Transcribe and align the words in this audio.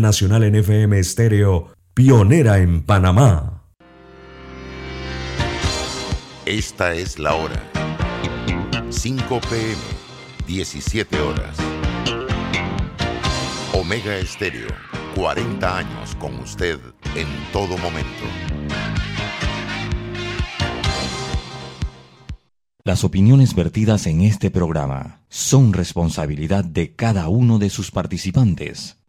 Nacional 0.00 0.44
en 0.44 0.54
FM 0.54 0.96
Estéreo, 1.00 1.72
pionera 1.92 2.58
en 2.58 2.84
Panamá. 2.84 3.64
Esta 6.46 6.94
es 6.94 7.18
la 7.18 7.34
hora. 7.34 7.60
5 8.90 9.40
pm, 9.40 9.74
17 10.46 11.20
horas. 11.20 11.56
Omega 13.72 14.16
Estéreo, 14.18 14.68
40 15.16 15.78
años 15.78 16.14
con 16.14 16.38
usted 16.38 16.78
en 17.16 17.26
todo 17.52 17.76
momento. 17.78 18.22
Las 22.84 23.02
opiniones 23.02 23.52
vertidas 23.56 24.06
en 24.06 24.20
este 24.20 24.52
programa 24.52 25.22
son 25.28 25.72
responsabilidad 25.72 26.62
de 26.62 26.94
cada 26.94 27.28
uno 27.28 27.58
de 27.58 27.68
sus 27.68 27.90
participantes 27.90 28.98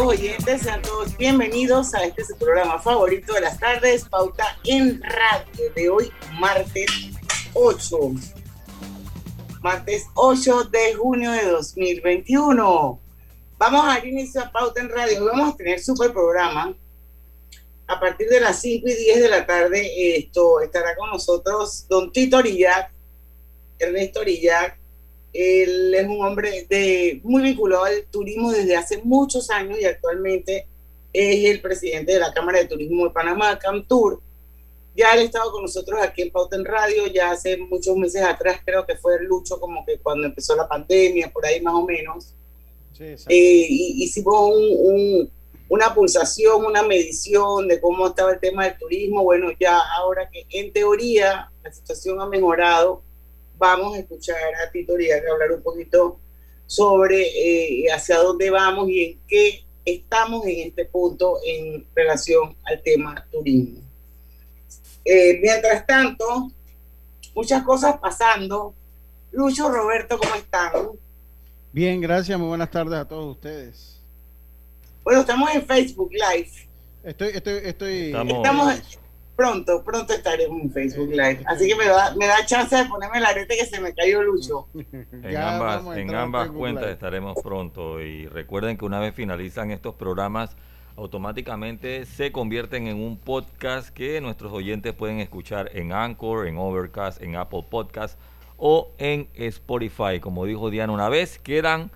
Oyentes, 0.00 0.62
sean 0.62 0.80
todos 0.80 1.16
bienvenidos 1.18 1.94
a 1.94 2.04
este 2.04 2.24
su 2.24 2.36
programa 2.36 2.78
favorito 2.78 3.34
de 3.34 3.42
las 3.42 3.58
tardes, 3.58 4.04
Pauta 4.08 4.58
en 4.64 5.02
Radio, 5.02 5.72
de 5.74 5.88
hoy, 5.90 6.12
martes 6.38 6.90
8. 7.52 7.98
Martes 9.60 10.06
8 10.14 10.64
de 10.64 10.94
junio 10.94 11.30
de 11.32 11.44
2021. 11.44 13.00
Vamos 13.58 13.84
a 13.84 13.88
dar 13.88 14.06
inicio 14.06 14.42
a 14.42 14.50
Pauta 14.50 14.80
en 14.80 14.88
Radio. 14.88 15.22
Hoy 15.22 15.30
vamos 15.30 15.54
a 15.54 15.56
tener 15.56 15.80
super 15.80 16.12
programa. 16.12 16.74
A 17.86 18.00
partir 18.00 18.28
de 18.28 18.40
las 18.40 18.60
5 18.60 18.88
y 18.88 18.94
10 18.94 19.20
de 19.20 19.28
la 19.28 19.46
tarde, 19.46 20.16
esto 20.16 20.60
estará 20.60 20.96
con 20.96 21.10
nosotros 21.10 21.86
don 21.88 22.10
Tito 22.12 22.38
Orillac, 22.38 22.90
Ernesto 23.78 24.20
Orillac, 24.20 24.78
él 25.32 25.94
es 25.94 26.06
un 26.06 26.24
hombre 26.24 26.66
de, 26.68 27.20
muy 27.24 27.42
vinculado 27.42 27.84
al 27.84 28.04
turismo 28.10 28.50
desde 28.52 28.76
hace 28.76 29.00
muchos 29.02 29.50
años 29.50 29.78
y 29.80 29.84
actualmente 29.84 30.66
es 31.12 31.44
el 31.50 31.60
presidente 31.60 32.12
de 32.12 32.20
la 32.20 32.32
Cámara 32.32 32.58
de 32.58 32.66
Turismo 32.66 33.04
de 33.04 33.10
Panamá, 33.10 33.58
CAMTUR. 33.58 34.20
Ya 34.94 35.12
él 35.12 35.20
ha 35.20 35.22
estado 35.22 35.50
con 35.52 35.62
nosotros 35.62 35.98
aquí 36.02 36.22
en 36.22 36.30
Pauta 36.30 36.56
en 36.56 36.64
Radio, 36.64 37.06
ya 37.06 37.30
hace 37.30 37.56
muchos 37.56 37.96
meses 37.96 38.22
atrás, 38.22 38.60
creo 38.64 38.84
que 38.84 38.96
fue 38.96 39.16
el 39.16 39.24
Lucho, 39.24 39.58
como 39.58 39.84
que 39.86 39.98
cuando 39.98 40.26
empezó 40.26 40.54
la 40.54 40.68
pandemia, 40.68 41.32
por 41.32 41.46
ahí 41.46 41.60
más 41.62 41.74
o 41.74 41.86
menos. 41.86 42.34
Eh, 43.00 43.66
hicimos 43.68 44.54
una 45.68 45.94
pulsación, 45.94 46.64
una 46.66 46.82
medición 46.82 47.66
de 47.68 47.80
cómo 47.80 48.06
estaba 48.06 48.32
el 48.32 48.40
tema 48.40 48.64
del 48.64 48.78
turismo. 48.78 49.24
Bueno, 49.24 49.48
ya 49.58 49.78
ahora 49.96 50.28
que 50.30 50.46
en 50.50 50.72
teoría 50.72 51.50
la 51.64 51.72
situación 51.72 52.20
ha 52.20 52.26
mejorado, 52.26 53.02
vamos 53.62 53.94
a 53.94 54.00
escuchar 54.00 54.36
a 54.56 54.72
Tito 54.72 54.96
que 54.96 55.14
hablar 55.14 55.52
un 55.52 55.62
poquito 55.62 56.18
sobre 56.66 57.20
eh, 57.22 57.86
hacia 57.92 58.18
dónde 58.18 58.50
vamos 58.50 58.88
y 58.88 59.04
en 59.04 59.20
qué 59.28 59.64
estamos 59.84 60.44
en 60.46 60.66
este 60.68 60.84
punto 60.86 61.38
en 61.46 61.86
relación 61.94 62.56
al 62.64 62.82
tema 62.82 63.24
turismo. 63.30 63.78
Eh, 65.04 65.38
mientras 65.40 65.86
tanto, 65.86 66.50
muchas 67.36 67.62
cosas 67.62 67.98
pasando. 67.98 68.74
Lucho, 69.30 69.68
Roberto, 69.68 70.18
¿cómo 70.18 70.34
están? 70.34 70.72
Bien, 71.72 72.00
gracias, 72.00 72.36
muy 72.36 72.48
buenas 72.48 72.70
tardes 72.70 72.98
a 72.98 73.06
todos 73.06 73.36
ustedes. 73.36 74.00
Bueno, 75.04 75.20
estamos 75.20 75.54
en 75.54 75.64
Facebook 75.64 76.10
Live. 76.12 76.50
Estoy, 77.04 77.28
estoy, 77.28 77.60
estoy. 77.62 78.06
Estamos, 78.06 78.98
pronto, 79.42 79.82
pronto 79.82 80.12
estaremos 80.12 80.62
en 80.62 80.70
Facebook 80.70 81.10
Live. 81.10 81.42
Así 81.46 81.66
que 81.66 81.74
me 81.74 81.86
da, 81.86 82.14
me 82.14 82.26
da 82.26 82.46
chance 82.46 82.76
de 82.76 82.84
ponerme 82.84 83.18
la 83.18 83.30
arete 83.30 83.56
que 83.56 83.66
se 83.66 83.80
me 83.80 83.92
cayó 83.92 84.22
Lucho. 84.22 84.68
en 84.74 85.36
ambas, 85.36 85.96
en 85.96 86.14
ambas 86.14 86.50
cuentas 86.50 86.86
estaremos 86.86 87.36
pronto. 87.42 88.00
Y 88.00 88.28
recuerden 88.28 88.76
que 88.76 88.84
una 88.84 89.00
vez 89.00 89.14
finalizan 89.14 89.72
estos 89.72 89.96
programas, 89.96 90.56
automáticamente 90.96 92.06
se 92.06 92.30
convierten 92.30 92.86
en 92.86 93.02
un 93.02 93.18
podcast 93.18 93.88
que 93.88 94.20
nuestros 94.20 94.52
oyentes 94.52 94.92
pueden 94.92 95.18
escuchar 95.18 95.70
en 95.74 95.92
Anchor, 95.92 96.46
en 96.46 96.56
Overcast, 96.56 97.20
en 97.20 97.34
Apple 97.34 97.66
Podcast 97.68 98.20
o 98.58 98.92
en 98.98 99.28
Spotify. 99.34 100.20
Como 100.20 100.46
dijo 100.46 100.70
Diana 100.70 100.92
una 100.92 101.08
vez, 101.08 101.40
quedan 101.40 101.90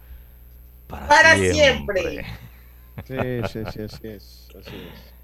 para, 0.89 1.37
siempre. 1.37 2.27
Sí, 3.07 3.15
sí, 3.53 3.61
sí, 3.75 3.83
así 3.83 4.09
es. 4.09 4.49
Así 4.59 4.75
es. 4.75 5.16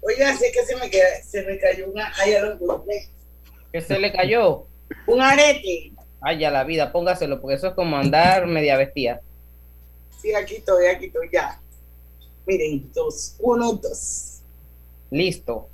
Oiga, 0.00 0.34
sé 0.36 0.52
que 0.52 0.64
se 0.64 0.76
me, 0.76 0.90
se 1.22 1.42
me 1.42 1.58
cayó 1.58 1.90
una. 1.90 2.12
Ay, 2.16 2.32
ya 2.32 2.42
lo 2.42 2.84
¿Qué 3.72 3.80
se 3.80 3.98
le 3.98 4.12
cayó? 4.12 4.66
Un 5.06 5.20
arete. 5.20 5.92
Ay, 6.20 6.38
ya 6.38 6.50
la 6.50 6.64
vida, 6.64 6.90
póngaselo, 6.90 7.40
porque 7.40 7.56
eso 7.56 7.68
es 7.68 7.74
como 7.74 7.96
andar 7.96 8.46
media 8.46 8.76
vestida. 8.76 9.20
Sí, 10.20 10.34
aquí 10.34 10.56
estoy, 10.56 10.86
aquí 10.86 11.06
estoy, 11.06 11.28
ya. 11.32 11.60
Miren, 12.46 12.90
dos, 12.92 13.36
uno, 13.38 13.72
dos. 13.74 14.40
Listo. 15.10 15.68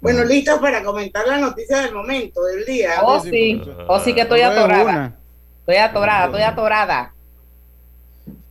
Bueno, 0.00 0.24
listo 0.24 0.60
para 0.60 0.82
comentar 0.82 1.26
la 1.26 1.38
noticia 1.38 1.82
del 1.82 1.94
momento, 1.94 2.42
del 2.44 2.64
día. 2.64 3.00
Oh, 3.02 3.20
sí, 3.20 3.60
oh, 3.88 3.98
sí 4.00 4.14
que 4.14 4.22
estoy 4.22 4.42
atorada. 4.42 5.18
Estoy 5.60 5.76
atorada, 5.76 6.26
estoy 6.26 6.42
atorada. 6.42 7.14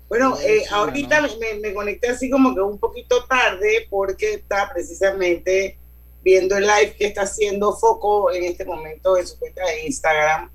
Bueno, 0.07 0.37
eh, 0.39 0.63
ahorita 0.69 1.27
me, 1.61 1.73
conecté 1.73 2.09
así 2.09 2.29
como 2.29 2.53
que 2.53 2.61
un 2.61 2.77
poquito 2.77 3.25
tarde 3.25 3.87
porque 3.89 4.35
está 4.35 4.69
precisamente 4.71 5.77
viendo 6.23 6.57
el 6.57 6.63
live 6.63 6.95
que 6.97 7.07
está 7.07 7.23
haciendo 7.23 7.75
Foco 7.75 8.31
en 8.31 8.43
este 8.43 8.65
momento 8.65 9.17
en 9.17 9.27
su 9.27 9.37
cuenta 9.39 9.65
de 9.65 9.85
Instagram 9.85 10.51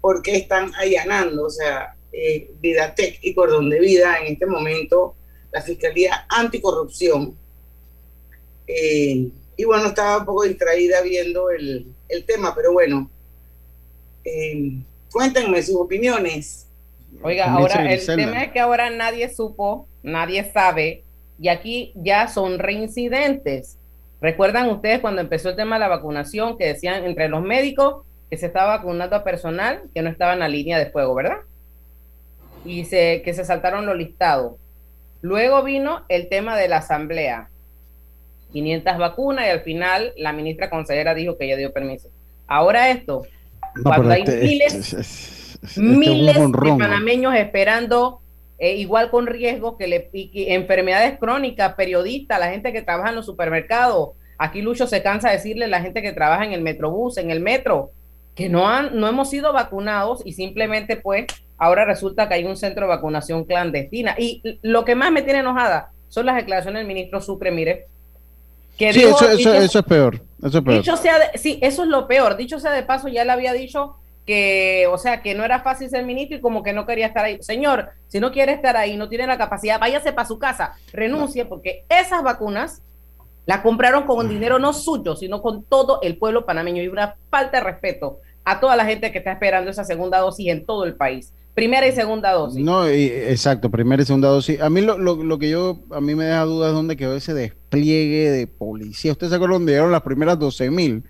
porque 0.00 0.36
están 0.36 0.72
allanando, 0.74 1.44
o 1.44 1.50
sea, 1.50 1.94
eh, 2.12 2.50
Vidatec 2.60 3.18
y 3.22 3.34
Cordón 3.34 3.70
de 3.70 3.80
Vida 3.80 4.18
en 4.20 4.32
este 4.32 4.46
momento, 4.46 5.14
la 5.52 5.62
Fiscalía 5.62 6.26
Anticorrupción. 6.28 7.36
Eh, 8.66 9.30
y 9.56 9.64
bueno, 9.64 9.88
estaba 9.88 10.18
un 10.18 10.24
poco 10.24 10.44
distraída 10.44 11.02
viendo 11.02 11.50
el, 11.50 11.86
el 12.08 12.24
tema, 12.24 12.54
pero 12.54 12.72
bueno, 12.72 13.10
eh, 14.24 14.82
cuéntenme 15.10 15.62
sus 15.62 15.76
opiniones. 15.76 16.66
Oiga, 17.22 17.52
ahora 17.52 17.92
el 17.92 18.04
tema 18.06 18.44
es 18.44 18.52
que 18.52 18.60
ahora 18.60 18.88
nadie 18.90 19.28
supo, 19.28 19.88
nadie 20.02 20.44
sabe, 20.44 21.04
y 21.38 21.48
aquí 21.48 21.92
ya 21.96 22.28
son 22.28 22.58
reincidentes. 22.58 23.78
¿Recuerdan 24.20 24.68
ustedes 24.68 25.00
cuando 25.00 25.20
empezó 25.20 25.50
el 25.50 25.56
tema 25.56 25.76
de 25.76 25.80
la 25.80 25.88
vacunación 25.88 26.58
que 26.58 26.66
decían 26.66 27.04
entre 27.04 27.28
los 27.28 27.42
médicos 27.42 28.04
que 28.28 28.36
se 28.36 28.46
estaba 28.46 28.76
vacunando 28.76 29.16
a 29.16 29.24
personal 29.24 29.82
que 29.94 30.02
no 30.02 30.10
estaba 30.10 30.34
en 30.34 30.40
la 30.40 30.48
línea 30.48 30.78
de 30.78 30.90
fuego, 30.90 31.14
¿verdad? 31.14 31.38
Y 32.64 32.84
se, 32.84 33.22
que 33.24 33.32
se 33.32 33.44
saltaron 33.44 33.86
los 33.86 33.96
listados. 33.96 34.54
Luego 35.22 35.62
vino 35.62 36.04
el 36.08 36.28
tema 36.28 36.56
de 36.56 36.68
la 36.68 36.78
asamblea. 36.78 37.48
500 38.52 38.98
vacunas 38.98 39.46
y 39.46 39.50
al 39.50 39.60
final 39.60 40.12
la 40.16 40.32
ministra 40.32 40.68
consejera 40.68 41.14
dijo 41.14 41.38
que 41.38 41.46
ella 41.46 41.56
dio 41.56 41.72
permiso. 41.72 42.08
Ahora 42.46 42.90
esto, 42.90 43.22
cuando 43.82 44.10
hay 44.10 44.22
este 44.22 44.42
miles 44.42 44.94
miles 45.76 46.36
de 46.36 46.76
panameños 46.78 47.34
esperando, 47.34 48.20
eh, 48.58 48.76
igual 48.76 49.10
con 49.10 49.26
riesgos 49.26 49.76
que 49.78 49.86
le 49.86 50.10
enfermedades 50.12 51.18
crónicas, 51.18 51.74
periodistas, 51.74 52.38
la 52.38 52.50
gente 52.50 52.72
que 52.72 52.82
trabaja 52.82 53.10
en 53.10 53.16
los 53.16 53.26
supermercados. 53.26 54.10
Aquí 54.38 54.62
Lucho 54.62 54.86
se 54.86 55.02
cansa 55.02 55.28
de 55.28 55.36
decirle 55.36 55.66
a 55.66 55.68
la 55.68 55.82
gente 55.82 56.02
que 56.02 56.12
trabaja 56.12 56.44
en 56.44 56.52
el 56.52 56.62
metrobús, 56.62 57.18
en 57.18 57.30
el 57.30 57.40
metro, 57.40 57.90
que 58.34 58.48
no, 58.48 58.68
han, 58.68 58.98
no 58.98 59.06
hemos 59.06 59.28
sido 59.28 59.52
vacunados 59.52 60.22
y 60.24 60.32
simplemente 60.32 60.96
pues 60.96 61.26
ahora 61.58 61.84
resulta 61.84 62.26
que 62.26 62.34
hay 62.34 62.44
un 62.44 62.56
centro 62.56 62.86
de 62.86 62.88
vacunación 62.88 63.44
clandestina. 63.44 64.14
Y 64.18 64.58
lo 64.62 64.84
que 64.84 64.94
más 64.94 65.12
me 65.12 65.22
tiene 65.22 65.40
enojada 65.40 65.90
son 66.08 66.26
las 66.26 66.36
declaraciones 66.36 66.80
del 66.80 66.88
ministro 66.88 67.20
Sucre, 67.20 67.50
mire. 67.50 67.86
Que 68.78 68.94
sí, 68.94 69.02
eso, 69.02 69.30
eso, 69.30 69.78
es 69.78 69.84
peor. 69.84 70.22
Eso 70.42 70.58
es 70.58 70.64
peor. 70.64 70.78
Dicho 70.78 70.96
sea 70.96 71.16
sí, 71.34 71.58
eso 71.60 71.82
es 71.82 71.88
lo 71.88 72.08
peor. 72.08 72.36
Dicho 72.38 72.58
sea 72.58 72.72
de 72.72 72.82
paso, 72.82 73.08
ya 73.08 73.24
le 73.24 73.32
había 73.32 73.52
dicho 73.52 73.96
o 74.90 74.98
sea, 74.98 75.22
que 75.22 75.34
no 75.34 75.44
era 75.44 75.60
fácil 75.60 75.88
ser 75.88 76.04
ministro 76.04 76.36
y 76.36 76.40
como 76.40 76.62
que 76.62 76.72
no 76.72 76.86
quería 76.86 77.06
estar 77.06 77.24
ahí. 77.24 77.38
Señor, 77.40 77.90
si 78.08 78.20
no 78.20 78.32
quiere 78.32 78.52
estar 78.52 78.76
ahí, 78.76 78.96
no 78.96 79.08
tiene 79.08 79.26
la 79.26 79.38
capacidad, 79.38 79.80
váyase 79.80 80.12
para 80.12 80.28
su 80.28 80.38
casa, 80.38 80.74
renuncie, 80.92 81.44
porque 81.44 81.84
esas 81.88 82.22
vacunas 82.22 82.82
las 83.46 83.60
compraron 83.60 84.04
con 84.04 84.28
dinero 84.28 84.58
no 84.58 84.72
suyo, 84.72 85.16
sino 85.16 85.42
con 85.42 85.64
todo 85.64 86.00
el 86.02 86.18
pueblo 86.18 86.46
panameño 86.46 86.82
y 86.82 86.88
una 86.88 87.16
falta 87.30 87.58
de 87.58 87.64
respeto 87.64 88.20
a 88.44 88.60
toda 88.60 88.76
la 88.76 88.84
gente 88.84 89.12
que 89.12 89.18
está 89.18 89.32
esperando 89.32 89.70
esa 89.70 89.84
segunda 89.84 90.18
dosis 90.18 90.48
en 90.48 90.64
todo 90.64 90.84
el 90.84 90.94
país. 90.94 91.32
Primera 91.54 91.86
y 91.86 91.92
segunda 91.92 92.32
dosis. 92.32 92.64
No, 92.64 92.86
exacto, 92.86 93.70
primera 93.70 94.02
y 94.02 94.06
segunda 94.06 94.28
dosis. 94.28 94.60
A 94.60 94.70
mí 94.70 94.80
lo, 94.80 95.38
que 95.38 95.50
yo, 95.50 95.80
a 95.90 96.00
mí 96.00 96.14
me 96.14 96.24
deja 96.24 96.44
dudas 96.44 96.68
es 96.68 96.74
dónde 96.74 96.96
quedó 96.96 97.16
ese 97.16 97.34
despliegue 97.34 98.30
de 98.30 98.46
policía. 98.46 99.12
Ustedes 99.12 99.30
se 99.30 99.36
acuerdan 99.36 99.56
dónde 99.56 99.72
llegaron 99.72 99.92
las 99.92 100.02
primeras 100.02 100.38
12 100.38 100.70
mil 100.70 101.04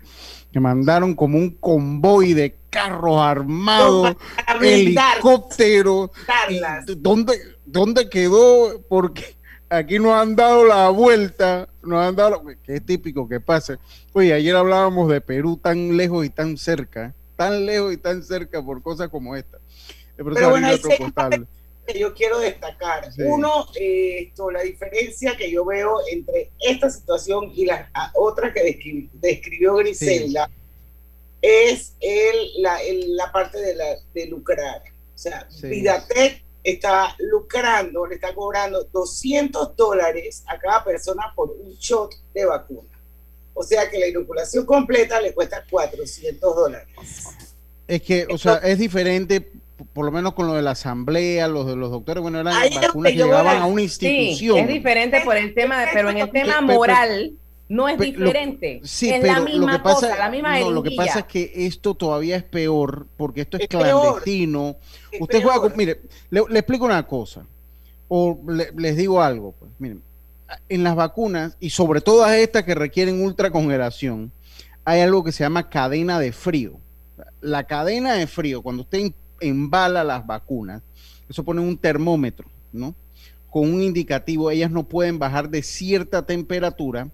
que 0.51 0.59
mandaron 0.59 1.15
como 1.15 1.37
un 1.37 1.51
convoy 1.51 2.33
de 2.33 2.55
carros 2.69 3.21
armados, 3.21 4.15
helicópteros. 4.61 6.09
¿Dónde, 6.97 7.39
¿Dónde 7.65 8.09
quedó? 8.09 8.81
Porque 8.89 9.35
aquí 9.69 9.99
nos 9.99 10.13
han 10.13 10.35
dado 10.35 10.65
la 10.65 10.89
vuelta, 10.89 11.69
nos 11.81 12.05
han 12.05 12.15
dado, 12.15 12.43
que 12.63 12.75
es 12.75 12.85
típico 12.85 13.27
que 13.27 13.39
pase. 13.39 13.77
Oye, 14.13 14.33
ayer 14.33 14.55
hablábamos 14.55 15.09
de 15.09 15.21
Perú 15.21 15.57
tan 15.61 15.95
lejos 15.95 16.25
y 16.25 16.29
tan 16.29 16.57
cerca, 16.57 17.13
tan 17.35 17.65
lejos 17.65 17.93
y 17.93 17.97
tan 17.97 18.23
cerca 18.23 18.61
por 18.61 18.81
cosas 18.81 19.09
como 19.09 19.35
esta. 19.35 19.57
Pero, 20.17 20.49
bueno, 20.49 20.67
que 21.85 21.99
yo 21.99 22.13
quiero 22.13 22.39
destacar. 22.39 23.09
Uno, 23.17 23.67
eh, 23.75 24.27
esto, 24.27 24.51
la 24.51 24.61
diferencia 24.61 25.35
que 25.35 25.51
yo 25.51 25.65
veo 25.65 25.97
entre 26.09 26.51
esta 26.59 26.89
situación 26.89 27.51
y 27.55 27.65
las 27.65 27.89
otras 28.15 28.53
que 28.53 29.09
describió, 29.13 29.75
Griselda 29.75 30.49
es 31.41 31.95
el, 31.99 32.61
la, 32.61 32.79
la, 33.07 33.31
parte 33.31 33.59
de, 33.59 33.75
la, 33.75 33.97
de 34.13 34.27
lucrar. 34.27 34.83
O 35.13 35.17
sea, 35.17 35.47
Vidatec 35.61 36.43
está 36.63 37.15
lucrando, 37.19 38.05
le 38.05 38.15
está 38.15 38.33
cobrando 38.33 38.83
200 38.83 39.75
dólares 39.75 40.43
a 40.47 40.59
cada 40.59 40.83
persona 40.83 41.33
por 41.35 41.51
un 41.51 41.73
shot 41.73 42.13
de 42.33 42.45
vacuna. 42.45 42.89
O 43.53 43.63
sea 43.63 43.89
que 43.89 43.99
la 43.99 44.07
inoculación 44.07 44.65
completa 44.65 45.19
le 45.19 45.33
cuesta 45.33 45.65
400 45.69 46.55
dólares. 46.55 46.87
Es 47.87 48.01
que, 48.01 48.25
o 48.29 48.37
sea, 48.37 48.55
es 48.57 48.79
diferente, 48.79 49.51
por 49.93 50.05
lo 50.05 50.11
menos 50.11 50.33
con 50.33 50.47
lo 50.47 50.53
de 50.53 50.61
la 50.61 50.71
asamblea, 50.71 51.47
los 51.47 51.67
de 51.67 51.75
los 51.75 51.91
doctores, 51.91 52.21
bueno, 52.21 52.39
eran 52.39 52.53
vacunas 52.53 53.11
que, 53.11 53.17
llegaban 53.17 53.61
a 53.61 53.65
una 53.65 53.81
institución. 53.81 54.57
es 54.57 54.67
diferente 54.67 55.21
por 55.21 55.37
el 55.37 55.53
tema, 55.53 55.81
de, 55.81 55.87
pero 55.93 56.09
en 56.09 56.17
el 56.17 56.31
tema 56.31 56.61
moral 56.61 57.33
no 57.69 57.87
es 57.87 57.97
diferente. 57.97 58.81
sí, 58.83 59.09
es 59.09 59.21
pero 59.21 59.33
la 59.33 59.39
misma 59.39 59.71
lo 59.71 59.77
que 59.77 59.83
pasa, 59.83 60.07
cosa, 60.07 60.17
la 60.17 60.29
misma 60.29 60.59
no, 60.59 60.71
lo 60.71 60.83
que 60.83 60.91
pasa 60.91 61.19
es 61.19 61.25
que 61.25 61.51
esto 61.55 61.93
todavía 61.93 62.35
es 62.35 62.43
peor 62.43 63.07
porque 63.15 63.41
esto 63.41 63.57
es, 63.57 63.67
clandestino. 63.67 64.75
Usted 65.19 65.41
juega 65.41 65.61
con, 65.61 65.73
mire, 65.77 66.01
le, 66.29 66.41
explico 66.51 66.83
una 66.85 67.07
cosa 67.07 67.45
o 68.09 68.37
les 68.77 68.97
digo 68.97 69.21
algo, 69.21 69.53
pues, 69.57 69.71
miren, 69.79 70.01
en 70.67 70.83
las 70.83 70.95
vacunas 70.95 71.55
y 71.61 71.69
sobre 71.69 72.01
todas 72.01 72.33
estas 72.33 72.63
que 72.63 72.75
requieren 72.75 73.21
ultracongelación, 73.21 74.33
hay 74.83 75.01
algo 75.01 75.23
que 75.23 75.31
se 75.31 75.43
llama 75.43 75.69
cadena 75.69 76.19
de 76.19 76.33
frío. 76.33 76.73
La 77.39 77.63
cadena 77.63 78.13
de 78.13 78.27
frío, 78.27 78.61
cuando 78.61 78.83
usted 78.83 78.99
embala 79.41 80.03
las 80.03 80.25
vacunas, 80.25 80.81
eso 81.29 81.43
pone 81.43 81.61
un 81.61 81.77
termómetro, 81.77 82.49
¿no? 82.71 82.95
Con 83.49 83.73
un 83.73 83.81
indicativo, 83.81 84.49
ellas 84.49 84.71
no 84.71 84.83
pueden 84.83 85.19
bajar 85.19 85.49
de 85.49 85.61
cierta 85.61 86.25
temperatura 86.25 87.09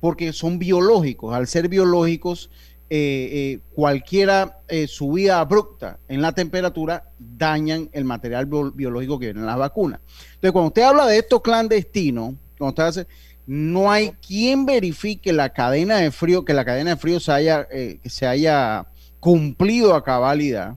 porque 0.00 0.32
son 0.32 0.58
biológicos. 0.58 1.34
Al 1.34 1.46
ser 1.46 1.68
biológicos, 1.68 2.50
eh, 2.92 3.28
eh, 3.32 3.58
cualquiera 3.72 4.62
eh, 4.66 4.88
subida 4.88 5.38
abrupta 5.38 6.00
en 6.08 6.20
la 6.20 6.32
temperatura 6.32 7.04
dañan 7.20 7.88
el 7.92 8.04
material 8.04 8.46
biológico 8.46 9.16
que 9.16 9.26
viene 9.26 9.40
en 9.40 9.46
las 9.46 9.58
vacunas. 9.58 10.00
Entonces, 10.34 10.50
cuando 10.50 10.68
usted 10.68 10.82
habla 10.82 11.06
de 11.06 11.18
esto 11.18 11.40
clandestino, 11.40 12.34
cuando 12.58 12.70
usted 12.70 12.82
hace, 12.82 13.06
no 13.46 13.92
hay 13.92 14.10
quien 14.26 14.66
verifique 14.66 15.32
la 15.32 15.50
cadena 15.50 15.98
de 15.98 16.10
frío, 16.10 16.44
que 16.44 16.52
la 16.52 16.64
cadena 16.64 16.90
de 16.90 16.96
frío 16.96 17.20
se 17.20 17.30
haya, 17.30 17.68
que 17.68 18.00
se 18.06 18.26
haya 18.26 18.88
cumplido 19.20 19.94
a 19.94 20.02
cabalidad. 20.02 20.76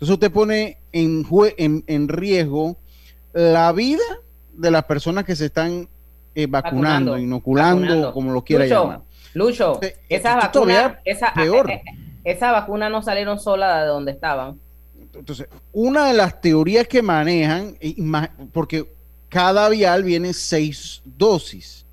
Entonces 0.00 0.14
usted 0.14 0.32
pone 0.32 0.78
en, 0.92 1.26
en, 1.58 1.84
en 1.86 2.08
riesgo 2.08 2.78
la 3.34 3.70
vida 3.72 4.00
de 4.54 4.70
las 4.70 4.84
personas 4.84 5.24
que 5.26 5.36
se 5.36 5.44
están 5.46 5.90
eh, 6.34 6.46
vacunando, 6.46 7.18
inoculando, 7.18 8.10
como 8.14 8.32
lo 8.32 8.42
quiera 8.42 8.64
llamar. 8.64 9.02
Lucho, 9.34 9.78
esa 10.08 10.36
vacuna, 10.36 11.00
esa, 11.04 11.34
peor. 11.34 11.70
Eh, 12.22 12.32
eh, 12.32 12.38
vacuna 12.38 12.90
no 12.90 13.02
salieron 13.02 13.38
sola 13.38 13.80
de 13.82 13.88
donde 13.88 14.12
estaban. 14.12 14.58
Entonces, 15.14 15.48
una 15.72 16.06
de 16.06 16.14
las 16.14 16.40
teorías 16.40 16.86
que 16.86 17.02
manejan, 17.02 17.76
porque 18.52 18.86
cada 19.28 19.68
vial 19.68 20.02
viene 20.02 20.32
seis 20.32 21.02
dosis, 21.04 21.86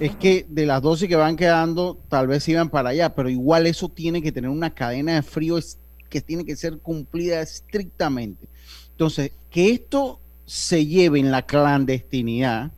es 0.00 0.14
que 0.16 0.44
de 0.48 0.66
las 0.66 0.82
dosis 0.82 1.08
que 1.08 1.16
van 1.16 1.36
quedando, 1.36 1.98
tal 2.08 2.26
vez 2.26 2.48
iban 2.48 2.68
para 2.68 2.90
allá, 2.90 3.14
pero 3.14 3.28
igual 3.28 3.66
eso 3.66 3.88
tiene 3.88 4.22
que 4.22 4.32
tener 4.32 4.50
una 4.50 4.74
cadena 4.74 5.14
de 5.14 5.22
frío 5.22 5.58
que 6.08 6.20
tiene 6.20 6.44
que 6.44 6.56
ser 6.56 6.78
cumplida 6.78 7.40
estrictamente. 7.40 8.48
Entonces, 8.90 9.32
que 9.50 9.70
esto 9.70 10.20
se 10.46 10.86
lleve 10.86 11.20
en 11.20 11.30
la 11.30 11.42
clandestinidad, 11.42 12.72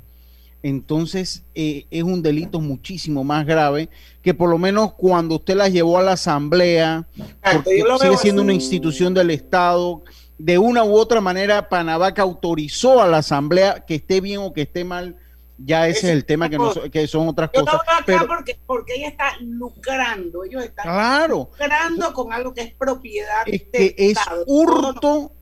entonces 0.63 1.45
eh, 1.55 1.87
es 1.91 2.03
un 2.03 2.23
delito 2.23 2.61
muchísimo 2.61 3.25
más 3.25 3.47
grave 3.47 3.89
que 4.23 4.35
por 4.35 4.51
lo 4.51 4.59
menos 4.59 4.93
cuando 4.95 5.37
usted 5.37 5.57
las 5.57 5.73
llevó 5.73 5.99
a 5.99 6.03
la 6.03 6.13
asamblea, 6.13 7.07
porque 7.41 7.83
sigue 8.01 8.17
siendo 8.19 8.43
una 8.43 8.53
institución 8.53 9.15
del 9.15 9.31
Estado, 9.31 10.03
de 10.37 10.59
una 10.59 10.85
u 10.85 10.95
otra 10.95 11.21
manera 11.21 11.69
Panavaca 11.69 12.23
autorizó 12.23 13.01
a 13.01 13.07
la 13.07 13.19
asamblea 13.19 13.85
que 13.87 13.97
esté 13.97 14.21
bien 14.21 14.41
o 14.41 14.53
que 14.53 14.63
esté 14.63 14.85
mal, 14.85 15.17
ya 15.65 15.89
ese 15.89 16.09
es, 16.09 16.13
el 16.15 16.25
tema 16.25 16.49
que, 16.49 16.59
que 16.91 17.07
son 17.07 17.29
otras 17.29 17.51
cosas. 17.51 17.81
pero, 18.07 18.27
porque, 18.27 18.59
porque 18.67 18.95
ella 18.97 19.09
está 19.09 19.37
lucrando, 19.41 20.45
ellos 20.45 20.65
están 20.65 21.31
lucrando 21.31 22.13
con 22.13 22.33
algo 22.33 22.55
que 22.55 22.63
es 22.63 22.75
propiedad 22.75 23.43
es 23.47 23.63
que 23.63 23.95
es 23.97 24.19
hurto 24.47 25.33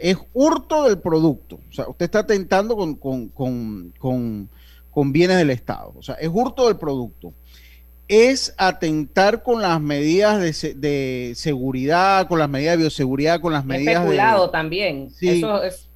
es 0.00 0.16
hurto 0.32 0.84
del 0.84 0.98
producto. 0.98 1.60
O 1.68 1.72
sea, 1.72 1.88
usted 1.88 2.04
está 2.04 2.20
atentando 2.20 2.76
con, 2.76 4.50
bienes 5.12 5.36
del 5.38 5.50
Estado. 5.50 5.92
O 5.96 6.02
sea, 6.02 6.16
es 6.16 6.28
hurto 6.32 6.66
del 6.66 6.76
producto. 6.76 7.32
Es 8.08 8.54
atentar 8.58 9.42
con 9.44 9.62
las 9.62 9.80
medidas 9.80 10.40
de, 10.40 11.32
seguridad, 11.36 12.26
con 12.26 12.40
las 12.40 12.48
medidas 12.48 12.72
de 12.72 12.78
bioseguridad, 12.78 13.40
con 13.40 13.52
las 13.52 13.64
medidas 13.64 13.96
especulado 13.96 14.50
también. 14.50 15.12
Eso 15.20 15.62
es, 15.62 15.89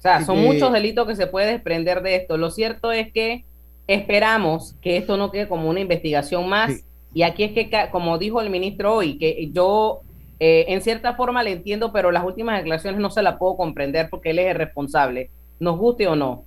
o 0.00 0.02
sea, 0.02 0.24
son 0.24 0.38
muchos 0.40 0.72
delitos 0.72 1.06
que 1.06 1.14
se 1.14 1.26
puede 1.26 1.52
desprender 1.52 2.00
de 2.00 2.16
esto. 2.16 2.38
Lo 2.38 2.50
cierto 2.50 2.90
es 2.90 3.12
que 3.12 3.44
esperamos 3.86 4.74
que 4.80 4.96
esto 4.96 5.18
no 5.18 5.30
quede 5.30 5.46
como 5.46 5.68
una 5.68 5.80
investigación 5.80 6.48
más. 6.48 6.72
Y 7.12 7.20
aquí 7.20 7.44
es 7.44 7.52
que, 7.52 7.70
como 7.92 8.16
dijo 8.16 8.40
el 8.40 8.48
ministro 8.48 8.94
hoy, 8.94 9.18
que 9.18 9.50
yo 9.52 10.00
eh, 10.38 10.64
en 10.68 10.80
cierta 10.80 11.16
forma 11.16 11.42
le 11.42 11.52
entiendo, 11.52 11.92
pero 11.92 12.10
las 12.12 12.24
últimas 12.24 12.56
declaraciones 12.56 12.98
no 12.98 13.10
se 13.10 13.20
la 13.20 13.38
puedo 13.38 13.58
comprender 13.58 14.08
porque 14.08 14.30
él 14.30 14.38
es 14.38 14.46
el 14.46 14.54
responsable, 14.54 15.28
nos 15.58 15.76
guste 15.76 16.08
o 16.08 16.16
no. 16.16 16.44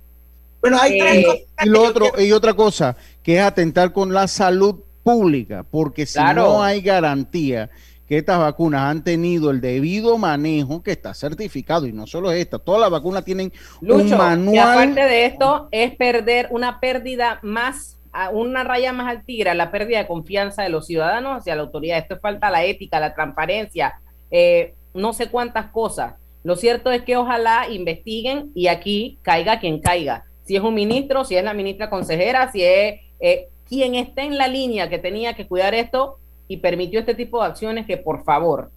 Bueno, 0.60 0.78
hay 0.80 1.00
eh, 1.00 1.46
y, 1.62 1.68
lo 1.68 1.82
otro, 1.84 2.10
y 2.18 2.32
otra 2.32 2.54
cosa, 2.54 2.96
que 3.22 3.36
es 3.36 3.42
atentar 3.42 3.92
con 3.92 4.12
la 4.12 4.26
salud 4.26 4.80
pública, 5.04 5.64
porque 5.70 6.06
si 6.06 6.18
no 6.34 6.60
hay 6.60 6.80
garantía 6.80 7.70
que 8.08 8.18
estas 8.18 8.38
vacunas 8.38 8.82
han 8.82 9.02
tenido 9.02 9.50
el 9.50 9.60
debido 9.60 10.18
manejo 10.18 10.82
que 10.82 10.92
está 10.92 11.14
certificado 11.14 11.86
y 11.86 11.92
no 11.92 12.06
solo 12.06 12.32
esta, 12.32 12.58
todas 12.58 12.80
las 12.80 12.90
vacunas 12.90 13.24
tienen 13.24 13.52
un 13.80 14.10
manual. 14.10 14.54
Y 14.54 14.58
aparte 14.58 15.00
de 15.00 15.26
esto 15.26 15.68
es 15.70 15.94
perder 15.96 16.48
una 16.50 16.80
pérdida 16.80 17.40
más 17.42 17.98
una 18.32 18.62
raya 18.62 18.92
más 18.92 19.08
al 19.08 19.24
tigre 19.24 19.54
la 19.54 19.70
pérdida 19.70 19.98
de 19.98 20.06
confianza 20.06 20.62
de 20.62 20.68
los 20.68 20.86
ciudadanos 20.86 21.38
hacia 21.38 21.56
la 21.56 21.62
autoridad. 21.62 21.98
Esto 21.98 22.14
es 22.14 22.20
falta 22.20 22.50
la 22.50 22.64
ética, 22.64 23.00
la 23.00 23.14
transparencia, 23.14 24.00
eh, 24.30 24.74
no 24.92 25.12
sé 25.12 25.28
cuántas 25.28 25.70
cosas. 25.70 26.14
Lo 26.44 26.56
cierto 26.56 26.90
es 26.92 27.02
que 27.02 27.16
ojalá 27.16 27.68
investiguen 27.70 28.52
y 28.54 28.68
aquí 28.68 29.18
caiga 29.22 29.58
quien 29.58 29.80
caiga. 29.80 30.24
Si 30.44 30.54
es 30.56 30.62
un 30.62 30.74
ministro, 30.74 31.24
si 31.24 31.36
es 31.36 31.44
la 31.44 31.54
ministra 31.54 31.90
consejera, 31.90 32.52
si 32.52 32.62
es 32.62 33.00
eh, 33.18 33.48
quien 33.66 33.94
esté 33.94 34.22
en 34.22 34.36
la 34.36 34.46
línea 34.46 34.88
que 34.88 34.98
tenía 34.98 35.34
que 35.34 35.46
cuidar 35.46 35.74
esto 35.74 36.18
y 36.48 36.58
permitió 36.58 37.00
este 37.00 37.14
tipo 37.14 37.40
de 37.40 37.48
acciones 37.48 37.86
que 37.86 37.96
por 37.96 38.24
favor 38.24 38.70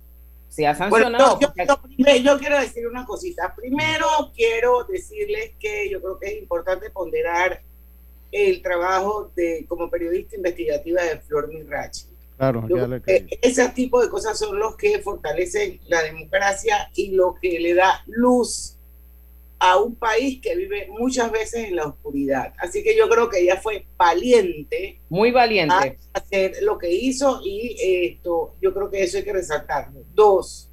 sea 0.47 0.74
sancionado. 0.75 1.39
yo, 1.39 1.50
yo, 2.24 2.39
quiero 2.39 2.59
decir 2.59 2.88
una 2.88 3.05
cosita. 3.05 3.53
Primero 3.55 4.07
quiero 4.36 4.86
decirles 4.86 5.51
que 5.59 5.89
yo 5.89 6.01
creo 6.01 6.19
que 6.19 6.27
es 6.27 6.41
importante 6.41 6.89
ponderar 6.89 7.62
el 8.31 8.62
trabajo 8.62 9.31
de 9.36 9.65
como 9.67 9.89
periodista 9.89 10.36
investigativa 10.36 11.03
de 11.03 11.19
Flor 11.19 11.47
Mirachi. 11.50 12.07
Claro, 12.38 12.63
ese 13.41 13.69
tipo 13.69 14.00
de 14.00 14.09
cosas 14.09 14.38
son 14.38 14.59
los 14.59 14.75
que 14.75 15.00
fortalecen 15.00 15.79
la 15.88 16.03
democracia 16.03 16.89
y 16.93 17.12
lo 17.15 17.36
que 17.41 17.59
le 17.59 17.74
da 17.74 18.03
luz 18.05 18.76
a 19.59 19.77
un 19.77 19.95
país 19.95 20.39
que 20.41 20.55
vive 20.55 20.87
muchas 20.89 21.31
veces 21.31 21.65
en 21.65 21.75
la 21.75 21.87
oscuridad. 21.87 22.53
Así 22.59 22.83
que 22.83 22.95
yo 22.95 23.09
creo 23.09 23.29
que 23.29 23.39
ella 23.39 23.57
fue 23.57 23.85
valiente. 23.97 24.99
Muy 25.09 25.31
valiente. 25.31 25.73
A 26.13 26.19
hacer 26.19 26.57
lo 26.61 26.77
que 26.77 26.91
hizo 26.91 27.41
y 27.43 27.75
esto, 28.07 28.55
yo 28.61 28.73
creo 28.73 28.89
que 28.89 29.03
eso 29.03 29.17
hay 29.17 29.23
que 29.23 29.33
resaltarlo. 29.33 30.03
Dos, 30.13 30.69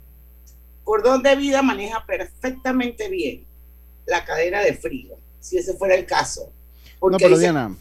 Cordón 0.82 1.22
de 1.22 1.34
Vida 1.36 1.62
maneja 1.62 2.04
perfectamente 2.06 3.08
bien 3.08 3.46
la 4.06 4.24
cadena 4.24 4.60
de 4.60 4.74
frío, 4.74 5.16
si 5.40 5.56
ese 5.56 5.74
fuera 5.74 5.94
el 5.94 6.04
caso 6.04 6.52
no, 7.10 7.18
pero 7.18 7.38
Diana. 7.38 7.76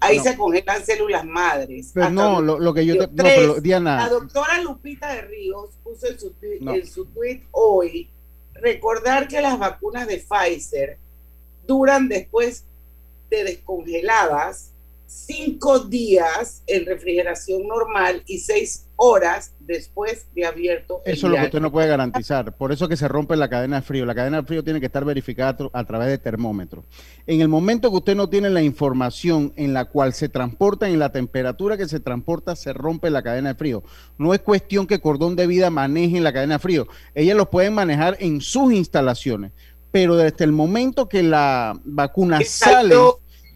ahí 0.00 0.18
se 0.20 0.36
congelan 0.36 0.84
células 0.84 1.24
madres. 1.24 1.90
Pero 1.94 2.10
no, 2.10 2.40
lo, 2.40 2.74
que 2.74 2.84
yo 2.86 2.98
te. 2.98 3.06
No, 3.06 3.22
pero 3.22 3.60
Diana. 3.60 3.96
La 3.96 4.08
doctora 4.08 4.60
Lupita 4.60 5.12
de 5.14 5.22
Ríos 5.22 5.70
puso 5.82 6.06
en 6.06 6.18
su, 6.18 6.34
en 6.42 6.86
su 6.86 7.06
tweet 7.06 7.42
hoy 7.52 8.10
recordar 8.64 9.28
que 9.28 9.42
las 9.42 9.58
vacunas 9.58 10.08
de 10.08 10.16
Pfizer 10.18 10.98
duran 11.66 12.08
después 12.08 12.64
de 13.28 13.44
descongeladas 13.44 14.73
cinco 15.14 15.78
días 15.78 16.62
en 16.66 16.86
refrigeración 16.86 17.66
normal 17.66 18.22
y 18.26 18.38
seis 18.38 18.88
horas 18.96 19.54
después 19.60 20.26
de 20.34 20.44
abierto. 20.44 21.00
Eso 21.04 21.26
es 21.26 21.32
lo 21.32 21.38
que 21.38 21.44
usted 21.44 21.60
no 21.60 21.70
puede 21.70 21.88
garantizar. 21.88 22.56
Por 22.56 22.72
eso 22.72 22.88
que 22.88 22.96
se 22.96 23.08
rompe 23.08 23.36
la 23.36 23.48
cadena 23.48 23.76
de 23.76 23.82
frío. 23.82 24.04
La 24.06 24.14
cadena 24.14 24.40
de 24.40 24.46
frío 24.46 24.64
tiene 24.64 24.80
que 24.80 24.86
estar 24.86 25.04
verificada 25.04 25.70
a 25.72 25.84
través 25.84 26.08
de 26.08 26.18
termómetro. 26.18 26.84
En 27.26 27.40
el 27.40 27.48
momento 27.48 27.90
que 27.90 27.96
usted 27.96 28.16
no 28.16 28.28
tiene 28.28 28.50
la 28.50 28.62
información 28.62 29.52
en 29.56 29.72
la 29.72 29.86
cual 29.86 30.12
se 30.14 30.28
transporta, 30.28 30.88
en 30.88 30.98
la 30.98 31.12
temperatura 31.12 31.76
que 31.76 31.88
se 31.88 32.00
transporta, 32.00 32.56
se 32.56 32.72
rompe 32.72 33.10
la 33.10 33.22
cadena 33.22 33.50
de 33.50 33.54
frío. 33.54 33.82
No 34.18 34.34
es 34.34 34.40
cuestión 34.40 34.86
que 34.86 35.00
Cordón 35.00 35.36
de 35.36 35.46
Vida 35.46 35.70
maneje 35.70 36.20
la 36.20 36.32
cadena 36.32 36.56
de 36.56 36.60
frío. 36.60 36.86
Ellas 37.14 37.36
lo 37.36 37.50
pueden 37.50 37.74
manejar 37.74 38.16
en 38.20 38.40
sus 38.40 38.72
instalaciones. 38.72 39.52
Pero 39.90 40.16
desde 40.16 40.44
el 40.44 40.50
momento 40.50 41.08
que 41.08 41.22
la 41.22 41.80
vacuna 41.84 42.40
sale 42.44 42.96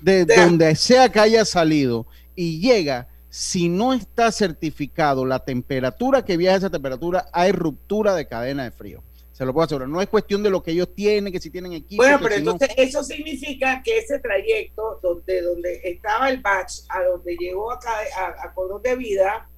de 0.01 0.25
donde 0.25 0.75
sea 0.77 1.09
que 1.09 1.21
haya 1.21 1.45
salido 1.45 2.07
y 2.35 2.61
llega, 2.61 3.09
si 3.29 3.69
no 3.69 3.93
está 3.93 4.33
certificado 4.33 5.25
la 5.25 5.45
temperatura 5.45 6.25
que 6.25 6.37
viaja 6.37 6.59
esa 6.59 6.71
temperatura, 6.71 7.27
hay 7.33 7.53
ruptura 7.53 8.15
de 8.15 8.27
cadena 8.27 8.65
de 8.65 8.71
frío. 8.71 9.03
Se 9.33 9.45
lo 9.45 9.53
puedo 9.53 9.67
asegurar. 9.67 9.89
No 9.89 10.03
es 10.03 10.09
cuestión 10.09 10.43
de 10.43 10.51
lo 10.51 10.63
que 10.63 10.73
ellos 10.73 10.89
tienen, 10.95 11.33
que 11.33 11.39
si 11.39 11.49
tienen 11.51 11.73
equipo. 11.73 12.03
Bueno, 12.03 12.19
pero 12.21 12.35
entonces 12.35 12.71
eso 12.77 13.05
significa 13.05 13.81
que 13.85 13.99
ese 13.99 14.19
trayecto 14.19 14.99
donde, 15.01 15.43
donde 15.43 15.81
estaba 15.85 16.29
el 16.29 16.41
batch 16.41 16.81
a 16.89 17.03
donde 17.05 17.37
llegó 17.37 17.71
acá 17.71 17.91
a, 18.17 18.47
a 18.47 18.53
Cordón 18.53 18.83
de 18.83 18.97
Vida, 18.97 19.49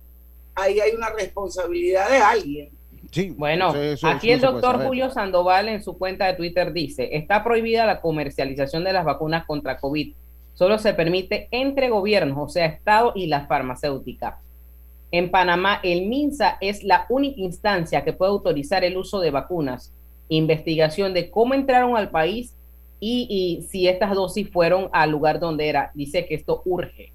ahí 0.54 0.80
hay 0.80 0.92
una 0.92 1.08
responsabilidad 1.10 2.10
de 2.10 2.18
alguien. 2.18 2.70
Sí, 3.10 3.30
bueno, 3.30 3.74
aquí 4.02 4.30
el 4.30 4.40
doctor 4.40 4.84
Julio 4.84 5.10
Sandoval 5.10 5.68
en 5.68 5.82
su 5.82 5.98
cuenta 5.98 6.26
de 6.26 6.34
Twitter 6.34 6.72
dice, 6.72 7.08
está 7.12 7.42
prohibida 7.42 7.84
la 7.84 8.00
comercialización 8.00 8.84
de 8.84 8.92
las 8.92 9.04
vacunas 9.04 9.46
contra 9.46 9.78
COVID 9.78 10.14
solo 10.60 10.78
se 10.78 10.92
permite 10.92 11.48
entre 11.52 11.88
gobiernos, 11.88 12.36
o 12.36 12.48
sea, 12.50 12.66
Estado 12.66 13.14
y 13.14 13.28
la 13.28 13.46
farmacéutica. 13.46 14.42
En 15.10 15.30
Panamá, 15.30 15.80
el 15.82 16.06
MINSA 16.06 16.58
es 16.60 16.84
la 16.84 17.06
única 17.08 17.40
instancia 17.40 18.04
que 18.04 18.12
puede 18.12 18.32
autorizar 18.32 18.84
el 18.84 18.98
uso 18.98 19.20
de 19.20 19.30
vacunas, 19.30 19.90
investigación 20.28 21.14
de 21.14 21.30
cómo 21.30 21.54
entraron 21.54 21.96
al 21.96 22.10
país 22.10 22.54
y, 23.00 23.66
si 23.70 23.88
estas 23.88 24.14
dosis 24.14 24.50
fueron 24.50 24.90
al 24.92 25.10
lugar 25.10 25.40
donde 25.40 25.66
era. 25.66 25.92
Dice 25.94 26.26
que 26.26 26.34
esto 26.34 26.60
urge. 26.66 27.10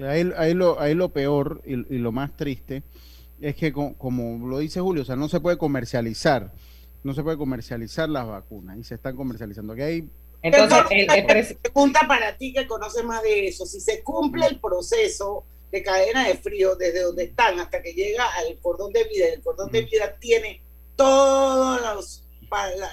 Ahí, 0.00 0.54
lo, 0.54 1.08
peor 1.10 1.60
y, 1.66 1.76
lo 1.76 2.10
más 2.10 2.34
triste 2.38 2.84
es 3.38 3.54
que, 3.54 3.74
como 3.74 4.48
lo 4.48 4.60
dice 4.60 4.80
Julio, 4.80 5.02
o 5.02 5.04
sea, 5.04 5.16
no 5.16 5.28
se 5.28 5.40
puede 5.40 5.58
comercializar, 5.58 6.54
no 7.04 7.12
se 7.12 7.22
puede 7.22 7.36
comercializar 7.36 8.08
las 8.08 8.26
vacunas 8.26 8.78
y 8.78 8.82
se 8.82 8.94
están 8.94 9.14
comercializando. 9.14 9.74
Aquí 9.74 9.82
hay 9.82 10.08
entonces, 10.46 10.84
el, 10.90 11.58
pregunta 11.58 12.00
para 12.06 12.36
ti 12.36 12.52
que 12.52 12.66
conoces 12.66 13.04
más 13.04 13.22
de 13.22 13.48
eso, 13.48 13.66
si 13.66 13.80
se 13.80 14.02
cumple 14.02 14.46
el 14.46 14.60
proceso 14.60 15.44
de 15.70 15.82
cadena 15.82 16.26
de 16.28 16.36
frío 16.36 16.76
desde 16.76 17.02
donde 17.02 17.24
están 17.24 17.58
hasta 17.60 17.82
que 17.82 17.92
llega 17.92 18.24
al 18.36 18.58
cordón 18.60 18.92
de 18.92 19.04
vida, 19.04 19.26
el 19.26 19.42
cordón 19.42 19.70
de 19.70 19.82
vida 19.82 20.16
tiene 20.20 20.62
todos 20.94 21.80
los 21.82 22.22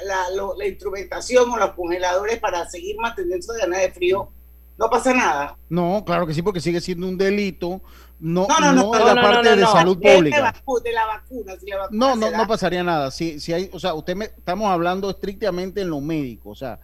la, 0.05 0.29
la, 0.57 0.67
instrumentación 0.67 1.49
o 1.49 1.57
los 1.57 1.71
congeladores 1.71 2.39
para 2.39 2.67
seguir 2.67 2.97
manteniendo 2.97 3.37
esa 3.37 3.53
cadena 3.53 3.79
de 3.79 3.91
frío, 3.91 4.29
no 4.77 4.89
pasa 4.89 5.13
nada. 5.13 5.57
No, 5.69 6.03
claro 6.05 6.25
que 6.25 6.33
sí, 6.33 6.41
porque 6.41 6.59
sigue 6.59 6.81
siendo 6.81 7.07
un 7.07 7.17
delito. 7.17 7.81
No, 8.19 8.47
no, 8.47 8.73
no, 8.73 8.73
no, 8.73 9.13
la 9.13 9.21
parte 9.21 9.55
de 9.55 9.65
salud 9.65 9.99
pública. 9.99 10.37
De 10.83 10.91
la 10.91 11.05
vacuna, 11.05 11.55
si 11.59 11.69
la 11.69 11.77
vacuna 11.77 11.89
no, 11.91 12.15
no, 12.15 12.31
no 12.31 12.47
pasaría 12.47 12.83
nada. 12.83 13.11
Si, 13.11 13.39
si 13.39 13.53
hay, 13.53 13.69
o 13.73 13.79
sea, 13.79 13.93
usted 13.93 14.15
me, 14.15 14.25
estamos 14.25 14.69
hablando 14.69 15.09
estrictamente 15.09 15.81
en 15.81 15.89
lo 15.89 15.99
médico, 16.01 16.49
o 16.49 16.55
sea, 16.55 16.79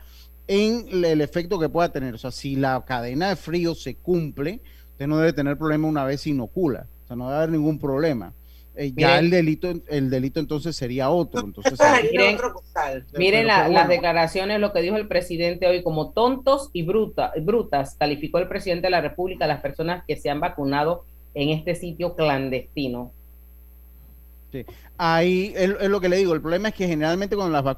en 0.50 1.06
el 1.06 1.22
efecto 1.22 1.60
que 1.60 1.70
pueda 1.70 1.92
tener. 1.92 2.16
O 2.16 2.18
sea, 2.18 2.32
si 2.32 2.56
la 2.56 2.84
cadena 2.86 3.30
de 3.30 3.36
frío 3.36 3.76
se 3.76 3.96
cumple, 3.96 4.62
usted 4.92 5.06
no 5.06 5.20
debe 5.20 5.32
tener 5.32 5.58
problema 5.58 5.88
una 5.88 6.04
vez 6.04 6.26
inocula. 6.26 6.88
O 7.04 7.08
sea, 7.08 7.16
no 7.16 7.26
debe 7.26 7.38
haber 7.38 7.52
ningún 7.52 7.78
problema. 7.78 8.34
Eh, 8.76 8.92
ya 8.96 9.20
el 9.20 9.30
delito, 9.30 9.74
el 9.90 10.10
delito 10.10 10.40
entonces 10.40 10.76
sería 10.76 11.12
otro. 11.12 11.42
Entonces, 11.42 11.78
miren, 13.16 13.46
las 13.46 13.88
declaraciones, 13.88 14.60
lo 14.60 14.74
que 14.74 14.82
dijo 14.82 14.96
el 14.96 15.08
presidente 15.08 15.68
hoy, 15.68 15.84
como 15.84 16.14
tontos 16.14 16.72
y 16.74 16.82
bruta, 16.82 17.32
brutas, 17.40 17.96
calificó 18.00 18.40
el 18.40 18.48
presidente 18.48 18.88
de 18.88 18.92
la 18.92 19.02
República 19.02 19.46
a 19.46 19.50
las 19.50 19.62
personas 19.62 20.04
que 20.08 20.16
se 20.16 20.32
han 20.32 20.40
vacunado 20.40 21.06
en 21.36 21.50
este 21.50 21.76
sitio 21.76 22.16
clandestino. 22.16 23.12
Ahí 24.98 25.54
es, 25.56 25.70
lo 25.90 26.02
que 26.02 26.10
le 26.10 26.18
digo, 26.18 26.34
el 26.34 26.42
problema 26.42 26.70
es 26.70 26.76
que 26.76 26.88
generalmente 26.88 27.36
cuando 27.36 27.62
las, 27.62 27.78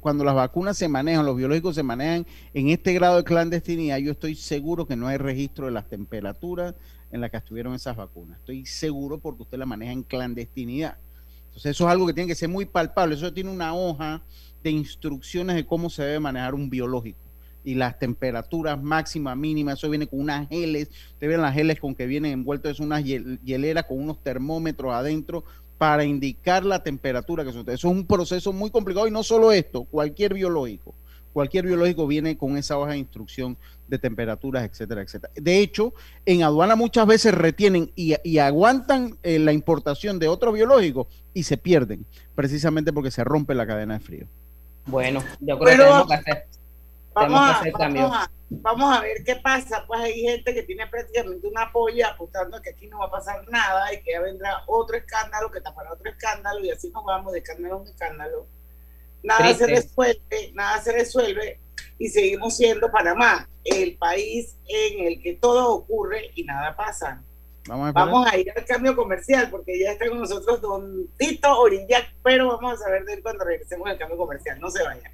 cuando 0.00 0.24
las 0.24 0.34
vacunas 0.34 0.76
se 0.76 0.88
manejan, 0.88 1.24
los 1.24 1.36
biológicos 1.36 1.74
se 1.74 1.82
manejan 1.82 2.26
en 2.54 2.68
este 2.68 2.92
grado 2.92 3.16
de 3.16 3.24
clandestinidad, 3.24 3.98
yo 3.98 4.12
estoy 4.12 4.34
seguro 4.34 4.86
que 4.86 4.96
no 4.96 5.08
hay 5.08 5.16
registro 5.16 5.66
de 5.66 5.72
las 5.72 5.88
temperaturas 5.88 6.74
en 7.10 7.20
las 7.20 7.30
que 7.30 7.38
estuvieron 7.38 7.74
esas 7.74 7.96
vacunas. 7.96 8.38
Estoy 8.38 8.66
seguro 8.66 9.18
porque 9.18 9.42
usted 9.42 9.58
la 9.58 9.66
maneja 9.66 9.92
en 9.92 10.02
clandestinidad. 10.02 10.98
Entonces 11.46 11.72
eso 11.72 11.84
es 11.86 11.90
algo 11.90 12.06
que 12.06 12.12
tiene 12.12 12.28
que 12.28 12.34
ser 12.34 12.48
muy 12.48 12.66
palpable. 12.66 13.16
Eso 13.16 13.32
tiene 13.32 13.50
una 13.50 13.74
hoja 13.74 14.22
de 14.62 14.70
instrucciones 14.70 15.56
de 15.56 15.66
cómo 15.66 15.90
se 15.90 16.04
debe 16.04 16.20
manejar 16.20 16.54
un 16.54 16.70
biológico 16.70 17.30
y 17.64 17.74
las 17.74 17.98
temperaturas 17.98 18.82
máximas, 18.82 19.36
mínimas, 19.36 19.78
eso 19.78 19.90
viene 19.90 20.06
con 20.06 20.20
unas 20.20 20.48
geles, 20.48 20.88
usted 21.12 21.28
ven 21.28 21.42
las 21.42 21.54
geles 21.54 21.78
con 21.78 21.94
que 21.94 22.06
vienen 22.06 22.32
envueltos, 22.32 22.72
es 22.72 22.80
unas 22.80 23.04
hieleras 23.04 23.84
con 23.84 23.98
unos 23.98 24.22
termómetros 24.22 24.92
adentro 24.94 25.44
para 25.80 26.04
indicar 26.04 26.62
la 26.62 26.82
temperatura 26.82 27.42
que 27.42 27.54
son. 27.54 27.62
Eso 27.62 27.72
es 27.72 27.84
un 27.84 28.04
proceso 28.04 28.52
muy 28.52 28.68
complicado 28.68 29.08
y 29.08 29.10
no 29.10 29.22
solo 29.22 29.50
esto, 29.50 29.84
cualquier 29.84 30.34
biológico. 30.34 30.94
Cualquier 31.32 31.64
biológico 31.64 32.06
viene 32.06 32.36
con 32.36 32.58
esa 32.58 32.76
hoja 32.76 32.90
de 32.90 32.98
instrucción 32.98 33.56
de 33.88 33.98
temperaturas, 33.98 34.62
etcétera, 34.62 35.00
etcétera. 35.00 35.32
De 35.36 35.58
hecho, 35.58 35.94
en 36.26 36.42
aduana 36.42 36.76
muchas 36.76 37.06
veces 37.06 37.32
retienen 37.32 37.92
y, 37.96 38.36
aguantan 38.36 39.16
eh, 39.22 39.38
la 39.38 39.54
importación 39.54 40.18
de 40.18 40.28
otro 40.28 40.52
biológico 40.52 41.08
y 41.32 41.44
se 41.44 41.56
pierden, 41.56 42.04
precisamente 42.34 42.92
porque 42.92 43.10
se 43.10 43.24
rompe 43.24 43.54
la 43.54 43.66
cadena 43.66 43.94
de 43.94 44.00
frío. 44.00 44.26
Bueno, 44.84 45.24
yo 45.40 45.58
creo 45.58 45.70
que 45.70 45.82
tenemos 45.82 46.08
que 46.08 46.14
hacer, 46.14 46.46
vamos, 47.28 48.16
a, 48.16 48.30
vamos 48.50 48.96
a 48.96 49.00
ver 49.00 49.24
qué 49.24 49.36
pasa. 49.36 49.84
Pues 49.86 50.00
hay 50.00 50.20
gente 50.22 50.54
que 50.54 50.62
tiene 50.62 50.86
prácticamente 50.86 51.46
una 51.46 51.70
polla 51.72 52.08
apuntando 52.08 52.60
que 52.60 52.70
aquí 52.70 52.86
no 52.86 52.98
va 52.98 53.06
a 53.06 53.10
pasar 53.10 53.48
nada 53.48 53.92
y 53.92 54.02
que 54.02 54.12
ya 54.12 54.20
vendrá 54.20 54.62
otro 54.66 54.96
escándalo 54.96 55.50
que 55.50 55.60
tapará 55.60 55.92
otro 55.92 56.10
escándalo 56.10 56.60
y 56.60 56.70
así 56.70 56.90
nos 56.90 57.04
vamos 57.04 57.32
de 57.32 57.38
escándalo 57.38 57.82
en 57.82 57.88
escándalo. 57.88 58.46
Nada 59.22 59.54
se 59.54 59.66
resuelve, 59.66 60.52
nada 60.54 60.80
se 60.80 60.92
resuelve 60.92 61.60
y 61.98 62.08
seguimos 62.08 62.56
siendo 62.56 62.90
Panamá, 62.90 63.48
el 63.64 63.96
país 63.98 64.56
en 64.66 65.06
el 65.06 65.22
que 65.22 65.34
todo 65.34 65.74
ocurre 65.74 66.30
y 66.34 66.44
nada 66.44 66.74
pasa. 66.74 67.22
Vamos 67.68 68.26
a, 68.26 68.36
ir 68.38 68.50
al 68.56 68.64
cambio 68.64 68.96
comercial 68.96 69.48
porque 69.50 69.78
ya 69.78 69.92
está 69.92 70.08
con 70.08 70.18
nosotros 70.18 70.60
Don 70.60 71.06
Tito 71.18 71.58
Orillac, 71.60 72.14
pero 72.22 72.48
vamos 72.48 72.74
a 72.74 72.84
saber 72.84 73.04
de 73.04 73.14
él 73.14 73.22
cuando 73.22 73.44
regresemos 73.44 73.88
al 73.88 73.98
cambio 73.98 74.16
comercial. 74.16 74.58
No 74.58 74.70
se 74.70 74.82
vayan. 74.82 75.12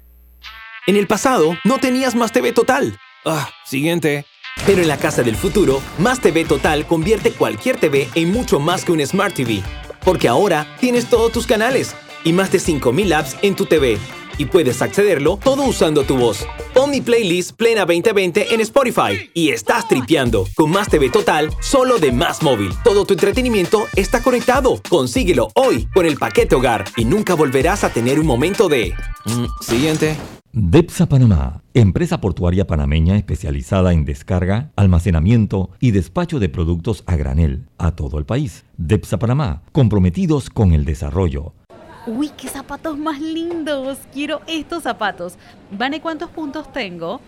En 0.87 0.95
el 0.95 1.05
pasado 1.05 1.57
no 1.65 1.79
tenías 1.79 2.15
más 2.15 2.31
TV 2.31 2.53
Total 2.53 2.97
Ah, 3.25 3.49
siguiente. 3.65 4.25
Pero 4.65 4.81
en 4.81 4.87
la 4.87 4.95
casa 4.97 5.21
del 5.21 5.35
futuro, 5.35 5.81
Más 5.97 6.21
TV 6.21 6.45
Total 6.45 6.87
convierte 6.87 7.31
cualquier 7.31 7.75
TV 7.75 8.07
en 8.15 8.31
mucho 8.31 8.59
más 8.61 8.85
que 8.85 8.93
un 8.93 9.05
Smart 9.05 9.35
TV. 9.35 9.61
Porque 10.05 10.29
ahora 10.29 10.65
tienes 10.79 11.07
todos 11.09 11.33
tus 11.33 11.45
canales 11.45 11.93
y 12.23 12.31
más 12.31 12.53
de 12.53 12.59
5000 12.59 13.11
apps 13.13 13.35
en 13.41 13.55
tu 13.57 13.65
TV. 13.65 13.97
Y 14.37 14.45
puedes 14.45 14.81
accederlo 14.81 15.37
todo 15.37 15.63
usando 15.63 16.03
tu 16.03 16.17
voz. 16.17 16.45
Pon 16.73 16.91
playlist 17.03 17.55
Plena 17.55 17.85
2020 17.85 18.53
en 18.53 18.61
Spotify 18.61 19.29
y 19.33 19.49
estás 19.49 19.87
tripeando 19.87 20.47
con 20.55 20.71
Más 20.71 20.89
TV 20.89 21.09
Total 21.09 21.49
solo 21.59 21.97
de 21.97 22.11
Más 22.11 22.43
Móvil. 22.43 22.71
Todo 22.83 23.05
tu 23.05 23.13
entretenimiento 23.13 23.85
está 23.95 24.21
conectado. 24.21 24.81
Consíguelo 24.89 25.49
hoy 25.55 25.87
con 25.93 26.05
el 26.05 26.17
paquete 26.17 26.55
hogar 26.55 26.85
y 26.95 27.05
nunca 27.05 27.33
volverás 27.33 27.83
a 27.83 27.89
tener 27.89 28.19
un 28.19 28.25
momento 28.25 28.69
de... 28.69 28.93
Mm, 29.25 29.45
siguiente. 29.61 30.15
DEPSA 30.59 31.07
Panamá, 31.07 31.61
empresa 31.75 32.19
portuaria 32.19 32.65
panameña 32.65 33.15
especializada 33.15 33.93
en 33.93 34.05
descarga, 34.05 34.71
almacenamiento 34.75 35.69
y 35.79 35.91
despacho 35.91 36.39
de 36.39 36.49
productos 36.49 37.03
a 37.05 37.15
granel 37.15 37.67
a 37.77 37.91
todo 37.91 38.17
el 38.17 38.25
país. 38.25 38.65
DEPSA 38.77 39.19
Panamá, 39.19 39.61
comprometidos 39.71 40.49
con 40.49 40.73
el 40.73 40.83
desarrollo. 40.83 41.53
Uy, 42.07 42.29
qué 42.29 42.47
zapatos 42.47 42.97
más 42.97 43.19
lindos. 43.19 43.97
Quiero 44.13 44.39
estos 44.47 44.83
zapatos. 44.83 45.33
¿Vane 45.71 45.99
cuántos 45.99 46.29
puntos 46.29 46.71
tengo? 46.71 47.19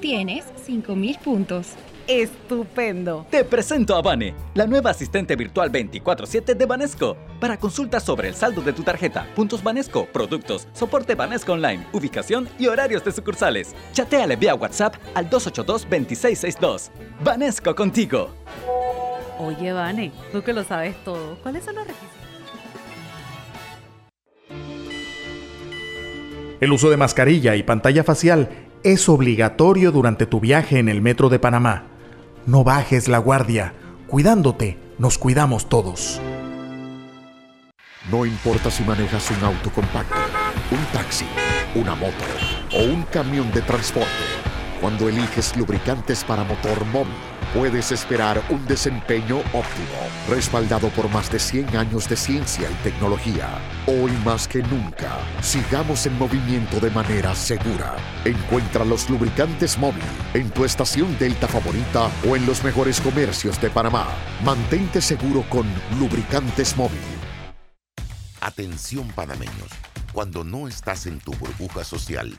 Tienes 0.00 0.44
5000 0.66 1.18
puntos. 1.18 1.68
Estupendo. 2.06 3.26
Te 3.30 3.42
presento 3.44 3.96
a 3.96 4.02
Vane, 4.02 4.34
la 4.54 4.66
nueva 4.66 4.90
asistente 4.90 5.34
virtual 5.34 5.70
24/7 5.70 6.54
de 6.54 6.66
Banesco. 6.66 7.16
Para 7.40 7.58
consultas 7.58 8.02
sobre 8.02 8.28
el 8.28 8.34
saldo 8.34 8.60
de 8.60 8.74
tu 8.74 8.82
tarjeta, 8.82 9.26
puntos 9.34 9.62
Banesco, 9.62 10.06
productos, 10.06 10.68
soporte 10.74 11.14
Banesco 11.14 11.52
Online, 11.52 11.86
ubicación 11.92 12.50
y 12.58 12.66
horarios 12.66 13.02
de 13.04 13.12
sucursales. 13.12 13.74
Chateale 13.92 14.36
vía 14.36 14.54
WhatsApp 14.54 14.96
al 15.14 15.30
282-2662. 15.30 16.90
Banesco 17.24 17.74
contigo. 17.74 18.30
Oye, 19.38 19.72
Vane, 19.72 20.12
tú 20.32 20.42
que 20.42 20.52
lo 20.52 20.64
sabes 20.64 21.02
todo, 21.04 21.38
¿cuáles 21.42 21.64
son 21.64 21.76
los 21.76 21.86
requisitos? 21.86 22.17
El 26.60 26.72
uso 26.72 26.90
de 26.90 26.96
mascarilla 26.96 27.54
y 27.54 27.62
pantalla 27.62 28.02
facial 28.02 28.50
es 28.82 29.08
obligatorio 29.08 29.92
durante 29.92 30.26
tu 30.26 30.40
viaje 30.40 30.80
en 30.80 30.88
el 30.88 31.00
metro 31.00 31.28
de 31.28 31.38
Panamá. 31.38 31.84
No 32.46 32.64
bajes 32.64 33.06
la 33.06 33.18
guardia. 33.18 33.74
Cuidándote, 34.08 34.76
nos 34.98 35.18
cuidamos 35.18 35.68
todos. 35.68 36.20
No 38.10 38.26
importa 38.26 38.70
si 38.72 38.82
manejas 38.82 39.30
un 39.30 39.44
auto 39.44 39.70
compacto, 39.70 40.16
un 40.72 40.84
taxi, 40.92 41.26
una 41.76 41.94
moto 41.94 42.24
o 42.72 42.82
un 42.82 43.02
camión 43.04 43.52
de 43.52 43.60
transporte. 43.62 44.08
Cuando 44.80 45.08
eliges 45.08 45.56
lubricantes 45.56 46.24
para 46.24 46.42
motor 46.42 46.84
móvil, 46.86 47.12
puedes 47.54 47.92
esperar 47.92 48.42
un 48.50 48.66
desempeño 48.66 49.38
óptimo, 49.38 49.98
respaldado 50.28 50.88
por 50.90 51.08
más 51.10 51.30
de 51.30 51.38
100 51.38 51.76
años 51.76 52.08
de 52.08 52.16
ciencia 52.16 52.70
y 52.70 52.74
tecnología. 52.82 53.58
Hoy 53.86 54.12
más 54.24 54.46
que 54.46 54.62
nunca, 54.62 55.18
sigamos 55.40 56.06
en 56.06 56.18
movimiento 56.18 56.80
de 56.80 56.90
manera 56.90 57.34
segura. 57.34 57.96
Encuentra 58.24 58.84
los 58.84 59.08
lubricantes 59.08 59.78
móvil 59.78 60.02
en 60.34 60.50
tu 60.50 60.64
estación 60.64 61.16
Delta 61.18 61.48
favorita 61.48 62.10
o 62.28 62.36
en 62.36 62.46
los 62.46 62.62
mejores 62.64 63.00
comercios 63.00 63.60
de 63.60 63.70
Panamá. 63.70 64.06
Mantente 64.44 65.00
seguro 65.00 65.44
con 65.48 65.66
lubricantes 65.98 66.76
móvil. 66.76 66.98
Atención 68.40 69.08
panameños, 69.08 69.70
cuando 70.12 70.44
no 70.44 70.68
estás 70.68 71.06
en 71.06 71.18
tu 71.18 71.32
burbuja 71.32 71.84
social, 71.84 72.38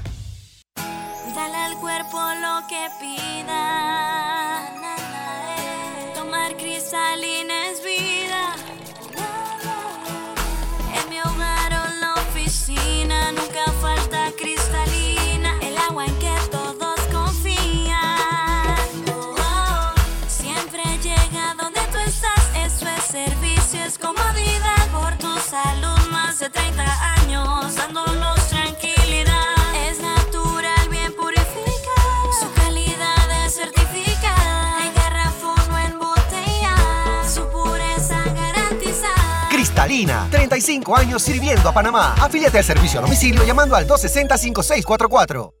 Cristalina, 39.81 40.27
35 40.29 40.95
años 40.95 41.23
sirviendo 41.23 41.67
a 41.67 41.73
Panamá. 41.73 42.13
Afíliate 42.19 42.59
al 42.59 42.63
servicio 42.63 42.99
a 42.99 43.01
domicilio 43.01 43.43
llamando 43.43 43.75
al 43.75 43.87
260-5644. 43.87 45.60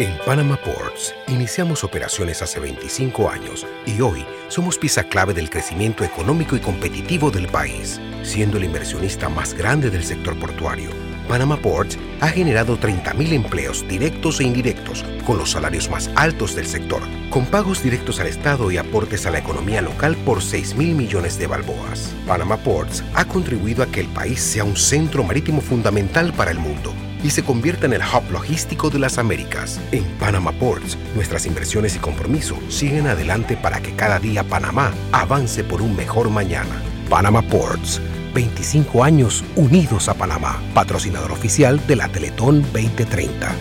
En 0.00 0.16
Panama 0.24 0.56
Ports 0.56 1.14
iniciamos 1.28 1.84
operaciones 1.84 2.40
hace 2.40 2.58
25 2.58 3.28
años 3.28 3.66
y 3.84 4.00
hoy 4.00 4.24
somos 4.48 4.78
pieza 4.78 5.04
clave 5.04 5.34
del 5.34 5.50
crecimiento 5.50 6.04
económico 6.04 6.56
y 6.56 6.60
competitivo 6.60 7.30
del 7.30 7.48
país, 7.48 8.00
siendo 8.22 8.56
el 8.56 8.64
inversionista 8.64 9.28
más 9.28 9.52
grande 9.52 9.90
del 9.90 10.02
sector 10.02 10.38
portuario. 10.38 10.88
Panama 11.28 11.58
Ports 11.58 11.98
ha 12.22 12.28
generado 12.28 12.80
30.000 12.80 13.32
empleos 13.34 13.86
directos 13.86 14.40
e 14.40 14.44
indirectos, 14.44 15.04
con 15.26 15.36
los 15.36 15.50
salarios 15.50 15.90
más 15.90 16.08
altos 16.14 16.56
del 16.56 16.64
sector, 16.64 17.02
con 17.28 17.44
pagos 17.44 17.82
directos 17.82 18.20
al 18.20 18.28
Estado 18.28 18.70
y 18.70 18.78
aportes 18.78 19.26
a 19.26 19.30
la 19.30 19.40
economía 19.40 19.82
local 19.82 20.16
por 20.24 20.42
6 20.42 20.76
mil 20.76 20.94
millones 20.94 21.38
de 21.38 21.46
balboas. 21.46 22.14
Panama 22.26 22.56
Ports 22.56 23.04
ha 23.12 23.26
contribuido 23.26 23.82
a 23.82 23.86
que 23.86 24.00
el 24.00 24.08
país 24.08 24.40
sea 24.40 24.64
un 24.64 24.78
centro 24.78 25.24
marítimo 25.24 25.60
fundamental 25.60 26.32
para 26.32 26.52
el 26.52 26.58
mundo 26.58 26.94
y 27.22 27.30
se 27.30 27.42
convierta 27.42 27.86
en 27.86 27.92
el 27.92 28.02
hub 28.02 28.30
logístico 28.30 28.90
de 28.90 28.98
las 28.98 29.18
Américas. 29.18 29.80
En 29.92 30.04
Panama 30.18 30.52
Ports, 30.52 30.96
nuestras 31.14 31.46
inversiones 31.46 31.96
y 31.96 31.98
compromiso 31.98 32.56
siguen 32.68 33.06
adelante 33.06 33.56
para 33.56 33.80
que 33.80 33.94
cada 33.94 34.18
día 34.18 34.44
Panamá 34.44 34.92
avance 35.12 35.64
por 35.64 35.82
un 35.82 35.96
mejor 35.96 36.30
mañana. 36.30 36.82
Panama 37.08 37.42
Ports, 37.42 38.00
25 38.34 39.02
años 39.02 39.44
unidos 39.56 40.08
a 40.08 40.14
Panamá, 40.14 40.60
patrocinador 40.74 41.32
oficial 41.32 41.84
de 41.86 41.96
la 41.96 42.08
Teletón 42.08 42.62
2030. 42.72 43.54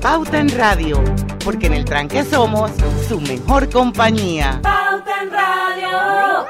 Pauta 0.00 0.38
en 0.38 0.48
Radio, 0.56 1.02
porque 1.44 1.66
en 1.66 1.74
el 1.74 1.84
tranque 1.84 2.24
somos 2.24 2.70
su 3.08 3.20
mejor 3.20 3.68
compañía. 3.68 4.60
Pauta 4.62 5.22
en 5.22 5.30
Radio. 5.30 6.46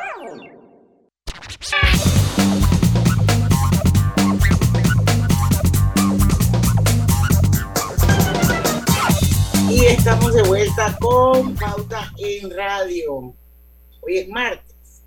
Estamos 9.86 10.34
de 10.34 10.42
vuelta 10.42 10.96
con 11.00 11.54
Pauta 11.54 12.12
en 12.18 12.50
Radio. 12.50 13.32
Hoy 14.00 14.18
es 14.18 14.28
martes. 14.28 15.02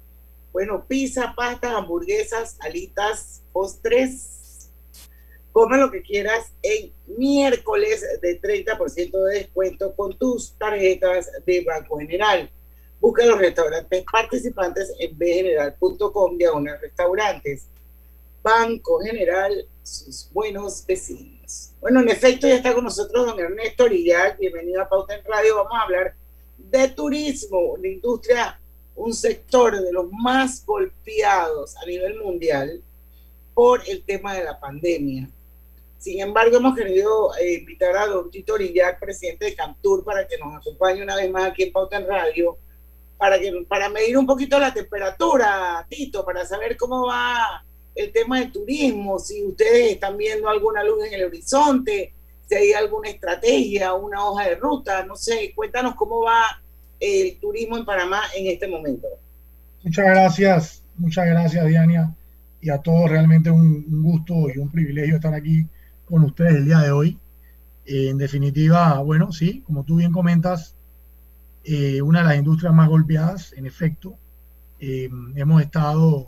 Bueno, 0.53 0.85
pizza, 0.87 1.33
pastas, 1.35 1.73
hamburguesas, 1.73 2.57
alitas, 2.61 3.43
postres. 3.51 4.69
Come 5.51 5.77
lo 5.77 5.91
que 5.91 6.01
quieras 6.01 6.53
en 6.61 6.93
miércoles 7.17 8.03
de 8.21 8.41
30% 8.41 9.11
de 9.25 9.39
descuento 9.39 9.93
con 9.93 10.17
tus 10.17 10.53
tarjetas 10.57 11.29
de 11.45 11.63
Banco 11.65 11.97
General. 11.97 12.49
Busca 12.99 13.25
los 13.25 13.39
restaurantes 13.39 14.05
participantes 14.09 14.93
en 14.99 15.17
bgeneral.com 15.17 16.37
diagonal 16.37 16.79
restaurantes. 16.81 17.67
Banco 18.41 18.99
General, 18.99 19.67
sus 19.83 20.29
buenos 20.31 20.85
vecinos. 20.85 21.40
Bueno, 21.81 22.01
en 22.01 22.09
efecto, 22.09 22.47
ya 22.47 22.57
está 22.57 22.75
con 22.75 22.83
nosotros 22.83 23.25
don 23.25 23.39
Ernesto 23.39 23.85
Orillac. 23.85 24.37
Bienvenido 24.37 24.83
a 24.83 24.87
Pauta 24.87 25.15
en 25.15 25.25
Radio. 25.25 25.55
Vamos 25.55 25.73
a 25.73 25.81
hablar 25.81 26.13
de 26.55 26.89
turismo, 26.89 27.75
la 27.81 27.87
industria, 27.87 28.61
un 28.95 29.11
sector 29.15 29.81
de 29.81 29.91
los 29.91 30.05
más 30.11 30.63
golpeados 30.63 31.75
a 31.77 31.85
nivel 31.87 32.19
mundial 32.19 32.83
por 33.55 33.81
el 33.89 34.03
tema 34.03 34.35
de 34.35 34.43
la 34.43 34.59
pandemia. 34.59 35.27
Sin 35.97 36.21
embargo, 36.21 36.57
hemos 36.57 36.77
querido 36.77 37.35
eh, 37.37 37.55
invitar 37.55 37.97
a 37.97 38.05
don 38.05 38.29
Tito 38.29 38.53
Orillac, 38.53 38.99
presidente 38.99 39.45
de 39.45 39.55
Cantur, 39.55 40.03
para 40.03 40.27
que 40.27 40.37
nos 40.37 40.55
acompañe 40.55 41.01
una 41.01 41.15
vez 41.15 41.31
más 41.31 41.45
aquí 41.45 41.63
en 41.63 41.71
Pauta 41.71 41.97
en 41.97 42.05
Radio, 42.05 42.59
para, 43.17 43.39
que, 43.39 43.65
para 43.67 43.89
medir 43.89 44.19
un 44.19 44.27
poquito 44.27 44.59
la 44.59 44.71
temperatura, 44.71 45.83
Tito, 45.89 46.23
para 46.23 46.45
saber 46.45 46.77
cómo 46.77 47.07
va 47.07 47.65
el 47.95 48.11
tema 48.11 48.39
del 48.39 48.51
turismo, 48.51 49.19
si 49.19 49.43
ustedes 49.45 49.93
están 49.93 50.17
viendo 50.17 50.49
alguna 50.49 50.83
luz 50.83 51.05
en 51.05 51.13
el 51.13 51.25
horizonte, 51.25 52.13
si 52.47 52.55
hay 52.55 52.73
alguna 52.73 53.09
estrategia, 53.09 53.93
una 53.93 54.25
hoja 54.25 54.49
de 54.49 54.55
ruta, 54.55 55.05
no 55.05 55.15
sé, 55.15 55.51
cuéntanos 55.55 55.95
cómo 55.95 56.21
va 56.21 56.61
el 56.99 57.37
turismo 57.39 57.77
en 57.77 57.85
Panamá 57.85 58.21
en 58.35 58.47
este 58.47 58.67
momento. 58.67 59.07
Muchas 59.83 60.05
gracias, 60.05 60.83
muchas 60.97 61.25
gracias 61.25 61.65
Diania 61.65 62.15
y 62.61 62.69
a 62.69 62.77
todos 62.77 63.09
realmente 63.09 63.49
un, 63.49 64.03
gusto 64.03 64.33
y 64.53 64.59
un 64.59 64.69
privilegio 64.69 65.15
estar 65.15 65.33
aquí 65.33 65.65
con 66.05 66.23
ustedes 66.23 66.55
el 66.55 66.65
día 66.65 66.79
de 66.79 66.91
hoy. 66.91 67.17
en 67.85 68.17
definitiva, 68.17 68.99
bueno, 68.99 69.31
sí, 69.31 69.61
como 69.65 69.83
tú 69.83 69.97
bien 69.97 70.11
comentas, 70.11 70.75
una 72.03 72.19
de 72.19 72.25
las 72.25 72.37
industrias 72.37 72.73
más 72.73 72.87
golpeadas, 72.87 73.53
en 73.53 73.65
efecto. 73.65 74.17
hemos 74.79 75.61
estado 75.61 76.27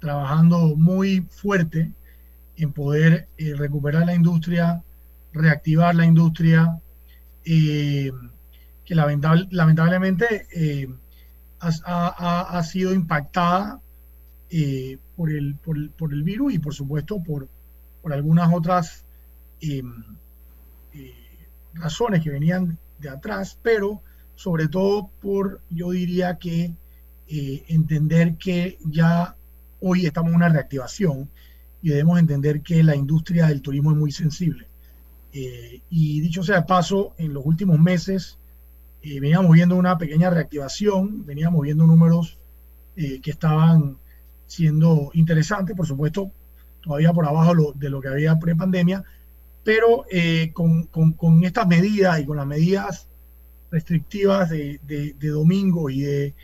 trabajando 0.00 0.76
muy 0.76 1.26
fuerte 1.30 1.92
en 2.56 2.72
poder 2.72 3.28
recuperar 3.56 4.06
la 4.06 4.14
industria, 4.14 4.82
reactivar 5.32 5.94
la 5.94 6.04
industria, 6.04 6.78
que 7.44 8.12
lamentablemente 8.88 10.46
ha, 11.60 12.62
sido 12.64 12.94
impactada 12.94 13.80
eh, 14.50 14.98
por, 15.16 15.30
el, 15.30 15.54
por, 15.56 15.76
el, 15.76 15.90
por, 15.90 16.12
el, 16.12 16.22
virus 16.22 16.54
y 16.54 16.58
por 16.58 16.74
supuesto 16.74 17.22
por, 17.22 17.48
por 18.02 18.12
algunas 18.12 18.52
otras 18.52 19.04
em, 19.60 20.02
eh, 20.94 21.14
razones 21.74 22.22
que 22.22 22.30
venían 22.30 22.78
de 22.98 23.10
atrás, 23.10 23.58
pero 23.62 24.02
sobre 24.34 24.68
todo 24.68 25.10
por, 25.20 25.60
yo 25.70 25.90
diría 25.90 26.38
que 26.38 26.74
eh, 27.28 27.64
entender 27.68 28.36
que 28.36 28.78
ya 28.84 29.36
hoy 29.80 30.06
estamos 30.06 30.30
en 30.30 30.36
una 30.36 30.48
reactivación 30.48 31.28
y 31.82 31.90
debemos 31.90 32.18
entender 32.18 32.62
que 32.62 32.82
la 32.82 32.96
industria 32.96 33.46
del 33.46 33.62
turismo 33.62 33.92
es 33.92 33.96
muy 33.96 34.12
sensible. 34.12 34.66
y 35.32 36.20
dicho 36.20 36.42
sea 36.42 36.56
de 36.56 36.66
paso, 36.66 37.14
en 37.18 37.32
los 37.32 37.44
últimos 37.46 37.78
meses 37.78 38.38
veníamos 39.02 39.52
viendo 39.52 39.76
una 39.76 39.96
pequeña 39.96 40.30
reactivación, 40.30 41.24
veníamos 41.24 41.62
viendo 41.62 41.86
números 41.86 42.38
eh, 42.96 43.20
que 43.20 43.30
estaban 43.30 43.96
siendo 44.46 45.10
interesantes, 45.14 45.76
por 45.76 45.86
supuesto, 45.86 46.32
todavía 46.82 47.12
por 47.12 47.26
abajo 47.26 47.72
de 47.74 47.88
lo 47.88 48.00
que 48.00 48.08
había 48.08 48.38
pre-pandemia, 48.38 49.04
pero 49.62 50.04
eh, 50.10 50.50
con, 50.52 50.84
con, 50.84 51.44
estas 51.44 51.66
medidas 51.68 52.20
y 52.20 52.26
con 52.26 52.36
las 52.36 52.46
medidas 52.46 53.08
restrictivas 53.70 54.50
de, 54.50 54.80
de, 54.86 55.28
domingo 55.28 55.88
y 55.88 56.00
de, 56.00 56.34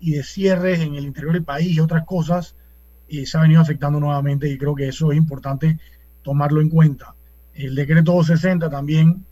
y 0.00 0.12
de 0.12 0.24
cierres 0.24 0.80
en 0.80 0.96
el 0.96 1.04
interior 1.04 1.34
del 1.34 1.44
país 1.44 1.76
y 1.76 1.80
otras 1.80 2.04
cosas, 2.04 2.56
eh, 3.08 3.26
se 3.26 3.38
ha 3.38 3.42
venido 3.42 3.60
afectando 3.60 4.00
nuevamente 4.00 4.48
y 4.48 4.58
creo 4.58 4.74
que 4.74 4.88
eso 4.88 5.12
es 5.12 5.18
importante 5.18 5.78
tomarlo 6.22 6.60
en 6.60 6.68
cuenta. 6.68 7.14
El 7.54 7.74
decreto 7.74 8.12
260 8.12 8.70
también 8.70 9.24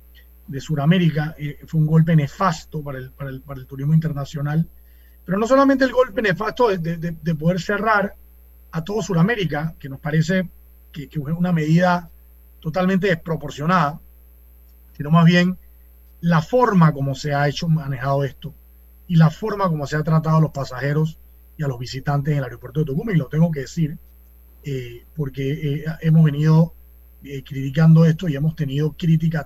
de 0.47 0.61
Sudamérica 0.61 1.35
eh, 1.39 1.59
fue 1.67 1.81
un 1.81 1.87
golpe 1.87 2.15
nefasto 2.17 2.83
para 2.83 2.99
el, 2.99 3.11
para, 3.13 3.31
el, 3.31 3.41
para 3.41 3.61
el, 3.61 3.67
turismo 3.67 3.95
internacional, 3.95 4.67
pero 5.25 5.39
no 5.39 5.47
solamente 5.47 5.85
el 5.85 5.93
golpe 5.93 6.23
nefasto 6.23 6.69
de, 6.69 6.97
de, 6.97 7.35
poder 7.37 7.61
cerrar 7.61 8.15
a 8.73 8.83
todo 8.83 9.01
Sudamérica, 9.01 9.75
que 9.79 9.89
nos 9.89 10.01
parece 10.01 10.49
que, 10.93 11.09
que 11.09 11.19
es 11.21 11.25
una 11.25 11.53
medida 11.53 12.11
totalmente 12.59 13.07
desproporcionada, 13.07 14.01
sino 14.97 15.11
más 15.11 15.25
bien 15.25 15.57
la 16.21 16.43
forma 16.43 16.93
como 16.93 17.15
se 17.15 17.33
ha 17.33 17.49
hecho 17.49 17.69
manejado 17.69 18.25
esto 18.25 18.53
y 19.07 19.17
la 19.17 19.31
forma 19.31 19.69
como 19.69 19.87
se 19.87 19.97
ha 19.97 20.03
tratado 20.03 20.37
a 20.37 20.41
los 20.41 20.51
pasajeros 20.51 21.19
y 21.61 21.65
a 21.65 21.69
los 21.69 21.79
visitantes 21.79 22.33
en 22.33 22.39
el 22.39 22.45
aeropuerto 22.45 22.81
de 22.81 22.87
Tucumán, 22.87 23.15
y 23.15 23.19
lo 23.19 23.29
tengo 23.29 23.51
que 23.51 23.61
decir, 23.61 23.99
eh, 24.65 25.05
porque 25.15 25.53
eh, 25.53 25.85
hemos 26.01 26.25
venido 26.25 26.75
criticando 27.23 28.07
esto 28.07 28.29
y 28.29 28.37
hemos 28.37 28.57
tenido 28.57 28.93
crítica 28.93 29.45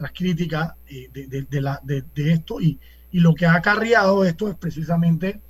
las 0.00 0.12
críticas 0.12 0.72
eh, 0.88 1.08
de, 1.12 2.02
de, 2.14 2.32
esto 2.32 2.60
y, 2.60 2.80
lo 3.12 3.34
que 3.34 3.44
ha 3.44 3.54
acarreado 3.54 4.24
esto 4.24 4.48
es 4.48 4.54
precisamente 4.54 5.40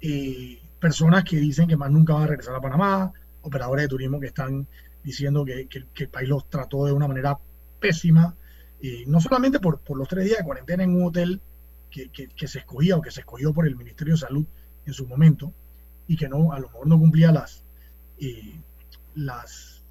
eh, 0.00 0.60
personas 0.80 1.24
que 1.24 1.36
dicen 1.36 1.68
que 1.68 1.76
más 1.76 1.90
nunca 1.90 2.14
van 2.14 2.22
a 2.22 2.26
regresar 2.28 2.54
a 2.54 2.60
Panamá, 2.60 3.12
operadores 3.42 3.84
de 3.84 3.88
turismo 3.88 4.18
que 4.18 4.28
están 4.28 4.66
diciendo 5.04 5.44
que, 5.44 5.68
el 5.72 6.08
país 6.08 6.28
los 6.28 6.48
trató 6.48 6.86
de 6.86 6.92
una 6.92 7.08
manera 7.08 7.38
pésima, 7.80 8.34
eh, 8.80 9.04
no 9.06 9.20
solamente 9.20 9.60
por, 9.60 9.80
los 9.96 10.08
tres 10.08 10.24
días 10.24 10.38
de 10.38 10.44
cuarentena 10.44 10.84
en 10.84 10.94
un 10.94 11.06
hotel 11.06 11.40
que, 11.90 12.08
se 12.46 12.60
escogía 12.60 12.96
o 12.96 13.02
que 13.02 13.10
se 13.10 13.20
escogió 13.20 13.52
por 13.52 13.66
el 13.66 13.76
Ministerio 13.76 14.14
de 14.14 14.20
Salud 14.20 14.46
en 14.86 14.92
su 14.92 15.06
momento 15.06 15.52
y 16.06 16.16
que 16.16 16.28
no 16.28 16.52
a 16.52 16.58
lo 16.58 16.68
mejor 16.68 16.86
no 16.86 16.98
cumplía 16.98 17.32
las, 17.32 17.64
las, 19.14 19.82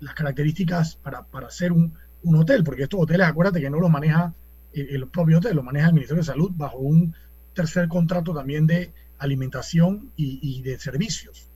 las 0.00 0.14
características 0.14 0.96
para, 0.96 1.22
para 1.24 1.48
un, 1.72 1.94
un 2.22 2.36
hotel, 2.36 2.64
porque 2.64 2.84
estos 2.84 3.00
hoteles, 3.00 3.26
acuérdate 3.26 3.60
que 3.60 3.70
no 3.70 3.80
los 3.80 3.90
maneja 3.90 4.34
el, 4.72 5.06
propio 5.08 5.38
hotel, 5.38 5.56
lo 5.56 5.62
maneja 5.62 5.88
el 5.88 5.94
Ministerio 5.94 6.22
de 6.22 6.26
Salud 6.26 6.52
bajo 6.54 6.78
un 6.78 7.14
tercer 7.54 7.88
contrato 7.88 8.34
también 8.34 8.66
de 8.66 8.92
alimentación 9.18 10.12
y, 10.16 10.62
de 10.62 10.78
servicios. 10.78 11.48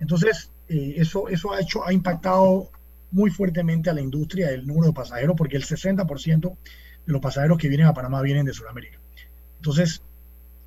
Entonces, 0.00 0.50
eh, 0.68 0.94
eso, 0.96 1.28
eso 1.28 1.52
ha 1.52 1.60
hecho, 1.60 1.86
ha 1.86 1.92
impactado 1.92 2.70
muy 3.10 3.30
fuertemente 3.30 3.88
a 3.88 3.94
la 3.94 4.02
industria 4.02 4.50
el 4.50 4.66
número 4.66 4.88
de 4.88 4.92
pasajeros, 4.92 5.34
porque 5.36 5.56
el 5.56 5.64
60% 5.64 6.56
de 7.06 7.12
los 7.12 7.22
pasajeros 7.22 7.56
que 7.58 7.68
vienen 7.68 7.86
a 7.86 7.94
Panamá 7.94 8.20
vienen 8.20 8.44
de 8.44 8.52
Sudamérica. 8.52 8.98
Entonces, 9.56 10.02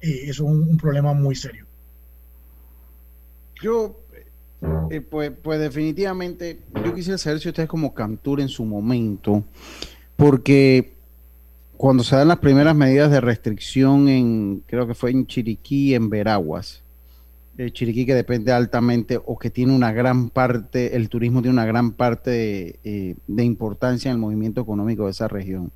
eh, 0.02 0.24
es 0.26 0.40
un, 0.40 0.78
problema 0.78 1.14
muy 1.14 1.36
serio. 1.36 1.66
Yo 3.62 3.98
eh, 4.90 5.02
pues, 5.02 5.32
pues 5.42 5.60
definitivamente, 5.60 6.60
yo 6.84 6.94
quisiera 6.94 7.18
saber 7.18 7.40
si 7.40 7.50
ustedes 7.50 7.70
como 7.70 7.94
Cantur 7.94 8.42
en 8.42 8.50
su 8.50 8.66
momento, 8.66 9.44
porque 10.16 10.94
cuando 11.78 12.04
se 12.04 12.16
dan 12.16 12.28
las 12.28 12.38
primeras 12.38 12.76
medidas 12.76 13.10
de 13.10 13.22
restricción 13.22 14.08
en, 14.08 14.64
creo 14.68 14.86
que 14.86 14.94
fue 14.94 15.12
en 15.12 15.26
Chiriquí, 15.26 15.96
en 15.96 16.10
Veraguas, 16.10 16.84
eh, 17.58 17.72
Chiriquí 17.72 18.06
que 18.06 18.16
depende 18.16 18.52
altamente 18.52 19.20
o 19.24 19.38
que 19.38 19.50
tiene 19.50 19.76
una 19.76 19.92
gran 19.92 20.30
parte, 20.30 20.96
el 20.96 21.10
turismo 21.10 21.42
tiene 21.42 21.54
una 21.54 21.66
gran 21.66 21.92
parte 21.92 22.30
de, 22.30 22.80
eh, 22.84 23.16
de 23.28 23.44
importancia 23.44 24.10
en 24.10 24.16
el 24.16 24.22
movimiento 24.22 24.62
económico 24.62 25.06
de 25.06 25.12
esa 25.12 25.28
región. 25.28 25.72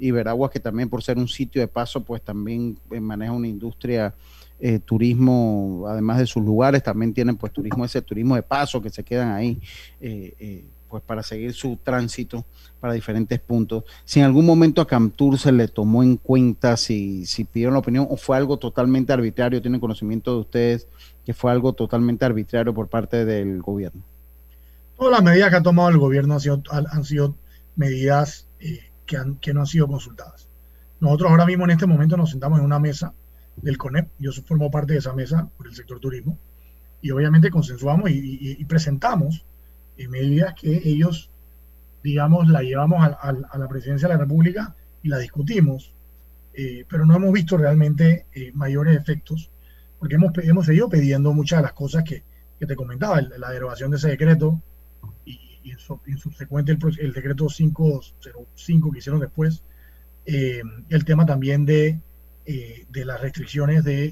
Y 0.00 0.10
Veraguas 0.10 0.50
que 0.50 0.58
también 0.58 0.88
por 0.88 1.02
ser 1.02 1.18
un 1.18 1.28
sitio 1.28 1.60
de 1.60 1.68
paso, 1.68 2.02
pues 2.02 2.22
también 2.22 2.78
maneja 2.90 3.32
una 3.32 3.46
industria 3.46 4.14
eh, 4.62 4.78
turismo, 4.78 5.86
además 5.88 6.18
de 6.18 6.26
sus 6.26 6.44
lugares, 6.44 6.82
también 6.82 7.14
tienen 7.14 7.36
pues 7.36 7.50
turismo, 7.50 7.82
ese 7.84 8.02
turismo 8.02 8.34
de 8.34 8.42
paso 8.42 8.82
que 8.82 8.90
se 8.90 9.02
quedan 9.02 9.32
ahí, 9.32 9.58
eh, 10.02 10.34
eh, 10.38 10.64
pues 10.86 11.02
para 11.02 11.22
seguir 11.22 11.54
su 11.54 11.78
tránsito 11.82 12.44
para 12.78 12.92
diferentes 12.92 13.40
puntos. 13.40 13.84
Si 14.04 14.20
en 14.20 14.26
algún 14.26 14.44
momento 14.44 14.82
a 14.82 14.86
Camtur 14.86 15.38
se 15.38 15.50
le 15.50 15.68
tomó 15.68 16.02
en 16.02 16.18
cuenta, 16.18 16.76
si, 16.76 17.24
si 17.24 17.44
pidieron 17.44 17.72
la 17.72 17.80
opinión 17.80 18.06
o 18.10 18.18
fue 18.18 18.36
algo 18.36 18.58
totalmente 18.58 19.14
arbitrario, 19.14 19.62
tienen 19.62 19.80
conocimiento 19.80 20.34
de 20.34 20.40
ustedes 20.40 20.86
que 21.24 21.32
fue 21.32 21.50
algo 21.52 21.72
totalmente 21.72 22.24
arbitrario 22.24 22.74
por 22.74 22.88
parte 22.88 23.24
del 23.24 23.62
gobierno. 23.62 24.02
Todas 24.98 25.12
las 25.12 25.22
medidas 25.22 25.48
que 25.48 25.56
ha 25.56 25.62
tomado 25.62 25.88
el 25.88 25.96
gobierno 25.96 26.34
han 26.34 26.40
sido, 26.40 26.62
han 26.70 27.04
sido 27.04 27.34
medidas 27.76 28.46
que, 29.10 29.16
han, 29.16 29.34
que 29.36 29.52
no 29.52 29.60
han 29.60 29.66
sido 29.66 29.88
consultadas. 29.88 30.48
Nosotros 31.00 31.32
ahora 31.32 31.44
mismo 31.44 31.64
en 31.64 31.70
este 31.70 31.86
momento 31.86 32.16
nos 32.16 32.30
sentamos 32.30 32.60
en 32.60 32.64
una 32.64 32.78
mesa 32.78 33.12
del 33.56 33.76
CONEP. 33.76 34.08
Yo 34.20 34.30
formo 34.32 34.70
parte 34.70 34.92
de 34.92 35.00
esa 35.00 35.12
mesa 35.12 35.50
por 35.56 35.66
el 35.66 35.74
sector 35.74 35.98
turismo. 35.98 36.38
Y 37.02 37.10
obviamente 37.10 37.50
consensuamos 37.50 38.08
y, 38.10 38.64
presentamos 38.66 39.44
eh, 39.96 40.06
medidas 40.06 40.54
que 40.54 40.80
ellos, 40.84 41.28
digamos, 42.04 42.48
la 42.48 42.62
llevamos 42.62 43.02
a, 43.02 43.32
la 43.58 43.68
presidencia 43.68 44.06
de 44.06 44.14
la 44.14 44.20
República 44.20 44.76
y 45.02 45.08
la 45.08 45.18
discutimos. 45.18 45.92
Eh, 46.54 46.84
pero 46.88 47.04
no 47.04 47.16
hemos 47.16 47.32
visto 47.32 47.56
realmente 47.56 48.26
eh, 48.32 48.52
mayores 48.54 48.96
efectos, 48.96 49.50
porque 49.98 50.14
hemos, 50.14 50.30
hemos 50.38 50.66
seguido 50.66 50.88
pidiendo 50.88 51.32
muchas 51.32 51.58
de 51.58 51.62
las 51.64 51.72
cosas 51.72 52.04
que, 52.04 52.22
que 52.60 52.66
te 52.66 52.76
comentaba, 52.76 53.20
la 53.20 53.50
derogación 53.50 53.90
de 53.90 53.96
ese 53.96 54.08
decreto 54.08 54.62
y, 55.62 55.70
y 55.70 55.72
en, 56.06 56.18
subsecuente 56.18 56.72
el, 56.72 56.78
el, 56.98 57.12
decreto 57.12 57.46
505 57.46 58.90
que 58.90 58.98
hicieron 58.98 59.20
después, 59.20 59.62
el 60.26 61.04
tema 61.04 61.26
también 61.26 61.66
de 61.66 62.00
eh, 62.46 62.86
de 62.90 63.04
las 63.04 63.20
restricciones 63.20 63.84
de, 63.84 64.06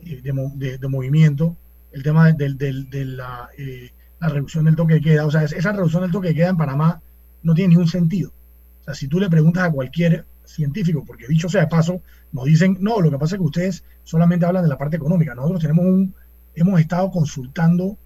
eh, 0.00 0.22
de, 0.22 0.88
movimiento, 0.88 1.56
el 1.92 2.02
tema 2.02 2.32
de, 2.32 2.54
de 2.54 3.04
la, 3.04 3.50
eh, 3.58 3.90
la, 4.20 4.28
reducción 4.28 4.64
del 4.64 4.74
toque 4.76 4.94
de 4.94 5.00
queda. 5.00 5.26
O 5.26 5.30
sea, 5.30 5.42
esa 5.42 5.72
reducción 5.72 6.02
del 6.02 6.12
toque 6.12 6.28
de 6.28 6.34
queda 6.34 6.48
en 6.48 6.56
Panamá 6.56 7.02
no 7.42 7.52
tiene 7.52 7.70
ningún 7.70 7.88
sentido. 7.88 8.32
O 8.80 8.84
sea, 8.84 8.94
si 8.94 9.06
tú 9.06 9.20
le 9.20 9.28
preguntas 9.28 9.64
a 9.64 9.70
cualquier 9.70 10.24
científico, 10.44 11.04
porque 11.04 11.26
dicho 11.26 11.48
sea 11.48 11.62
de 11.62 11.66
paso, 11.66 12.00
nos 12.32 12.44
dicen, 12.44 12.78
no, 12.80 13.00
lo 13.00 13.10
que 13.10 13.18
pasa 13.18 13.34
es 13.34 13.40
que 13.40 13.46
ustedes 13.46 13.84
solamente 14.04 14.46
hablan 14.46 14.62
de 14.62 14.70
la 14.70 14.78
parte 14.78 14.96
económica. 14.96 15.34
Nosotros 15.34 15.60
tenemos 15.60 15.84
un, 15.84 16.14
hemos 16.54 16.80
estado 16.80 17.10
consultando 17.10 17.98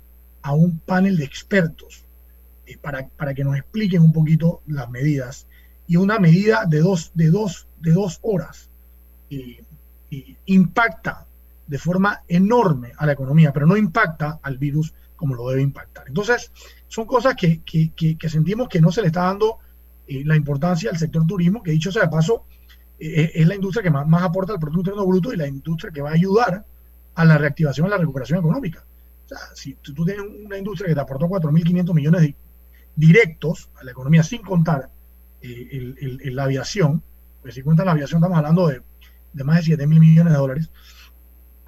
a 0.43 0.55
un 0.55 0.79
panel 0.81 1.19
de 1.19 1.25
expertos 1.25 2.05
para, 2.77 3.09
para, 3.09 3.35
que 3.35 3.45
nos 3.45 3.57
expliquen 3.57 4.03
un 4.03 4.13
poquito 4.13 4.63
las 4.67 4.91
medidas. 4.91 5.47
Y 5.87 5.97
una 5.97 6.19
medida 6.19 6.67
de 6.67 6.81
dos, 6.81 7.13
de 7.15 7.31
dos, 7.31 7.67
de 7.81 7.93
dos 7.93 8.19
horas 8.23 8.71
impacta 10.47 11.27
de 11.67 11.79
forma 11.79 12.23
enorme 12.29 12.93
a 12.97 13.07
la 13.07 13.13
economía, 13.13 13.53
pero 13.53 13.67
no 13.67 13.77
impacta 13.77 14.41
al 14.43 14.57
virus 14.59 14.95
como 15.17 15.35
lo 15.35 15.49
debe 15.49 15.63
impactar. 15.63 16.05
Entonces, 16.09 16.51
son 16.87 17.07
cosas 17.07 17.35
que, 17.35 17.61
sentimos 18.29 18.69
que 18.69 18.81
no 18.81 18.91
se 18.91 19.03
le 19.03 19.09
está 19.09 19.25
dando 19.25 19.59
eh, 20.07 20.23
la 20.25 20.37
importancia 20.37 20.91
al 20.91 20.97
sector 20.97 21.27
turismo, 21.27 21.63
que 21.63 21.73
dicho 21.73 21.93
sea 21.93 22.03
de 22.03 22.09
paso, 22.09 22.45
eh, 22.99 23.33
es 23.35 23.47
la 23.47 23.55
industria 23.55 23.83
que 23.83 23.91
más, 23.91 24.23
aporta 24.23 24.55
al 24.55 24.59
Producto 24.59 24.91
Interno 24.91 25.07
Bruto 25.07 25.33
y 25.33 25.37
la 25.37 25.47
industria 25.47 25.93
que 25.93 26.01
va 26.01 26.11
a 26.11 26.15
ayudar 26.15 26.65
a 27.15 27.25
la 27.25 27.37
reactivación 27.37 27.89
y 27.89 27.91
la 27.91 27.99
recuperación 27.99 28.39
económica. 28.39 28.85
O 29.27 29.29
sea, 29.29 29.39
si 29.55 29.75
tú 29.75 30.05
tienes 30.05 30.25
una 30.45 30.57
industria 30.57 30.89
que 30.89 30.95
te 30.95 31.01
aportó 31.01 31.27
4.500 31.27 31.95
millones 31.95 32.23
directos 32.99 33.71
a 33.77 33.85
la 33.85 33.93
economía, 33.93 34.25
sin 34.25 34.43
contar 34.43 34.91
eh, 35.41 35.95
la 36.25 36.45
aviación, 36.45 37.01
pues 37.41 37.55
si 37.55 37.63
cuentan 37.63 37.87
la 37.87 37.93
aviación 37.93 38.19
estamos 38.19 38.37
hablando 38.37 38.67
de, 38.67 38.83
más 39.45 39.59
de 39.59 39.63
7 39.63 39.87
mil 39.87 40.01
millones 40.01 40.33
de 40.33 40.39
dólares. 40.39 40.71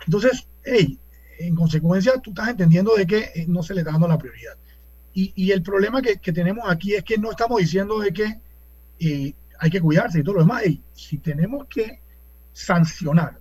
Entonces, 0.04 0.48
hey, 0.64 0.98
en 1.38 1.54
consecuencia 1.54 2.14
tú 2.20 2.30
estás 2.30 2.48
entendiendo 2.48 2.96
de 2.96 3.06
que 3.06 3.30
eh, 3.34 3.44
no 3.46 3.62
se 3.62 3.74
le 3.74 3.82
está 3.82 3.92
dando 3.92 4.08
la 4.08 4.18
prioridad. 4.18 4.56
Y, 5.12 5.50
el 5.50 5.62
problema 5.62 6.00
que, 6.00 6.16
tenemos 6.32 6.64
aquí 6.68 6.94
es 6.94 7.04
que 7.04 7.18
no 7.18 7.30
estamos 7.32 7.58
diciendo 7.58 7.98
de 7.98 8.12
que 8.12 8.40
eh, 9.00 9.34
hay 9.58 9.70
que 9.70 9.80
cuidarse 9.80 10.20
y 10.20 10.22
todo 10.22 10.36
lo 10.36 10.40
demás. 10.40 10.62
Hey, 10.64 10.82
si 10.94 11.18
tenemos 11.18 11.66
que 11.66 12.00
sancionar 12.52 13.38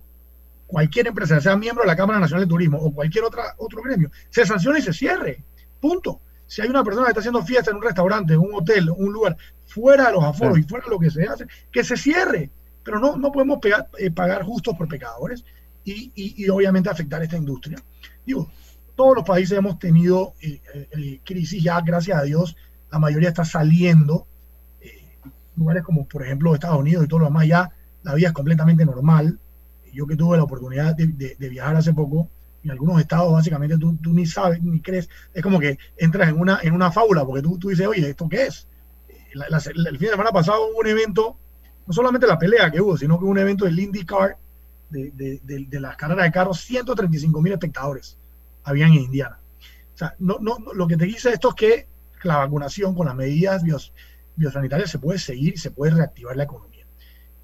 cualquier 0.66 1.06
empresa, 1.06 1.40
sea 1.40 1.56
miembro 1.56 1.82
de 1.82 1.88
la 1.88 1.96
Cámara 1.96 2.20
Nacional 2.20 2.44
de 2.44 2.50
Turismo 2.50 2.78
o 2.78 2.92
cualquier 2.92 3.24
otra, 3.24 3.54
otro 3.56 3.82
gremio, 3.82 4.10
se 4.28 4.44
sanciona 4.44 4.78
y 4.78 4.82
se 4.82 4.92
cierre. 4.92 5.42
Punto. 5.80 6.20
Si 6.50 6.60
hay 6.60 6.68
una 6.68 6.82
persona 6.82 7.06
que 7.06 7.10
está 7.12 7.20
haciendo 7.20 7.44
fiesta 7.44 7.70
en 7.70 7.76
un 7.76 7.82
restaurante, 7.84 8.34
en 8.34 8.40
un 8.40 8.52
hotel, 8.52 8.90
un 8.90 9.12
lugar, 9.12 9.36
fuera 9.66 10.08
de 10.08 10.14
los 10.14 10.24
aforos 10.24 10.58
y 10.58 10.64
fuera 10.64 10.84
de 10.84 10.90
lo 10.90 10.98
que 10.98 11.08
se 11.08 11.22
hace, 11.22 11.46
que 11.70 11.84
se 11.84 11.96
cierre. 11.96 12.50
Pero 12.82 12.98
no, 12.98 13.16
no 13.16 13.30
podemos 13.30 13.60
eh, 13.98 14.10
pagar 14.10 14.42
justos 14.42 14.76
por 14.76 14.88
pecadores 14.88 15.44
y, 15.84 16.48
obviamente 16.48 16.90
afectar 16.90 17.22
esta 17.22 17.36
industria. 17.36 17.78
Digo, 18.26 18.50
todos 18.96 19.14
los 19.14 19.24
países 19.24 19.56
hemos 19.56 19.78
tenido 19.78 20.34
eh, 20.42 20.60
eh, 20.90 21.20
crisis 21.24 21.62
ya, 21.62 21.80
gracias 21.82 22.18
a 22.18 22.22
Dios, 22.24 22.56
la 22.90 22.98
mayoría 22.98 23.28
está 23.28 23.44
saliendo. 23.44 24.26
lugares 25.54 25.84
como, 25.84 26.08
por 26.08 26.24
ejemplo, 26.24 26.52
Estados 26.52 26.80
Unidos 26.80 27.04
y 27.04 27.08
todo 27.08 27.20
lo 27.20 27.26
demás, 27.26 27.46
ya 27.46 27.70
la 28.02 28.14
vida 28.14 28.28
es 28.28 28.34
completamente 28.34 28.84
normal 28.84 29.38
yo 29.92 30.06
que 30.06 30.16
tuve 30.16 30.36
la 30.36 30.44
oportunidad 30.44 30.94
de, 30.94 31.48
viajar 31.48 31.76
hace 31.76 31.92
poco, 31.92 32.28
en 32.62 32.70
algunos 32.70 33.00
estados 33.00 33.32
básicamente 33.32 33.78
tú, 33.78 33.96
ni 34.12 34.26
sabes, 34.26 34.62
ni 34.62 34.80
crees, 34.80 35.08
es 35.32 35.42
como 35.42 35.58
que 35.58 35.78
entras 35.96 36.28
en 36.28 36.38
una, 36.38 36.60
en 36.62 36.74
una 36.74 36.92
fábula, 36.92 37.24
porque 37.24 37.42
tú, 37.42 37.58
tú 37.58 37.68
dices, 37.68 37.86
oye, 37.86 38.10
¿esto 38.10 38.28
qué 38.28 38.46
es? 38.46 38.66
el 39.32 39.98
fin 39.98 40.06
de 40.06 40.10
semana 40.10 40.32
pasado 40.32 40.66
hubo 40.66 40.80
un 40.80 40.86
evento, 40.88 41.36
no 41.86 41.92
solamente 41.92 42.26
la 42.26 42.38
pelea 42.38 42.70
que 42.70 42.80
hubo, 42.80 42.96
sino 42.96 43.18
que 43.18 43.24
un 43.24 43.38
evento 43.38 43.64
del 43.64 43.78
IndyCar, 43.78 44.36
de, 44.90 45.12
de, 45.12 45.40
de, 45.44 45.80
las 45.80 45.96
carreras 45.96 46.24
de 46.24 46.32
carros, 46.32 46.60
135 46.62 47.40
mil 47.40 47.52
espectadores 47.52 48.18
habían 48.64 48.90
en 48.90 49.04
Indiana. 49.04 49.38
O 49.94 49.98
sea, 49.98 50.16
no, 50.18 50.38
no, 50.40 50.58
lo 50.74 50.88
que 50.88 50.96
te 50.96 51.04
dice 51.04 51.30
esto 51.30 51.50
es 51.50 51.54
que 51.54 51.86
la 52.24 52.38
vacunación 52.38 52.94
con 52.94 53.06
las 53.06 53.14
medidas 53.14 53.62
biosanitarias 54.34 54.90
se 54.90 54.98
puede 54.98 55.18
seguir 55.18 55.58
se 55.58 55.70
puede 55.70 55.94
reactivar 55.94 56.36
la 56.36 56.44
economía. 56.44 56.86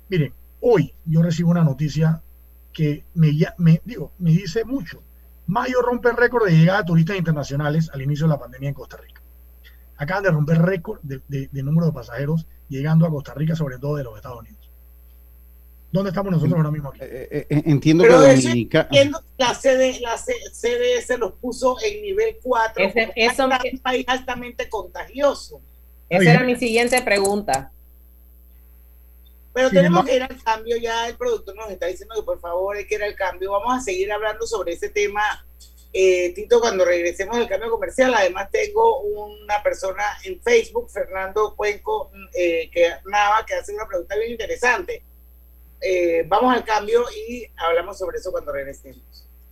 Miren, 0.09 0.33
hoy 0.61 0.92
yo 1.05 1.22
recibo 1.22 1.50
una 1.50 1.64
noticia 1.64 2.20
que 2.72 3.05
me, 3.14 3.33
me, 3.59 3.81
digo, 3.85 4.12
me 4.18 4.31
dice 4.31 4.64
mucho. 4.64 5.02
Mayo 5.47 5.81
rompe 5.81 6.09
el 6.09 6.17
récord 6.17 6.47
de 6.47 6.53
llegada 6.53 6.81
de 6.81 6.87
turistas 6.87 7.17
internacionales 7.17 7.91
al 7.93 8.03
inicio 8.03 8.27
de 8.27 8.31
la 8.31 8.39
pandemia 8.39 8.69
en 8.69 8.75
Costa 8.75 8.97
Rica. 8.97 9.23
Acaban 9.97 10.25
de 10.25 10.31
romper 10.31 10.61
récord 10.61 11.01
de, 11.03 11.49
número 11.63 11.87
de 11.87 11.93
pasajeros 11.93 12.47
llegando 12.69 13.07
a 13.07 13.11
Costa 13.11 13.33
Rica, 13.35 13.55
sobre 13.55 13.79
todo 13.79 13.97
de 13.97 14.05
los 14.05 14.17
Estados 14.17 14.41
Unidos. 14.41 14.71
¿Dónde 15.93 16.11
estamos 16.11 16.33
nosotros 16.33 16.57
ahora 16.57 16.71
mismo 16.71 16.91
aquí? 16.91 16.99
Eh, 17.03 17.29
eh, 17.31 17.47
eh, 17.49 17.63
entiendo 17.67 18.05
que 18.05 18.11
Dominica... 18.11 18.89
la, 19.39 19.55
CD, 19.55 20.01
la 20.01 20.19
CDS 20.19 21.19
los 21.19 21.33
puso 21.35 21.77
en 21.83 22.03
nivel 22.03 22.37
4. 22.43 22.85
Ese, 22.85 23.13
es 23.15 23.39
un 23.39 23.79
país 23.81 24.05
altamente 24.09 24.69
contagioso. 24.69 25.61
Esa 26.09 26.33
era 26.33 26.45
mi 26.45 26.57
siguiente 26.57 27.01
pregunta. 27.03 27.73
Pero 29.57 29.71
tenemos 29.71 30.05
que 30.05 30.16
ir 30.16 30.23
al 30.23 30.42
cambio, 30.42 30.77
ya 30.77 31.09
el 31.09 31.16
productor 31.16 31.57
nos 31.57 31.71
está 31.71 31.87
diciendo 31.87 32.14
que 32.14 32.23
por 32.25 32.38
favor 32.38 32.77
hay 32.77 32.87
que 32.87 32.97
ir 32.97 33.03
al 33.03 33.14
cambio. 33.14 33.53
Vamos 33.53 33.75
a 33.75 33.81
seguir 33.81 34.12
hablando 34.12 34.47
sobre 34.47 34.75
ese 34.75 34.90
tema, 34.90 35.23
eh, 35.95 36.35
Tito, 36.35 36.61
cuando 36.61 36.85
regresemos 36.85 37.38
del 37.38 37.49
cambio 37.49 37.71
comercial. 37.71 38.12
Además 38.12 38.51
tengo 38.51 39.01
una 39.01 39.62
persona 39.62 40.05
en 40.25 40.42
Facebook, 40.42 40.90
Fernando 40.90 41.57
Cuenco, 41.57 42.11
eh, 42.35 42.69
que 42.71 42.97
Nava, 43.07 43.47
que 43.47 43.55
hace 43.55 43.73
una 43.73 43.88
pregunta 43.88 44.14
bien 44.16 44.33
interesante. 44.33 45.03
Eh, 45.81 46.25
vamos 46.29 46.55
al 46.55 46.62
cambio 46.62 47.07
y 47.16 47.47
hablamos 47.57 47.97
sobre 47.97 48.19
eso 48.19 48.31
cuando 48.31 48.53
regresemos. 48.53 49.26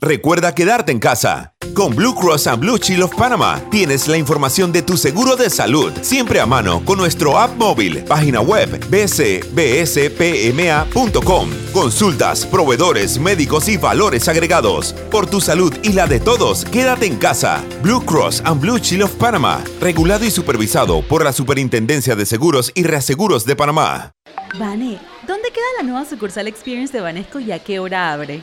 Recuerda 0.00 0.54
quedarte 0.54 0.92
en 0.92 0.98
casa. 0.98 1.54
Con 1.72 1.96
Blue 1.96 2.14
Cross 2.14 2.48
and 2.48 2.60
Blue 2.60 2.76
Shield 2.76 3.04
of 3.04 3.14
Panama 3.16 3.58
tienes 3.70 4.06
la 4.08 4.18
información 4.18 4.70
de 4.70 4.82
tu 4.82 4.98
seguro 4.98 5.36
de 5.36 5.48
salud 5.48 5.90
siempre 6.02 6.38
a 6.38 6.44
mano 6.44 6.84
con 6.84 6.98
nuestro 6.98 7.38
app 7.38 7.56
móvil, 7.56 8.04
página 8.04 8.42
web 8.42 8.78
bcbspma.com. 8.90 9.50
Consultas, 11.72 12.44
proveedores, 12.44 13.18
médicos 13.18 13.70
y 13.70 13.78
valores 13.78 14.28
agregados. 14.28 14.92
Por 15.10 15.30
tu 15.30 15.40
salud 15.40 15.72
y 15.82 15.94
la 15.94 16.06
de 16.06 16.20
todos, 16.20 16.66
quédate 16.66 17.06
en 17.06 17.16
casa. 17.16 17.64
Blue 17.82 18.04
Cross 18.04 18.42
and 18.44 18.60
Blue 18.60 18.76
Shield 18.76 19.04
of 19.04 19.12
Panama, 19.12 19.64
regulado 19.80 20.26
y 20.26 20.30
supervisado 20.30 21.00
por 21.00 21.24
la 21.24 21.32
Superintendencia 21.32 22.14
de 22.14 22.26
Seguros 22.26 22.70
y 22.74 22.82
Reaseguros 22.82 23.46
de 23.46 23.56
Panamá. 23.56 24.12
Vane, 24.58 24.98
¿dónde 25.26 25.50
queda 25.50 25.64
la 25.78 25.84
nueva 25.84 26.04
sucursal 26.04 26.48
Experience 26.48 26.92
de 26.92 27.00
Banesco 27.00 27.40
y 27.40 27.52
a 27.52 27.58
qué 27.58 27.78
hora 27.78 28.12
abre? 28.12 28.42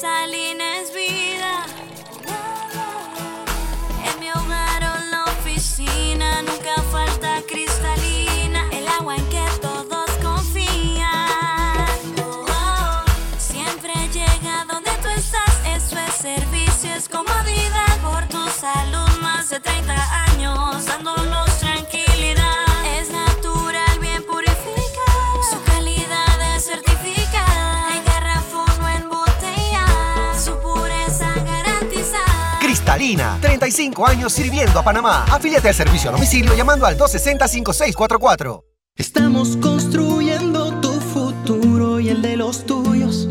Cristalina 0.00 0.76
es 0.76 0.94
vida. 0.94 1.66
En 4.06 4.20
mi 4.20 4.30
hogar 4.30 4.80
o 4.84 5.10
la 5.10 5.24
oficina 5.24 6.40
nunca 6.42 6.80
falta 6.92 7.42
cristalina, 7.48 8.68
el 8.70 8.86
agua 8.86 9.16
en 9.16 9.28
que 9.28 9.44
todos 9.60 10.08
confían. 10.22 11.26
Siempre 13.38 13.92
llega 14.12 14.64
donde 14.70 14.92
tú 15.02 15.08
estás, 15.08 15.52
eso 15.66 15.98
es 15.98 16.14
servicio, 16.14 16.94
es 16.94 17.08
comodidad 17.08 17.98
por 18.00 18.24
tu 18.28 18.48
salud. 18.50 19.18
Más 19.20 19.50
de 19.50 19.58
30 19.58 19.94
años 19.94 20.27
Cristalina, 32.88 33.36
35 33.42 34.06
años 34.06 34.32
sirviendo 34.32 34.78
a 34.78 34.82
Panamá. 34.82 35.26
Afíliate 35.30 35.68
al 35.68 35.74
servicio 35.74 36.08
a 36.08 36.12
domicilio 36.14 36.56
llamando 36.56 36.86
al 36.86 36.96
260-5644. 36.96 38.64
Estamos 38.96 39.58
construyendo 39.58 40.72
tu 40.80 40.92
futuro 40.92 42.00
y 42.00 42.08
el 42.08 42.22
de 42.22 42.38
los 42.38 42.64
tuyos. 42.64 43.28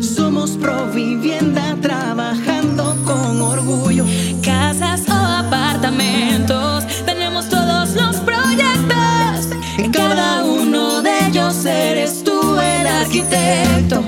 Somos 0.00 0.50
Provivienda 0.56 1.76
trabajando 1.80 2.96
con 3.04 3.40
orgullo. 3.40 4.04
Casas 4.42 5.08
o 5.08 5.12
apartamentos, 5.12 6.84
tenemos 7.06 7.48
todos 7.48 7.90
los 7.94 8.16
proyectos. 8.16 9.56
En 9.78 9.92
cada 9.92 10.42
uno 10.42 11.02
de 11.02 11.28
ellos 11.28 11.64
eres 11.64 12.24
tú 12.24 12.58
el 12.58 12.86
arquitecto. 12.88 14.07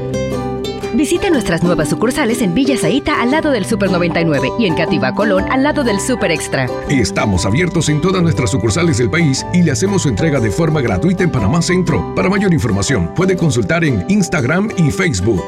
Visite 0.93 1.31
nuestras 1.31 1.63
nuevas 1.63 1.89
sucursales 1.89 2.41
en 2.41 2.53
Villa 2.53 2.77
Zaita 2.77 3.21
al 3.21 3.31
lado 3.31 3.51
del 3.51 3.65
Super 3.65 3.89
99 3.89 4.51
y 4.59 4.65
en 4.65 4.75
Cativa 4.75 5.15
Colón 5.15 5.45
al 5.49 5.63
lado 5.63 5.85
del 5.85 6.01
Super 6.01 6.31
Extra. 6.31 6.67
Estamos 6.89 7.45
abiertos 7.45 7.87
en 7.87 8.01
todas 8.01 8.21
nuestras 8.21 8.51
sucursales 8.51 8.97
del 8.97 9.09
país 9.09 9.45
y 9.53 9.61
le 9.61 9.71
hacemos 9.71 10.01
su 10.01 10.09
entrega 10.09 10.41
de 10.41 10.51
forma 10.51 10.81
gratuita 10.81 11.23
en 11.23 11.31
Panamá 11.31 11.61
Centro. 11.61 12.13
Para 12.13 12.29
mayor 12.29 12.53
información, 12.53 13.09
puede 13.15 13.37
consultar 13.37 13.85
en 13.85 14.03
Instagram 14.09 14.69
y 14.77 14.91
Facebook. 14.91 15.43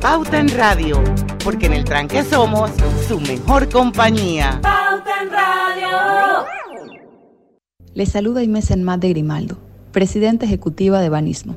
Pauta 0.00 0.40
en 0.40 0.48
Radio, 0.48 1.02
porque 1.44 1.66
en 1.66 1.74
el 1.74 1.84
tranque 1.84 2.24
somos 2.24 2.70
su 3.06 3.20
mejor 3.20 3.68
compañía. 3.68 4.60
Pauta 4.62 5.22
en 5.22 5.30
Radio. 5.30 6.46
Les 7.92 8.08
saluda 8.08 8.42
Inés 8.42 8.70
Enmat 8.70 9.00
de 9.00 9.10
Grimaldo, 9.10 9.58
presidenta 9.92 10.46
ejecutiva 10.46 11.00
de 11.00 11.10
Banismo 11.10 11.56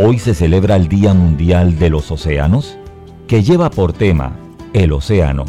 Hoy 0.00 0.20
se 0.20 0.32
celebra 0.32 0.76
el 0.76 0.86
Día 0.86 1.12
Mundial 1.12 1.76
de 1.76 1.90
los 1.90 2.12
Océanos, 2.12 2.78
que 3.26 3.42
lleva 3.42 3.68
por 3.68 3.92
tema 3.92 4.36
el 4.72 4.92
océano, 4.92 5.44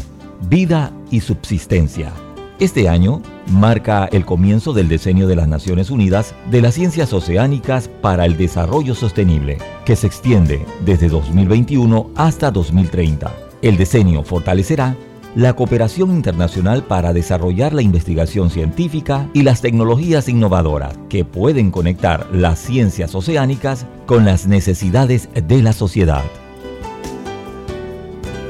vida 0.50 0.92
y 1.12 1.20
subsistencia. 1.20 2.12
Este 2.60 2.90
año 2.90 3.22
marca 3.52 4.10
el 4.12 4.26
comienzo 4.26 4.74
del 4.74 4.90
diseño 4.90 5.28
de 5.28 5.36
las 5.36 5.48
Naciones 5.48 5.92
Unidas 5.92 6.34
de 6.50 6.64
las 6.64 6.74
Ciencias 6.74 7.14
Oceánicas 7.14 7.90
para 8.02 8.26
el 8.26 8.38
Desarrollo 8.38 8.96
Sostenible, 8.96 9.60
que 9.86 9.96
se 9.96 10.08
extiende 10.08 10.66
desde 10.84 11.10
2021 11.10 12.10
hasta 12.16 12.50
2030. 12.50 13.32
El 13.62 13.78
diseño 13.78 14.24
fortalecerá 14.24 14.96
la 15.36 15.54
cooperación 15.54 16.12
internacional 16.12 16.84
para 16.84 17.14
desarrollar 17.14 17.74
la 17.74 17.82
investigación 17.82 18.50
científica 18.50 19.30
y 19.34 19.44
las 19.44 19.62
tecnologías 19.62 20.28
innovadoras 20.28 20.98
que 21.10 21.26
pueden 21.26 21.72
conectar 21.72 22.28
las 22.34 22.60
ciencias 22.60 23.16
oceánicas 23.16 23.86
con 24.06 24.26
las 24.26 24.48
necesidades 24.48 25.30
de 25.34 25.62
la 25.62 25.74
sociedad. 25.74 26.24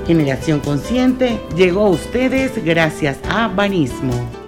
Generación 0.07 0.59
Consciente 0.59 1.39
llegó 1.55 1.85
a 1.85 1.89
ustedes 1.89 2.63
gracias 2.65 3.19
a 3.29 3.47
Banismo. 3.47 4.38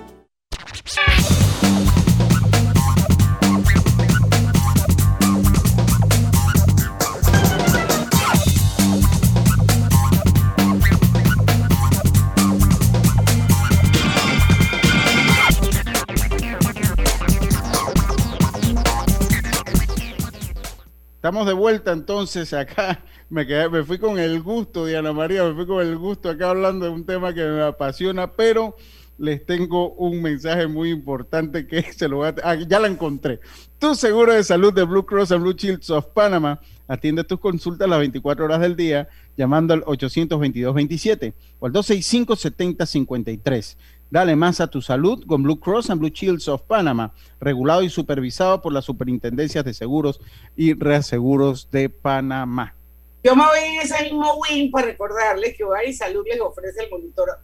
Estamos 21.21 21.45
de 21.45 21.53
vuelta 21.53 21.91
entonces 21.91 22.51
acá. 22.51 22.99
Me, 23.29 23.45
quedé, 23.45 23.69
me 23.69 23.83
fui 23.83 23.99
con 23.99 24.17
el 24.17 24.41
gusto, 24.41 24.87
Diana 24.87 25.13
María, 25.13 25.43
me 25.43 25.53
fui 25.53 25.67
con 25.67 25.85
el 25.85 25.95
gusto 25.95 26.31
acá 26.31 26.49
hablando 26.49 26.87
de 26.87 26.91
un 26.91 27.05
tema 27.05 27.31
que 27.31 27.43
me 27.43 27.61
apasiona, 27.61 28.31
pero 28.31 28.75
les 29.19 29.45
tengo 29.45 29.93
un 29.93 30.19
mensaje 30.19 30.65
muy 30.65 30.89
importante 30.89 31.67
que 31.67 31.83
se 31.93 32.07
lo 32.07 32.17
voy 32.17 32.29
a... 32.29 32.35
Ah, 32.43 32.55
ya 32.55 32.79
la 32.79 32.87
encontré. 32.87 33.39
Tu 33.77 33.93
seguro 33.93 34.33
de 34.33 34.43
salud 34.43 34.73
de 34.73 34.83
Blue 34.83 35.05
Cross 35.05 35.31
and 35.31 35.43
Blue 35.43 35.53
Shields 35.53 35.91
of 35.91 36.07
Panama 36.07 36.59
atiende 36.87 37.23
tus 37.23 37.39
consultas 37.39 37.87
las 37.87 37.99
24 37.99 38.45
horas 38.45 38.59
del 38.59 38.75
día 38.75 39.07
llamando 39.37 39.75
al 39.75 39.83
822-27 39.83 41.35
o 41.59 41.67
al 41.67 41.73
265-7053. 41.73 43.75
Dale 44.11 44.35
más 44.35 44.59
a 44.59 44.67
tu 44.67 44.81
salud 44.81 45.23
con 45.25 45.41
Blue 45.41 45.57
Cross 45.57 45.89
and 45.89 46.01
Blue 46.01 46.09
Shields 46.09 46.49
of 46.49 46.63
Panama, 46.63 47.13
regulado 47.39 47.81
y 47.81 47.89
supervisado 47.89 48.61
por 48.61 48.73
las 48.73 48.83
superintendencias 48.83 49.63
de 49.63 49.73
seguros 49.73 50.19
y 50.53 50.73
reaseguros 50.73 51.71
de 51.71 51.87
Panamá. 51.87 52.75
Yo 53.23 53.37
me 53.37 53.45
voy 53.45 53.59
en 53.59 53.79
ese 53.79 54.03
mismo 54.03 54.33
win 54.35 54.69
para 54.69 54.87
recordarles 54.87 55.55
que 55.55 55.63
Hogar 55.63 55.87
y 55.87 55.93
Salud 55.93 56.25
les 56.27 56.41
ofrece 56.41 56.83
el 56.83 56.89
monitor 56.89 57.39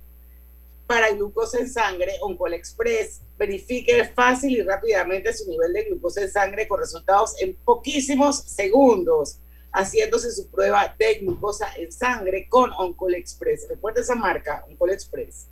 para 0.85 1.09
glucosa 1.11 1.57
en 1.59 1.69
sangre 1.69 2.11
Oncol 2.19 2.53
Express. 2.53 3.21
Verifique 3.37 4.03
fácil 4.13 4.57
y 4.57 4.61
rápidamente 4.61 5.33
su 5.33 5.49
nivel 5.49 5.71
de 5.71 5.85
glucosa 5.85 6.21
en 6.21 6.29
sangre 6.29 6.67
con 6.67 6.81
resultados 6.81 7.41
en 7.41 7.55
poquísimos 7.63 8.39
segundos, 8.39 9.39
haciéndose 9.71 10.33
su 10.33 10.49
prueba 10.49 10.93
de 10.99 11.19
glucosa 11.19 11.69
en 11.77 11.93
sangre 11.93 12.49
con 12.49 12.73
Oncol 12.73 13.15
Express. 13.15 13.69
Recuerda 13.69 14.01
esa 14.01 14.15
marca, 14.15 14.65
Oncol 14.67 14.89
Express 14.89 15.47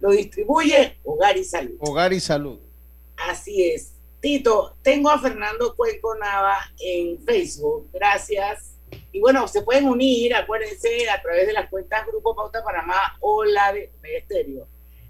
lo 0.00 0.10
distribuye 0.10 0.98
Hogar 1.04 1.36
y 1.36 1.44
Salud. 1.44 1.76
Hogar 1.80 2.12
y 2.12 2.20
Salud. 2.20 2.58
Así 3.16 3.70
es. 3.70 3.92
Tito, 4.20 4.76
tengo 4.82 5.10
a 5.10 5.18
Fernando 5.18 5.74
Cuenco 5.76 6.14
Nava 6.14 6.58
en 6.78 7.22
Facebook. 7.22 7.88
Gracias. 7.92 8.74
Y 9.12 9.20
bueno, 9.20 9.46
se 9.46 9.62
pueden 9.62 9.86
unir, 9.86 10.34
acuérdense, 10.34 11.08
a 11.08 11.20
través 11.22 11.46
de 11.46 11.52
las 11.52 11.68
cuentas 11.68 12.06
Grupo 12.06 12.34
Pauta 12.34 12.62
Panamá 12.62 13.16
o 13.20 13.44
la 13.44 13.72
de 13.72 13.92
Ministerio. 14.02 14.66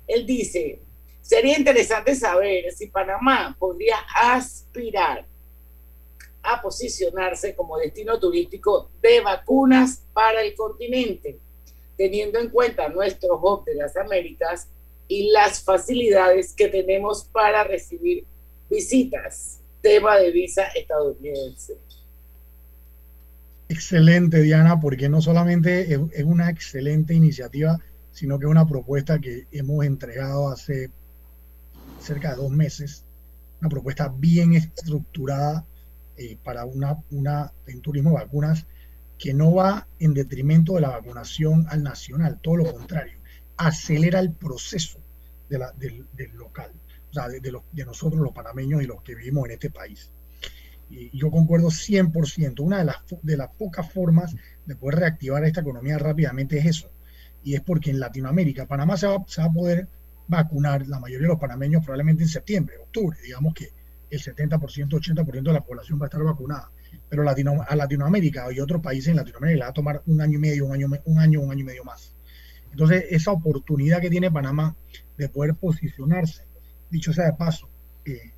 Él 0.07 0.27
dice, 0.27 0.81
sería 1.23 1.57
interesante 1.57 2.15
saber 2.15 2.73
si 2.73 2.89
Panamá 2.89 3.57
podría 3.59 3.97
aspirar 4.15 5.25
a 6.43 6.61
posicionarse 6.63 7.55
como 7.55 7.79
destino 7.79 8.19
turístico 8.19 8.91
de 9.01 9.21
vacunas 9.21 10.03
para 10.13 10.41
el 10.43 10.55
continente, 10.55 11.39
teniendo 11.97 12.39
en 12.39 12.49
cuenta 12.49 12.89
nuestro 12.89 13.37
hub 13.37 13.65
de 13.65 13.75
las 13.75 13.97
Américas 13.97 14.69
y 15.11 15.29
las 15.33 15.61
facilidades 15.65 16.53
que 16.53 16.69
tenemos 16.69 17.25
para 17.25 17.65
recibir 17.65 18.25
visitas. 18.71 19.59
Tema 19.83 20.17
de 20.19 20.31
visa 20.31 20.67
estadounidense. 20.69 21.77
Excelente, 23.69 24.41
Diana, 24.41 24.79
porque 24.79 25.09
no 25.09 25.21
solamente 25.21 25.93
es, 25.93 26.25
una 26.25 26.49
excelente 26.49 27.13
iniciativa, 27.13 27.81
sino 28.13 28.39
que 28.39 28.45
es 28.45 28.51
una 28.53 28.69
propuesta 28.69 29.19
que 29.19 29.49
hemos 29.51 29.85
entregado 29.85 30.49
hace 30.49 30.91
cerca 31.99 32.31
de 32.31 32.37
dos 32.37 32.53
meses, 32.53 33.05
una 33.61 33.69
propuesta 33.69 34.15
bien 34.17 34.53
estructurada 34.53 35.67
eh, 36.17 36.37
para 36.45 36.65
una, 36.67 36.99
una 37.11 37.53
en 37.67 37.81
turismo 37.81 38.11
de 38.11 38.17
vacunas 38.17 38.65
que 39.19 39.35
no 39.35 39.55
va 39.57 39.89
en 39.99 40.15
detrimento 40.15 40.75
de 40.75 40.83
la 40.83 40.91
vacunación 40.91 41.67
al 41.69 41.83
nacional, 41.83 42.39
todo 42.41 42.59
lo 42.59 42.73
contrario 42.73 43.21
acelera 43.61 44.21
el 44.21 44.33
proceso 44.33 45.00
de 45.51 45.59
la, 45.59 45.73
del, 45.73 46.07
local, 46.35 46.73
o 47.11 47.13
sea, 47.13 47.29
de, 47.29 47.41
de, 47.41 47.85
nosotros 47.85 48.21
los 48.23 48.33
panameños 48.33 48.83
y 48.83 48.87
los 48.87 49.03
que 49.03 49.15
vivimos 49.15 49.45
en 49.47 49.51
este 49.53 49.69
país. 49.69 50.13
Y 50.89 51.17
yo 51.17 51.31
concuerdo 51.31 51.69
100%. 51.69 52.61
Una 52.61 52.79
de 52.79 52.85
las, 52.85 52.97
de 53.23 53.37
las 53.37 53.53
pocas 53.55 53.93
formas 53.93 54.35
de 54.65 54.77
poder 54.77 55.01
reactivar 55.01 55.45
esta 55.45 55.61
economía 55.61 55.99
rápidamente 55.99 56.59
es 56.59 56.67
eso. 56.67 56.91
Y 57.43 57.55
es 57.55 57.61
porque 57.61 57.91
en 57.91 58.01
Latinoamérica, 58.01 58.67
Panamá 58.67 58.97
se 58.97 59.07
va, 59.07 59.25
se 59.27 59.41
va 59.41 59.49
a 59.49 59.53
poder 59.53 59.89
vacunar, 60.29 60.87
la 60.87 61.01
mayoría 61.01 61.27
de 61.27 61.33
los 61.33 61.41
panameños 61.41 61.83
probablemente 61.83 62.23
en 62.23 62.29
septiembre, 62.29 62.77
octubre, 62.79 63.19
digamos 63.23 63.53
que 63.53 63.69
el 64.11 64.21
70%, 64.21 64.59
80% 64.89 65.43
de 65.43 65.53
la 65.53 65.65
población 65.65 66.01
va 66.01 66.05
a 66.05 66.09
estar 66.09 66.23
vacunada. 66.23 66.71
Pero 67.09 67.23
Latino, 67.23 67.65
a 67.67 67.77
Latinoamérica 67.77 68.53
y 68.53 68.61
otros 68.61 68.81
países 68.81 69.09
en 69.09 69.17
Latinoamérica 69.17 69.59
le 69.59 69.65
va 69.65 69.71
a 69.71 69.75
tomar 69.75 70.03
un 70.07 70.21
año 70.21 70.39
y 70.39 70.41
medio, 70.41 70.67
un 70.67 70.75
año, 70.75 70.89
un 71.05 71.19
año, 71.19 71.41
un 71.41 71.51
año 71.51 71.61
y 71.61 71.65
medio 71.65 71.85
más. 71.85 72.15
Entonces, 72.71 73.05
esa 73.11 73.33
oportunidad 73.33 74.01
que 74.01 74.11
tiene 74.11 74.31
Panamá 74.31 74.77
de 75.21 75.29
poder 75.29 75.55
posicionarse, 75.55 76.45
dicho 76.91 77.13
sea 77.13 77.27
de 77.27 77.35
paso, 77.35 77.69
eh, 78.07 78.33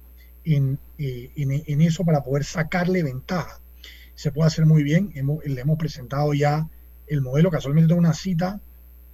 en, 0.45 0.79
eh, 0.99 1.31
en, 1.37 1.81
eso 1.81 2.05
para 2.05 2.25
poder 2.25 2.45
sacarle 2.45 3.05
ventaja, 3.05 3.61
se 4.17 4.33
puede 4.33 4.49
hacer 4.49 4.67
muy 4.67 4.83
bien. 4.83 5.13
Hemos, 5.15 5.45
le 5.45 5.61
hemos 5.61 5.79
presentado 5.79 6.35
ya 6.35 6.69
el 7.07 7.21
modelo, 7.21 7.51
casualmente 7.51 7.89
tengo 7.89 8.01
una 8.01 8.15
cita 8.15 8.61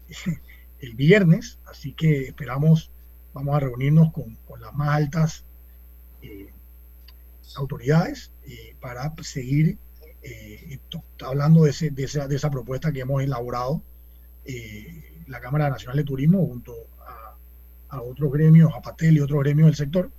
el 0.80 0.94
viernes, 0.94 1.58
así 1.66 1.92
que 1.92 2.28
esperamos, 2.28 2.90
vamos 3.34 3.54
a 3.54 3.60
reunirnos 3.60 4.12
con, 4.12 4.36
con 4.46 4.62
las 4.62 4.72
más 4.72 4.88
altas 4.88 5.44
eh, 6.22 6.50
autoridades 7.56 8.32
para 8.80 9.12
seguir 9.22 9.78
hablando 11.20 11.64
de, 11.64 11.70
ese, 11.70 11.90
de, 11.90 12.04
esa, 12.04 12.26
de, 12.26 12.36
esa, 12.36 12.50
propuesta 12.50 12.92
que 12.92 13.00
hemos 13.00 13.22
elaborado 13.22 13.82
la 15.26 15.40
Cámara 15.40 15.68
Nacional 15.68 15.96
de 15.98 16.04
Turismo 16.04 16.46
junto 16.46 16.87
a, 17.88 18.02
otros 18.02 18.32
gremios, 18.32 18.72
a 18.74 18.80
Patel 18.80 19.16
y 19.16 19.20
otros 19.20 19.40
gremios 19.40 19.66
del 19.66 19.76
sector. 19.76 20.10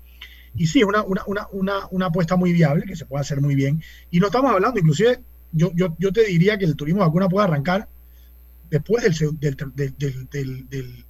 Y 0.56 0.68
sí, 0.68 0.84
una, 0.84 1.04
una, 1.04 1.24
una, 1.28 1.48
una, 1.52 1.88
una 1.92 2.06
apuesta 2.08 2.36
muy 2.36 2.54
viable 2.54 2.86
que 2.86 2.96
se 2.96 3.06
puede 3.06 3.22
hacer 3.22 3.42
muy 3.42 3.56
bien. 3.56 3.82
Y 4.10 4.20
no 4.20 4.28
estamos 4.28 4.52
hablando, 4.52 4.80
inclusive, 4.80 5.20
yo, 5.52 5.72
yo, 5.74 5.96
yo 6.00 6.12
te 6.12 6.26
diría 6.26 6.58
que 6.58 6.66
el 6.66 6.76
turismo 6.76 7.02
de 7.02 7.08
vacuna 7.08 7.30
puede 7.30 7.48
arrancar 7.48 7.88
después 8.70 9.04
del, 9.04 9.40
del, 9.40 9.56
del, 9.76 10.30
del, 10.70 11.06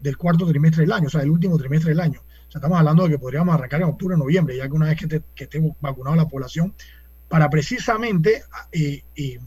del, 0.00 0.16
cuarto 0.16 0.46
trimestre 0.46 0.82
del 0.82 0.92
año, 0.92 1.06
o 1.06 1.10
sea, 1.10 1.22
el 1.22 1.30
último 1.30 1.58
trimestre 1.58 1.90
del 1.90 2.00
año. 2.00 2.20
O 2.20 2.50
sea, 2.50 2.58
estamos 2.58 2.78
hablando 2.78 3.04
de 3.04 3.10
que 3.10 3.18
podríamos 3.18 3.54
arrancar 3.54 3.82
en 3.82 3.88
octubre, 3.88 4.16
noviembre, 4.16 4.56
ya 4.56 4.66
que 4.66 4.72
una 4.72 4.86
vez 4.86 4.98
que, 4.98 5.22
que 5.34 5.44
esté 5.44 5.74
vacunada 5.80 6.16
la 6.16 6.28
población, 6.28 6.74
para 7.28 7.50
precisamente 7.50 8.44
eh, 8.72 9.02
eh, 9.16 9.38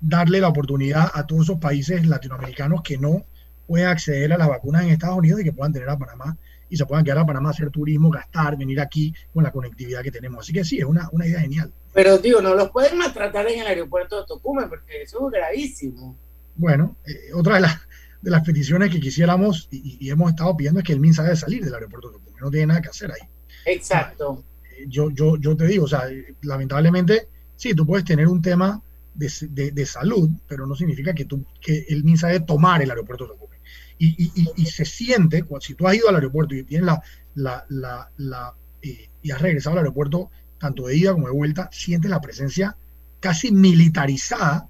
darle 0.00 0.40
la 0.40 0.48
oportunidad 0.48 1.10
a 1.14 1.26
todos 1.26 1.42
esos 1.42 1.58
países 1.58 2.06
latinoamericanos 2.06 2.82
que 2.82 2.98
no 2.98 3.24
pueden 3.70 3.86
acceder 3.86 4.32
a 4.32 4.36
las 4.36 4.48
vacunas 4.48 4.82
en 4.82 4.88
Estados 4.88 5.16
Unidos 5.16 5.40
y 5.40 5.44
que 5.44 5.52
puedan 5.52 5.72
tener 5.72 5.88
a 5.88 5.96
Panamá 5.96 6.36
y 6.68 6.76
se 6.76 6.84
puedan 6.86 7.04
quedar 7.04 7.18
a 7.18 7.26
Panamá, 7.26 7.50
hacer 7.50 7.70
turismo, 7.70 8.10
gastar, 8.10 8.56
venir 8.58 8.80
aquí 8.80 9.14
con 9.32 9.44
la 9.44 9.52
conectividad 9.52 10.02
que 10.02 10.10
tenemos. 10.10 10.40
Así 10.40 10.52
que 10.52 10.64
sí, 10.64 10.78
es 10.78 10.84
una, 10.84 11.08
una 11.12 11.24
idea 11.24 11.38
genial. 11.38 11.72
Pero, 11.94 12.18
digo, 12.18 12.42
no 12.42 12.56
los 12.56 12.70
pueden 12.70 12.98
maltratar 12.98 13.46
en 13.46 13.60
el 13.60 13.68
aeropuerto 13.68 14.20
de 14.20 14.26
Tocumen 14.26 14.68
porque 14.68 15.02
eso 15.02 15.24
es 15.24 15.32
gravísimo. 15.32 16.18
Bueno, 16.56 16.96
eh, 17.06 17.32
otra 17.32 17.54
de 17.54 17.60
las, 17.60 17.78
de 18.20 18.30
las 18.32 18.42
peticiones 18.42 18.90
que 18.90 18.98
quisiéramos 18.98 19.68
y, 19.70 20.10
hemos 20.10 20.30
estado 20.30 20.56
pidiendo 20.56 20.80
es 20.80 20.86
que 20.86 20.92
el 20.92 20.98
MINSA 20.98 21.22
debe 21.22 21.36
salir 21.36 21.64
del 21.64 21.74
aeropuerto 21.74 22.08
de 22.08 22.18
Tocumen, 22.18 22.40
no 22.40 22.50
tiene 22.50 22.66
nada 22.66 22.82
que 22.82 22.88
hacer 22.88 23.12
ahí. 23.12 23.28
Exacto. 23.66 24.42
Eh, 24.64 24.86
yo, 24.88 25.10
yo, 25.10 25.36
yo 25.36 25.56
te 25.56 25.68
digo, 25.68 25.84
o 25.84 25.88
sea, 25.88 26.08
lamentablemente, 26.42 27.28
sí, 27.54 27.72
tú 27.72 27.86
puedes 27.86 28.04
tener 28.04 28.26
un 28.26 28.42
tema 28.42 28.82
de, 29.14 29.70
de, 29.70 29.86
salud, 29.86 30.28
pero 30.48 30.66
no 30.66 30.74
significa 30.74 31.14
que, 31.14 31.24
tú, 31.24 31.44
que 31.60 31.86
el 31.88 32.02
MINSA 32.02 32.28
debe 32.28 32.44
tomar 32.44 32.82
el 32.82 32.90
aeropuerto 32.90 33.24
de 33.24 33.30
Tocumen. 33.30 33.59
Y, 34.02 34.32
y, 34.34 34.48
y, 34.56 34.64
se 34.64 34.86
siente, 34.86 35.44
si 35.60 35.74
tú 35.74 35.86
has 35.86 35.94
ido 35.94 36.08
al 36.08 36.14
aeropuerto 36.14 36.54
y 36.54 36.64
tienes 36.64 36.86
la, 36.86 37.02
la, 37.34 37.66
la, 37.68 38.10
la 38.16 38.54
eh, 38.80 39.10
y 39.20 39.30
has 39.30 39.42
regresado 39.42 39.74
al 39.74 39.80
aeropuerto, 39.80 40.30
tanto 40.58 40.86
de 40.86 40.96
ida 40.96 41.12
como 41.12 41.26
de 41.26 41.34
vuelta, 41.34 41.68
sientes 41.70 42.10
la 42.10 42.22
presencia 42.22 42.78
casi 43.20 43.52
militarizada 43.52 44.68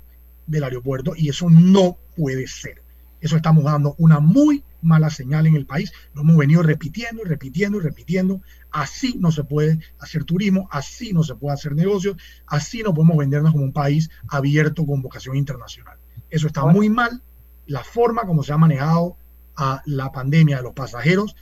del 0.48 0.64
aeropuerto 0.64 1.12
y 1.16 1.28
eso 1.28 1.48
no 1.48 1.96
puede 2.16 2.48
ser. 2.48 2.82
Eso 3.20 3.36
estamos 3.36 3.64
dando 3.64 3.94
una 3.98 4.18
muy 4.18 4.64
mala 4.82 5.10
señal 5.10 5.46
en 5.46 5.54
el 5.54 5.66
país. 5.66 5.92
Lo 6.14 6.22
hemos 6.22 6.36
venido 6.36 6.62
repitiendo 6.62 7.22
y 7.22 7.28
repitiendo 7.28 7.78
y 7.78 7.82
repitiendo. 7.82 8.40
Así 8.70 9.16
no 9.18 9.30
se 9.30 9.44
puede 9.44 9.78
hacer 9.98 10.24
turismo, 10.24 10.68
así 10.72 11.12
no 11.12 11.22
se 11.22 11.34
puede 11.34 11.54
hacer 11.54 11.74
negocios, 11.74 12.16
así 12.46 12.82
no 12.82 12.94
podemos 12.94 13.18
vendernos 13.18 13.52
como 13.52 13.64
un 13.64 13.72
país 13.72 14.10
abierto 14.28 14.84
con 14.86 15.02
vocación 15.02 15.36
internacional. 15.36 15.98
Eso 16.30 16.46
está 16.46 16.64
muy 16.66 16.88
mal. 16.88 17.22
La 17.70 17.84
forma 17.84 18.22
como 18.22 18.42
se 18.42 18.52
ha 18.52 18.58
manejado 18.58 19.16
a 19.56 19.80
la 19.86 20.10
pandemia 20.10 20.56
de 20.56 20.64
los 20.64 20.72
pasajeros 20.72 21.36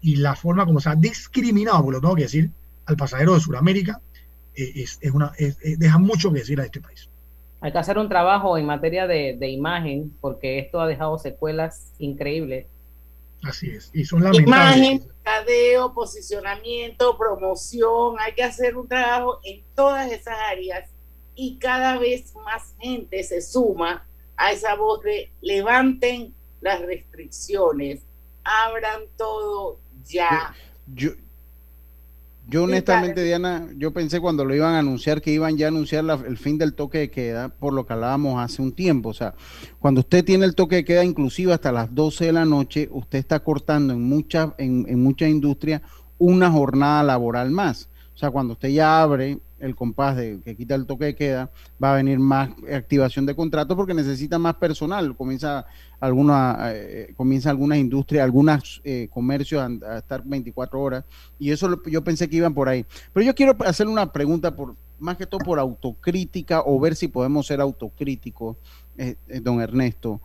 y 0.00 0.16
la 0.16 0.34
forma 0.34 0.64
como 0.64 0.80
se 0.80 0.88
ha 0.88 0.94
discriminado, 0.94 1.82
porque 1.82 1.96
lo 1.96 2.00
tengo 2.00 2.14
que 2.14 2.22
decir, 2.22 2.50
al 2.86 2.96
pasajero 2.96 3.34
de 3.34 3.40
Sudamérica, 3.40 4.00
eh, 4.54 4.72
es, 4.76 4.98
es 5.02 5.10
una, 5.10 5.32
deja 5.60 5.98
mucho 5.98 6.32
que 6.32 6.38
decir 6.38 6.58
a 6.58 6.64
este 6.64 6.80
país. 6.80 7.08
Hay 7.60 7.70
que 7.70 7.78
hacer 7.78 7.98
un 7.98 8.08
trabajo 8.08 8.56
en 8.56 8.64
materia 8.64 9.06
de, 9.06 9.48
imagen, 9.48 10.16
porque 10.22 10.58
esto 10.58 10.80
ha 10.80 10.86
dejado 10.86 11.18
secuelas 11.18 11.92
increíbles. 11.98 12.66
Así 13.42 13.70
es, 13.70 13.90
y 13.92 14.06
son 14.06 14.22
lamentables. 14.22 14.76
Imagen, 14.76 15.08
cadeo, 15.22 15.92
posicionamiento, 15.92 17.18
promoción, 17.18 18.16
hay 18.20 18.32
que 18.32 18.42
hacer 18.42 18.76
un 18.76 18.88
trabajo 18.88 19.38
en 19.44 19.62
todas 19.74 20.10
esas 20.10 20.36
áreas 20.50 20.88
y 21.34 21.56
cada 21.58 21.98
vez 21.98 22.34
más 22.36 22.74
gente 22.80 23.22
se 23.22 23.42
suma 23.42 24.06
a 24.36 24.52
esa 24.52 24.74
voz 24.74 25.02
de 25.02 25.30
levanten 25.40 26.34
las 26.60 26.80
restricciones, 26.82 28.00
abran 28.42 29.02
todo 29.16 29.78
ya. 30.06 30.54
Yo, 30.94 31.10
yo 32.46 32.64
honestamente, 32.64 33.22
Diana, 33.22 33.68
yo 33.76 33.92
pensé 33.92 34.20
cuando 34.20 34.44
lo 34.44 34.54
iban 34.54 34.74
a 34.74 34.80
anunciar 34.80 35.22
que 35.22 35.30
iban 35.30 35.56
ya 35.56 35.66
a 35.66 35.68
anunciar 35.68 36.04
el 36.26 36.36
fin 36.36 36.58
del 36.58 36.74
toque 36.74 36.98
de 36.98 37.10
queda, 37.10 37.48
por 37.48 37.72
lo 37.72 37.86
que 37.86 37.94
hablábamos 37.94 38.42
hace 38.42 38.60
un 38.60 38.72
tiempo. 38.72 39.10
O 39.10 39.14
sea, 39.14 39.34
cuando 39.78 40.00
usted 40.00 40.24
tiene 40.24 40.44
el 40.44 40.54
toque 40.54 40.76
de 40.76 40.84
queda 40.84 41.04
inclusive 41.04 41.52
hasta 41.52 41.72
las 41.72 41.94
12 41.94 42.26
de 42.26 42.32
la 42.32 42.44
noche, 42.44 42.88
usted 42.92 43.18
está 43.18 43.40
cortando 43.40 43.94
en 43.94 44.02
muchas 44.02 44.50
en, 44.58 44.84
en 44.88 45.02
mucha 45.02 45.28
industria 45.28 45.80
una 46.18 46.50
jornada 46.50 47.02
laboral 47.02 47.50
más. 47.50 47.88
O 48.14 48.18
sea, 48.18 48.30
cuando 48.30 48.52
usted 48.52 48.68
ya 48.68 49.02
abre 49.02 49.38
el 49.58 49.74
compás 49.74 50.16
de 50.16 50.40
que 50.44 50.56
quita 50.56 50.74
el 50.74 50.86
toque 50.86 51.06
de 51.06 51.14
queda, 51.14 51.50
va 51.82 51.92
a 51.92 51.96
venir 51.96 52.18
más 52.18 52.50
activación 52.72 53.26
de 53.26 53.34
contratos 53.34 53.76
porque 53.76 53.94
necesita 53.94 54.38
más 54.38 54.54
personal. 54.56 55.16
Comienza 55.16 55.66
alguna, 56.00 56.56
eh, 56.72 57.14
comienza 57.16 57.50
algunas 57.50 57.78
industrias, 57.78 58.24
algunos 58.24 58.80
eh, 58.84 59.08
comercios 59.10 59.62
a, 59.62 59.98
estar 59.98 60.22
24 60.24 60.80
horas 60.80 61.04
y 61.38 61.50
eso 61.50 61.80
yo 61.86 62.04
pensé 62.04 62.28
que 62.28 62.36
iban 62.36 62.54
por 62.54 62.68
ahí. 62.68 62.84
Pero 63.12 63.24
yo 63.24 63.34
quiero 63.34 63.56
hacerle 63.64 63.92
una 63.92 64.12
pregunta 64.12 64.54
por 64.54 64.74
más 64.98 65.16
que 65.16 65.26
todo 65.26 65.40
por 65.40 65.58
autocrítica 65.58 66.62
o 66.64 66.78
ver 66.78 66.94
si 66.94 67.08
podemos 67.08 67.46
ser 67.46 67.60
autocríticos, 67.60 68.56
eh, 68.96 69.16
don 69.42 69.60
Ernesto. 69.60 70.20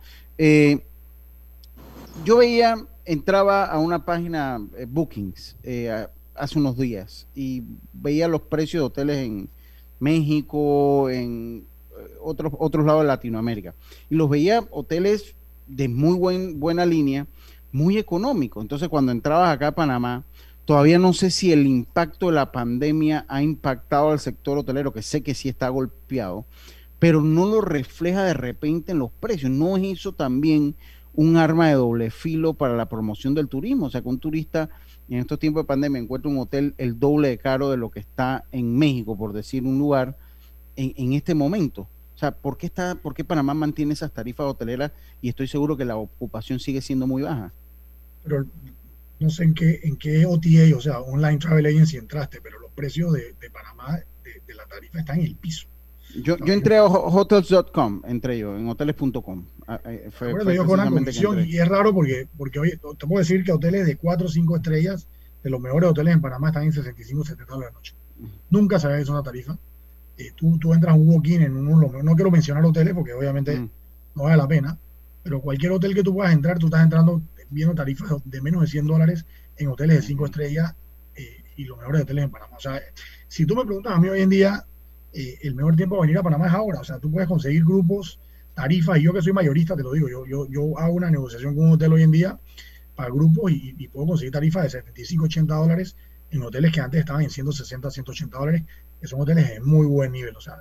yo 2.24 2.36
veía, 2.36 2.76
entraba 3.04 3.64
a 3.64 3.78
una 3.78 4.04
página 4.04 4.60
Bookings 4.88 5.56
hace 6.40 6.58
unos 6.58 6.76
días 6.76 7.26
y 7.34 7.62
veía 7.92 8.28
los 8.28 8.42
precios 8.42 8.80
de 8.80 8.86
hoteles 8.86 9.18
en 9.18 9.48
México, 9.98 11.10
en 11.10 11.64
eh, 11.92 12.14
otros, 12.22 12.52
otros 12.58 12.86
lados 12.86 13.02
de 13.02 13.08
Latinoamérica. 13.08 13.74
Y 14.08 14.14
los 14.14 14.28
veía 14.28 14.64
hoteles 14.70 15.34
de 15.66 15.88
muy 15.88 16.16
buen, 16.16 16.58
buena 16.58 16.84
línea, 16.86 17.26
muy 17.72 17.98
económico. 17.98 18.60
Entonces, 18.60 18.88
cuando 18.88 19.12
entrabas 19.12 19.54
acá 19.54 19.68
a 19.68 19.74
Panamá, 19.74 20.24
todavía 20.64 20.98
no 20.98 21.12
sé 21.12 21.30
si 21.30 21.52
el 21.52 21.66
impacto 21.66 22.26
de 22.26 22.32
la 22.32 22.52
pandemia 22.52 23.24
ha 23.28 23.42
impactado 23.42 24.10
al 24.10 24.20
sector 24.20 24.58
hotelero, 24.58 24.92
que 24.92 25.02
sé 25.02 25.22
que 25.22 25.34
sí 25.34 25.48
está 25.48 25.68
golpeado, 25.68 26.44
pero 26.98 27.22
no 27.22 27.46
lo 27.46 27.60
refleja 27.60 28.24
de 28.24 28.34
repente 28.34 28.92
en 28.92 28.98
los 28.98 29.10
precios. 29.10 29.50
¿No 29.50 29.76
es 29.76 29.98
eso 29.98 30.12
también 30.12 30.74
un 31.14 31.36
arma 31.36 31.68
de 31.68 31.74
doble 31.74 32.10
filo 32.10 32.54
para 32.54 32.76
la 32.76 32.86
promoción 32.86 33.34
del 33.34 33.48
turismo? 33.48 33.86
O 33.86 33.90
sea, 33.90 34.02
que 34.02 34.08
un 34.08 34.18
turista 34.18 34.70
en 35.14 35.20
estos 35.20 35.38
tiempos 35.38 35.64
de 35.64 35.66
pandemia 35.66 36.00
encuentro 36.00 36.30
un 36.30 36.38
hotel 36.38 36.74
el 36.78 36.98
doble 36.98 37.28
de 37.28 37.38
caro 37.38 37.70
de 37.70 37.76
lo 37.76 37.90
que 37.90 38.00
está 38.00 38.44
en 38.52 38.76
México, 38.78 39.16
por 39.16 39.32
decir 39.32 39.64
un 39.64 39.78
lugar, 39.78 40.16
en, 40.76 41.12
este 41.12 41.34
momento. 41.34 41.82
O 42.14 42.18
sea, 42.18 42.30
¿por 42.30 42.56
qué, 42.56 42.66
está, 42.66 42.94
¿por 42.94 43.14
qué 43.14 43.24
Panamá 43.24 43.52
mantiene 43.54 43.92
esas 43.92 44.12
tarifas 44.12 44.46
hoteleras 44.46 44.92
y 45.20 45.28
estoy 45.28 45.48
seguro 45.48 45.76
que 45.76 45.84
la 45.84 45.96
ocupación 45.96 46.60
sigue 46.60 46.80
siendo 46.80 47.06
muy 47.06 47.22
baja? 47.22 47.52
Pero 48.22 48.46
no 49.18 49.30
sé 49.30 49.44
en 49.44 49.54
qué, 49.54 49.80
en 49.82 49.96
qué 49.96 50.24
OTA, 50.26 50.76
o 50.76 50.80
sea, 50.80 51.00
Online 51.00 51.38
Travel 51.38 51.66
Agency 51.66 51.96
entraste, 51.96 52.40
pero 52.40 52.58
los 52.58 52.70
precios 52.72 53.12
de, 53.12 53.34
Panamá 53.52 54.00
de, 54.24 54.54
la 54.54 54.64
tarifa 54.66 55.00
están 55.00 55.20
en 55.20 55.26
el 55.26 55.34
piso. 55.34 55.66
Yo, 56.16 56.36
yo 56.38 56.52
entré 56.52 56.76
a 56.76 56.84
hotels.com, 56.84 58.02
entré 58.06 58.38
yo, 58.38 58.56
en 58.56 58.68
hoteles.com. 58.68 59.46
Ah, 59.66 59.80
eh, 59.84 60.10
bueno, 60.20 60.50
yo 60.52 60.66
con 60.66 60.80
una 60.80 60.90
condición 60.90 61.46
y 61.46 61.58
es 61.58 61.68
raro 61.68 61.94
porque, 61.94 62.26
porque 62.36 62.58
hoy 62.58 62.70
te 62.70 63.06
puedo 63.06 63.20
decir 63.20 63.44
que 63.44 63.52
hoteles 63.52 63.86
de 63.86 63.96
4 63.96 64.26
o 64.26 64.30
5 64.30 64.56
estrellas, 64.56 65.06
de 65.42 65.50
los 65.50 65.60
mejores 65.60 65.90
hoteles 65.90 66.14
en 66.14 66.20
Panamá, 66.20 66.48
están 66.48 66.64
en 66.64 66.72
65 66.72 67.24
70 67.24 67.52
dólares 67.52 67.72
la 67.72 67.78
noche. 67.78 67.94
Nunca 68.50 68.76
hecho 68.76 69.12
una 69.12 69.22
tarifa. 69.22 69.56
Eh, 70.18 70.32
tú, 70.34 70.58
tú 70.58 70.74
entras 70.74 70.94
a 70.94 70.96
un 70.96 71.08
walk-in 71.08 71.42
en 71.42 71.56
uno, 71.56 71.90
no 72.02 72.14
quiero 72.14 72.30
mencionar 72.30 72.64
hoteles 72.64 72.92
porque 72.92 73.14
obviamente 73.14 73.68
no 74.14 74.24
vale 74.24 74.36
la 74.36 74.48
pena, 74.48 74.76
pero 75.22 75.40
cualquier 75.40 75.72
hotel 75.72 75.94
que 75.94 76.02
tú 76.02 76.14
puedas 76.14 76.32
entrar, 76.32 76.58
tú 76.58 76.66
estás 76.66 76.82
entrando 76.82 77.22
viendo 77.48 77.74
tarifas 77.74 78.10
de 78.24 78.40
menos 78.40 78.62
de 78.62 78.66
100 78.68 78.86
dólares 78.86 79.24
en 79.56 79.68
hoteles 79.68 79.96
de 79.96 80.02
5 80.02 80.26
estrellas 80.26 80.74
eh, 81.14 81.44
y 81.56 81.64
los 81.64 81.78
mejores 81.78 82.02
hoteles 82.02 82.24
en 82.24 82.30
Panamá. 82.30 82.56
O 82.56 82.60
sea, 82.60 82.80
si 83.28 83.46
tú 83.46 83.56
me 83.56 83.64
preguntas 83.64 83.92
a 83.92 83.98
mí 83.98 84.08
hoy 84.08 84.20
en 84.20 84.30
día, 84.30 84.64
el 85.12 85.54
mejor 85.54 85.76
tiempo 85.76 85.96
de 85.96 86.02
venir 86.02 86.18
a 86.18 86.22
Panamá 86.22 86.46
es 86.46 86.52
ahora. 86.52 86.80
O 86.80 86.84
sea, 86.84 86.98
tú 86.98 87.10
puedes 87.10 87.28
conseguir 87.28 87.64
grupos 87.64 88.20
tarifas, 88.54 88.98
y 88.98 89.02
yo 89.02 89.12
que 89.12 89.22
soy 89.22 89.32
mayorista, 89.32 89.76
te 89.76 89.82
lo 89.82 89.92
digo, 89.92 90.08
yo, 90.08 90.26
yo, 90.26 90.46
yo 90.48 90.78
hago 90.78 90.94
una 90.94 91.10
negociación 91.10 91.54
con 91.54 91.66
un 91.66 91.72
hotel 91.72 91.92
hoy 91.92 92.02
en 92.02 92.10
día 92.10 92.38
para 92.94 93.10
grupos 93.10 93.52
y, 93.52 93.88
puedo 93.88 94.08
conseguir 94.08 94.32
tarifas 94.32 94.64
de 94.64 94.70
75, 94.70 95.24
80 95.24 95.54
dólares 95.54 95.96
en 96.30 96.42
hoteles 96.42 96.72
que 96.72 96.80
antes 96.80 97.00
estaban 97.00 97.22
en 97.22 97.30
160, 97.30 97.90
180 97.90 98.38
dólares, 98.38 98.62
que 99.00 99.06
son 99.06 99.20
hoteles 99.20 99.48
de 99.48 99.60
muy 99.60 99.86
buen 99.86 100.12
nivel. 100.12 100.36
O 100.36 100.40
sea, 100.40 100.58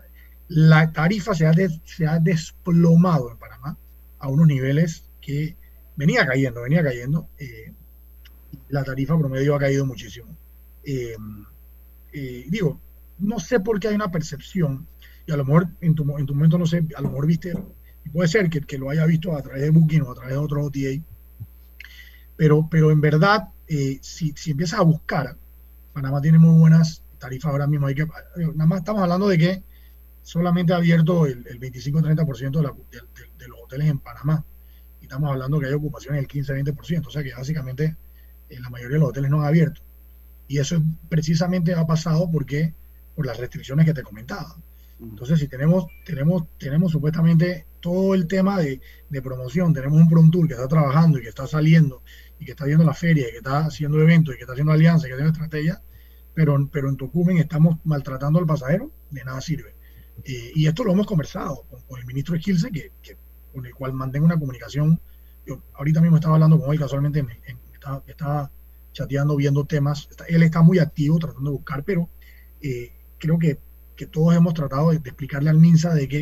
la 0.48 0.92
tarifa 0.94 1.36
se 1.36 1.46
ha, 1.46 1.54
se 1.84 2.08
ha 2.08 2.20
desplomado 2.20 3.32
en 3.32 3.38
Panamá 3.38 3.78
a 4.20 4.30
unos 4.30 4.48
niveles 4.48 5.04
que 5.20 5.58
venía 5.98 6.26
cayendo, 6.26 6.62
venía 6.62 6.82
cayendo. 6.82 7.28
Eh, 7.38 7.74
la 8.70 8.84
tarifa 8.84 9.18
promedio 9.18 9.56
ha 9.56 9.60
caído 9.60 9.86
muchísimo. 9.86 10.36
Eh, 10.84 11.16
eh, 12.14 12.46
digo, 12.48 12.80
no 13.20 13.40
sé 13.40 13.60
por 13.60 13.80
qué 13.80 13.90
hay 13.90 13.96
una 13.96 14.12
percepción, 14.12 14.88
y 15.26 15.32
a 15.32 15.38
lo 15.38 15.46
mejor 15.46 15.68
en 15.82 15.96
tu, 15.96 16.18
en 16.18 16.26
tu 16.26 16.34
momento, 16.34 16.58
no 16.58 16.66
sé, 16.66 16.84
a 16.96 17.02
lo 17.02 17.10
mejor 17.10 17.28
viste 17.28 17.54
puede 18.12 18.28
ser 18.28 18.50
que, 18.50 18.62
que, 18.62 18.78
lo 18.78 18.90
haya 18.90 19.06
visto 19.06 19.36
a 19.36 19.42
través 19.42 19.62
de 19.62 19.70
Booking 19.70 20.02
o 20.02 20.12
a 20.12 20.16
través 20.16 20.34
de 20.34 20.38
otro 20.38 20.64
OTA, 20.64 21.02
Pero, 22.36 22.68
pero 22.70 22.92
en 22.92 23.02
verdad, 23.02 23.50
eh, 23.68 24.00
si, 24.02 24.34
si 24.36 24.52
empiezas 24.52 24.80
a 24.80 24.84
buscar, 24.84 25.36
Panamá 25.94 26.22
tiene 26.22 26.40
muy 26.40 26.58
buenas 26.60 27.04
tarifas 27.20 27.52
ahora 27.52 27.68
mismo. 27.68 27.88
Hay 27.88 27.96
que, 27.96 28.08
nada 28.38 28.66
más 28.66 28.80
estamos 28.80 29.02
hablando 29.02 29.28
de 29.28 29.38
que 29.38 29.64
solamente 30.22 30.74
ha 30.74 30.78
abierto 30.78 31.26
el, 31.26 31.44
25-30% 31.44 32.62
de, 32.62 33.00
de, 33.38 33.48
los 33.48 33.60
hoteles 33.64 33.88
en 33.88 34.00
Panamá. 34.00 34.44
Y 35.02 35.04
estamos 35.04 35.30
hablando 35.30 35.60
que 35.60 35.68
hay 35.68 35.74
ocupaciones 35.74 36.22
del 36.22 36.46
15-20%. 36.46 37.08
O 37.08 37.12
sea 37.12 37.24
que 37.24 37.34
básicamente 37.34 37.96
eh, 38.50 38.60
la 38.60 38.70
mayoría 38.70 38.96
de 38.96 39.00
los 39.02 39.10
hoteles 39.10 39.30
no 39.30 39.42
han 39.42 39.48
abierto. 39.48 39.82
Y 40.48 40.58
eso 40.58 40.82
precisamente 41.10 41.74
ha 41.74 41.86
pasado 41.86 42.30
porque 42.32 42.74
por 43.20 43.26
las 43.26 43.38
restricciones 43.38 43.86
que 43.86 43.94
te 43.94 44.02
comentaba. 44.02 44.56
Entonces, 44.98 45.40
si 45.40 45.50
tenemos, 45.50 45.88
tenemos, 46.06 46.46
tenemos 46.58 46.94
supuestamente 46.94 47.66
todo 47.82 48.16
el 48.16 48.28
tema 48.28 48.58
de, 48.62 48.80
promoción, 49.22 49.74
tenemos 49.74 50.00
un 50.00 50.08
Prom 50.08 50.32
Tour 50.32 50.48
que 50.48 50.54
está 50.54 50.70
trabajando 50.70 51.20
y 51.20 51.24
que 51.24 51.28
está 51.28 51.46
saliendo 51.46 52.02
y 52.40 52.46
que 52.46 52.52
está 52.52 52.64
viendo 52.64 52.86
la 52.86 52.94
feria 52.94 53.28
y 53.28 53.32
que 53.32 53.38
está 53.40 53.66
haciendo 53.66 54.00
eventos 54.02 54.34
y 54.34 54.38
que 54.38 54.44
está 54.44 54.54
haciendo 54.54 54.72
alianzas 54.72 55.08
y 55.08 55.10
que 55.10 55.16
tiene 55.18 55.32
estrategia, 55.32 55.82
pero, 56.34 56.70
pero 56.72 56.88
en 56.88 56.96
Tocumen 56.96 57.40
estamos 57.40 57.80
maltratando 57.84 58.40
al 58.40 58.46
pasajero, 58.46 58.90
de 59.12 59.26
nada 59.26 59.42
sirve. 59.42 59.76
Eh, 60.24 60.54
y 60.56 60.68
esto 60.68 60.86
lo 60.86 60.94
hemos 60.94 61.06
conversado 61.06 61.66
con, 61.90 62.00
el 62.00 62.06
ministro 62.06 62.38
Esquilce, 62.38 62.72
que, 62.72 62.94
con 63.54 63.66
el 63.66 63.76
cual 63.76 63.92
mantengo 63.92 64.28
una 64.28 64.40
comunicación. 64.40 64.98
Yo 65.46 65.62
ahorita 65.74 66.00
mismo 66.00 66.16
estaba 66.16 66.36
hablando 66.36 66.58
con 66.58 66.72
él 66.72 66.80
casualmente, 66.80 67.26
estaba, 68.08 68.50
chateando, 68.94 69.36
viendo 69.36 69.66
temas. 69.66 70.08
él 70.30 70.42
está 70.42 70.62
muy 70.62 70.80
activo 70.80 71.20
tratando 71.20 71.52
de 71.52 71.58
buscar, 71.58 71.84
pero 71.84 72.10
eh, 72.62 72.94
creo 73.20 73.38
que 73.38 73.60
que 74.00 74.08
todos 74.08 74.34
hemos 74.34 74.54
tratado 74.54 74.92
de, 74.92 74.96
explicarle 74.96 75.50
al 75.50 75.60
MINSA 75.60 75.94
de 75.94 76.08
que 76.08 76.22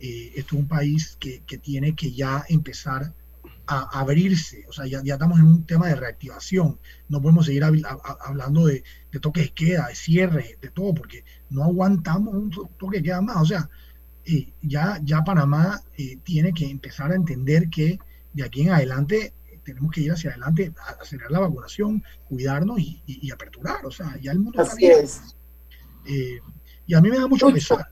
eh, 0.00 0.32
esto 0.34 0.56
es 0.56 0.60
un 0.60 0.66
país 0.66 1.16
que, 1.20 1.40
tiene 1.62 1.94
que 1.94 2.10
ya 2.10 2.44
empezar 2.48 3.14
a 3.68 4.00
abrirse, 4.00 4.64
o 4.68 4.72
sea, 4.72 4.86
ya, 4.86 5.00
ya, 5.04 5.14
estamos 5.14 5.38
en 5.38 5.46
un 5.46 5.64
tema 5.66 5.86
de 5.86 5.94
reactivación, 5.94 6.80
no 7.08 7.22
podemos 7.22 7.46
seguir 7.46 7.62
hablando 7.62 8.66
de, 8.66 8.82
toque 9.20 9.42
de 9.42 9.50
queda, 9.50 9.86
de 9.86 9.94
cierre, 9.94 10.58
de 10.60 10.68
todo, 10.70 10.94
porque 10.94 11.24
no 11.48 11.62
aguantamos 11.62 12.34
un 12.34 12.50
toque 12.76 12.96
de 12.96 13.04
queda 13.04 13.20
más, 13.20 13.36
o 13.36 13.46
sea, 13.46 13.70
eh, 14.24 14.52
ya, 14.62 15.00
ya 15.04 15.22
Panamá 15.22 15.80
eh, 15.96 16.18
tiene 16.24 16.52
que 16.52 16.68
empezar 16.68 17.12
a 17.12 17.14
entender 17.14 17.70
que 17.70 18.00
de 18.32 18.42
aquí 18.42 18.62
en 18.62 18.70
adelante 18.70 19.32
tenemos 19.62 19.92
que 19.92 20.00
ir 20.00 20.10
hacia 20.10 20.30
adelante, 20.30 20.72
acelerar 21.00 21.30
la 21.30 21.40
vacunación, 21.40 22.02
cuidarnos 22.28 22.80
y, 22.80 23.30
aperturar, 23.30 23.86
o 23.86 23.92
sea, 23.92 24.18
ya 24.20 24.32
el 24.32 24.40
mundo 24.40 24.60
está 24.60 24.74
bien. 24.74 25.06
Y 26.86 26.94
a 26.94 27.00
mí 27.00 27.10
me 27.10 27.18
da 27.18 27.26
mucho, 27.26 27.52
pesar, 27.52 27.88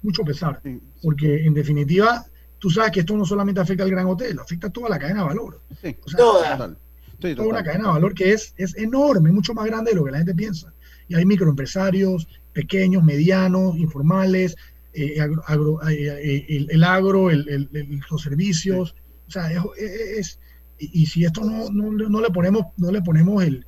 mucho 0.00 0.22
pesar, 0.24 0.60
porque 1.02 1.44
en 1.44 1.54
definitiva, 1.54 2.24
tú 2.58 2.70
sabes 2.70 2.92
que 2.92 3.00
esto 3.00 3.16
no 3.16 3.24
solamente 3.24 3.60
afecta 3.60 3.84
al 3.84 3.90
gran 3.90 4.06
hotel, 4.06 4.38
afecta 4.38 4.68
a 4.68 4.70
toda 4.70 4.88
la 4.88 4.98
cadena 4.98 5.20
de 5.20 5.26
valor. 5.26 5.60
o 5.70 6.08
sea, 6.08 6.16
toda. 6.16 6.76
toda 7.18 7.48
una 7.48 7.62
cadena 7.62 7.88
de 7.88 7.94
valor 7.94 8.14
que 8.14 8.32
es, 8.32 8.54
es 8.56 8.76
enorme, 8.76 9.30
mucho 9.32 9.52
más 9.54 9.66
grande 9.66 9.90
de 9.90 9.96
lo 9.96 10.04
que 10.04 10.12
la 10.12 10.18
gente 10.18 10.34
piensa. 10.34 10.72
Y 11.08 11.14
hay 11.14 11.26
microempresarios, 11.26 12.26
pequeños, 12.52 13.04
medianos, 13.04 13.76
informales, 13.76 14.56
eh, 14.94 15.20
agro, 15.46 15.80
eh, 15.88 16.44
eh, 16.48 16.66
el, 16.70 16.84
agro, 16.84 17.30
el, 17.30 17.68
los 18.10 18.22
servicios. 18.22 18.94
O 19.28 19.30
sea, 19.30 19.50
es, 19.76 20.38
y, 20.78 21.06
si 21.06 21.24
esto 21.24 21.42
no, 21.44 21.70
no, 21.70 21.92
no, 21.92 22.20
le 22.20 22.30
ponemos, 22.30 22.66
no 22.76 22.90
le 22.90 23.02
ponemos 23.02 23.42
el, 23.44 23.66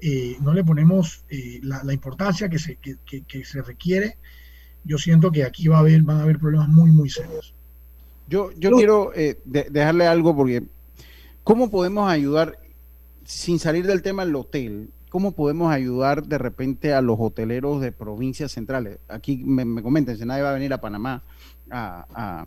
eh, 0.00 0.36
no 0.40 0.54
le 0.54 0.62
ponemos 0.62 1.24
eh, 1.28 1.60
la, 1.62 1.92
importancia 1.92 2.48
que 2.48 2.58
se, 2.58 2.76
que, 2.76 3.44
se 3.44 3.62
requiere, 3.62 4.16
yo 4.84 4.96
siento 4.96 5.32
que 5.32 5.44
aquí 5.44 5.68
va 5.68 5.78
a 5.78 5.80
haber, 5.80 6.02
van 6.02 6.18
a 6.18 6.22
haber 6.22 6.38
problemas 6.38 6.68
muy, 6.68 6.90
muy 6.90 7.10
serios. 7.10 7.54
Yo, 8.28 8.52
yo 8.52 8.70
quiero 8.72 9.12
eh, 9.14 9.38
dejarle 9.44 10.06
algo 10.06 10.36
porque, 10.36 10.62
¿cómo 11.42 11.70
podemos 11.70 12.08
ayudar, 12.10 12.58
sin 13.24 13.58
salir 13.58 13.86
del 13.86 14.02
tema 14.02 14.24
del 14.24 14.36
hotel, 14.36 14.90
cómo 15.08 15.32
podemos 15.32 15.72
ayudar 15.72 16.24
de 16.24 16.38
repente 16.38 16.92
a 16.92 17.00
los 17.00 17.16
hoteleros 17.18 17.80
de 17.80 17.90
provincias 17.90 18.52
centrales? 18.52 18.98
Aquí 19.08 19.38
me, 19.38 19.64
me 19.64 19.82
comentan, 19.82 20.16
si 20.16 20.24
nadie 20.24 20.42
va 20.42 20.50
a 20.50 20.54
venir 20.54 20.72
a 20.72 20.80
Panamá 20.80 21.22
a, 21.70 22.46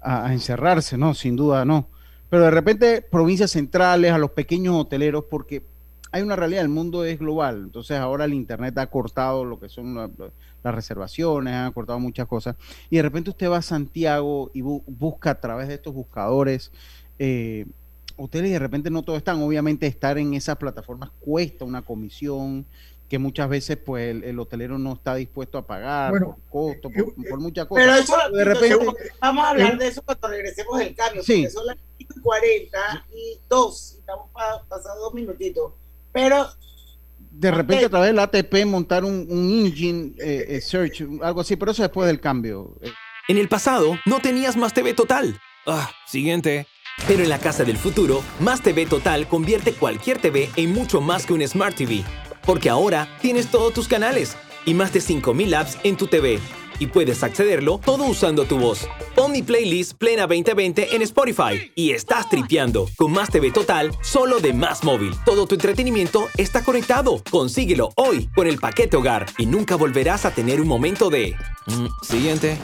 a 0.00 0.32
encerrarse, 0.32 0.96
¿no? 0.96 1.12
Sin 1.14 1.36
duda, 1.36 1.64
no. 1.64 1.88
Pero 2.30 2.44
de 2.44 2.50
repente 2.50 3.02
provincias 3.02 3.50
centrales, 3.50 4.12
a 4.12 4.18
los 4.18 4.30
pequeños 4.30 4.74
hoteleros, 4.76 5.24
porque 5.30 5.62
hay 6.10 6.22
una 6.22 6.36
realidad, 6.36 6.62
el 6.62 6.68
mundo 6.68 7.04
es 7.04 7.18
global, 7.18 7.62
entonces 7.64 7.98
ahora 7.98 8.24
el 8.24 8.34
Internet 8.34 8.76
ha 8.78 8.86
cortado 8.86 9.44
lo 9.44 9.58
que 9.60 9.68
son 9.68 9.94
las 9.94 10.74
reservaciones, 10.74 11.54
ha 11.54 11.70
cortado 11.70 11.98
muchas 11.98 12.26
cosas, 12.26 12.56
y 12.90 12.96
de 12.96 13.02
repente 13.02 13.30
usted 13.30 13.50
va 13.50 13.58
a 13.58 13.62
Santiago 13.62 14.50
y 14.54 14.62
busca 14.62 15.30
a 15.30 15.40
través 15.40 15.68
de 15.68 15.74
estos 15.74 15.94
buscadores 15.94 16.72
eh, 17.18 17.66
hoteles 18.16 18.50
y 18.50 18.52
de 18.52 18.58
repente 18.58 18.90
no 18.90 19.02
todos 19.02 19.18
están, 19.18 19.42
obviamente 19.42 19.86
estar 19.86 20.18
en 20.18 20.34
esas 20.34 20.56
plataformas 20.56 21.10
cuesta 21.20 21.64
una 21.64 21.82
comisión 21.82 22.66
que 23.08 23.18
muchas 23.18 23.48
veces 23.48 23.78
pues 23.78 24.22
el, 24.22 24.38
hotelero 24.38 24.78
no 24.78 24.92
está 24.92 25.14
dispuesto 25.14 25.56
a 25.56 25.66
pagar 25.66 26.12
por 26.12 26.36
costo, 26.50 26.90
por, 26.90 27.00
eh, 27.00 27.28
por 27.30 27.40
muchas 27.40 27.66
cosas. 27.66 27.84
Pero 27.84 27.96
eso, 27.96 28.36
de 28.36 28.44
repente, 28.44 28.86
vamos 29.20 29.44
a 29.44 29.50
hablar 29.50 29.78
de 29.78 29.88
eso 29.88 30.02
cuando 30.02 30.28
regresemos 30.28 30.78
del 30.78 30.94
cambio, 30.94 31.22
sí. 31.22 31.36
porque 31.36 31.50
son 31.50 31.66
las 31.66 31.76
40 32.22 33.06
y 33.14 33.38
dos, 33.48 33.96
estamos 33.98 34.28
pasando 34.68 35.00
dos 35.00 35.14
minutitos 35.14 35.72
pero 36.18 36.48
de 37.30 37.52
repente 37.52 37.84
a 37.84 37.88
través 37.88 38.08
del 38.08 38.18
ATP 38.18 38.66
montar 38.66 39.04
un, 39.04 39.28
engine 39.30 40.14
eh, 40.18 40.46
eh, 40.48 40.60
search, 40.60 41.02
algo 41.22 41.42
así, 41.42 41.54
pero 41.54 41.70
eso 41.70 41.82
después 41.82 42.08
del 42.08 42.20
cambio. 42.20 42.76
En 43.28 43.38
el 43.38 43.48
pasado 43.48 43.96
no 44.04 44.18
tenías 44.18 44.56
más 44.56 44.74
TV 44.74 44.94
Total. 44.94 45.38
Ah, 45.64 45.92
siguiente. 46.08 46.66
Pero 47.06 47.22
en 47.22 47.28
la 47.28 47.38
casa 47.38 47.62
del 47.62 47.76
futuro, 47.76 48.24
Más 48.40 48.60
TV 48.62 48.86
Total 48.86 49.28
convierte 49.28 49.72
cualquier 49.72 50.18
TV 50.18 50.50
en 50.56 50.72
mucho 50.72 51.00
más 51.00 51.24
que 51.24 51.34
un 51.34 51.46
Smart 51.46 51.76
TV. 51.76 52.02
Porque 52.44 52.68
ahora 52.68 53.08
tienes 53.20 53.48
todos 53.48 53.72
tus 53.72 53.86
canales 53.86 54.36
y 54.66 54.74
más 54.74 54.92
de 54.92 55.00
5000 55.00 55.54
apps 55.54 55.78
en 55.84 55.96
tu 55.96 56.08
TV 56.08 56.40
y 56.78 56.86
puedes 56.86 57.22
accederlo 57.22 57.78
todo 57.84 58.04
usando 58.04 58.44
tu 58.44 58.58
voz. 58.58 58.86
Pon 59.14 59.32
mi 59.32 59.42
playlist 59.42 59.94
Plena 59.98 60.26
2020 60.26 60.94
en 60.94 61.02
Spotify 61.02 61.72
y 61.74 61.92
estás 61.92 62.28
tripeando 62.28 62.88
con 62.96 63.12
Más 63.12 63.30
TV 63.30 63.50
Total 63.50 63.90
solo 64.02 64.40
de 64.40 64.52
Más 64.52 64.84
Móvil. 64.84 65.12
Todo 65.24 65.46
tu 65.46 65.54
entretenimiento 65.54 66.28
está 66.36 66.64
conectado. 66.64 67.22
Consíguelo 67.30 67.90
hoy 67.96 68.28
con 68.34 68.46
el 68.46 68.58
paquete 68.58 68.96
hogar 68.96 69.26
y 69.38 69.46
nunca 69.46 69.76
volverás 69.76 70.24
a 70.24 70.34
tener 70.34 70.60
un 70.60 70.68
momento 70.68 71.10
de... 71.10 71.34
Mm, 71.66 71.86
siguiente. 72.02 72.58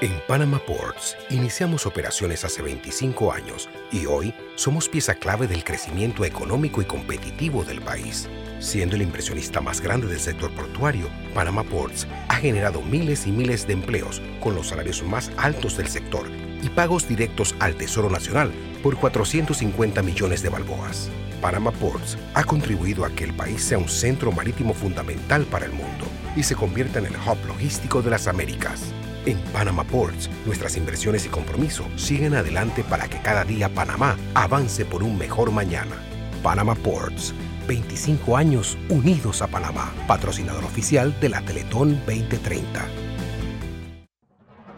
En 0.00 0.12
Panama 0.28 0.60
Ports 0.60 1.16
iniciamos 1.28 1.84
operaciones 1.84 2.44
hace 2.44 2.62
25 2.62 3.32
años 3.32 3.68
y 3.90 4.06
hoy 4.06 4.32
somos 4.54 4.88
pieza 4.88 5.16
clave 5.16 5.48
del 5.48 5.64
crecimiento 5.64 6.24
económico 6.24 6.80
y 6.80 6.84
competitivo 6.84 7.64
del 7.64 7.80
país. 7.80 8.28
Siendo 8.60 8.94
el 8.94 9.02
inversionista 9.02 9.60
más 9.60 9.80
grande 9.80 10.06
del 10.06 10.20
sector 10.20 10.52
portuario, 10.52 11.08
Panama 11.34 11.64
Ports 11.64 12.06
ha 12.28 12.36
generado 12.36 12.80
miles 12.80 13.26
y 13.26 13.32
miles 13.32 13.66
de 13.66 13.72
empleos 13.72 14.22
con 14.38 14.54
los 14.54 14.68
salarios 14.68 15.02
más 15.02 15.32
altos 15.36 15.76
del 15.76 15.88
sector 15.88 16.28
y 16.62 16.68
pagos 16.68 17.08
directos 17.08 17.56
al 17.58 17.74
Tesoro 17.74 18.08
Nacional 18.08 18.52
por 18.84 18.96
450 18.98 20.00
millones 20.02 20.42
de 20.42 20.48
balboas. 20.48 21.10
Panama 21.40 21.72
Ports 21.72 22.16
ha 22.34 22.44
contribuido 22.44 23.04
a 23.04 23.10
que 23.10 23.24
el 23.24 23.34
país 23.34 23.64
sea 23.64 23.78
un 23.78 23.88
centro 23.88 24.30
marítimo 24.30 24.74
fundamental 24.74 25.44
para 25.46 25.66
el 25.66 25.72
mundo 25.72 26.06
y 26.36 26.44
se 26.44 26.54
convierta 26.54 27.00
en 27.00 27.06
el 27.06 27.16
hub 27.16 27.44
logístico 27.48 28.00
de 28.00 28.10
las 28.10 28.28
Américas. 28.28 28.94
En 29.28 29.36
Panama 29.52 29.84
Ports, 29.84 30.30
nuestras 30.46 30.78
inversiones 30.78 31.26
y 31.26 31.28
compromiso 31.28 31.84
siguen 31.96 32.34
adelante 32.34 32.82
para 32.82 33.08
que 33.08 33.20
cada 33.20 33.44
día 33.44 33.68
Panamá 33.68 34.16
avance 34.32 34.86
por 34.86 35.02
un 35.02 35.18
mejor 35.18 35.50
mañana. 35.50 35.96
Panama 36.42 36.74
Ports, 36.74 37.34
25 37.66 38.38
años 38.38 38.78
unidos 38.88 39.42
a 39.42 39.46
Panamá, 39.46 39.92
patrocinador 40.06 40.64
oficial 40.64 41.14
de 41.20 41.28
la 41.28 41.42
Teletón 41.42 42.00
2030. 42.06 42.88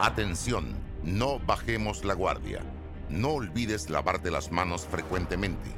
Atención, 0.00 0.74
no 1.04 1.38
bajemos 1.38 2.04
la 2.04 2.14
guardia. 2.14 2.64
No 3.08 3.34
olvides 3.34 3.88
lavarte 3.88 4.32
las 4.32 4.50
manos 4.50 4.84
frecuentemente. 4.84 5.70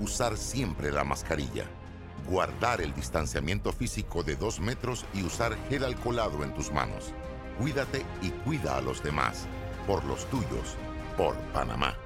Usar 0.00 0.36
siempre 0.36 0.90
la 0.90 1.04
mascarilla. 1.04 1.66
Guardar 2.28 2.80
el 2.80 2.92
distanciamiento 2.92 3.72
físico 3.72 4.24
de 4.24 4.34
2 4.34 4.58
metros 4.58 5.06
y 5.14 5.22
usar 5.22 5.56
gel 5.68 5.84
alcoholado 5.84 6.42
en 6.42 6.52
tus 6.54 6.72
manos. 6.72 7.14
Cuídate 7.58 8.04
y 8.22 8.30
cuida 8.30 8.76
a 8.76 8.80
los 8.80 9.02
demás. 9.02 9.46
Por 9.86 10.04
los 10.04 10.26
tuyos. 10.26 10.76
Por 11.16 11.34
Panamá. 11.52 12.05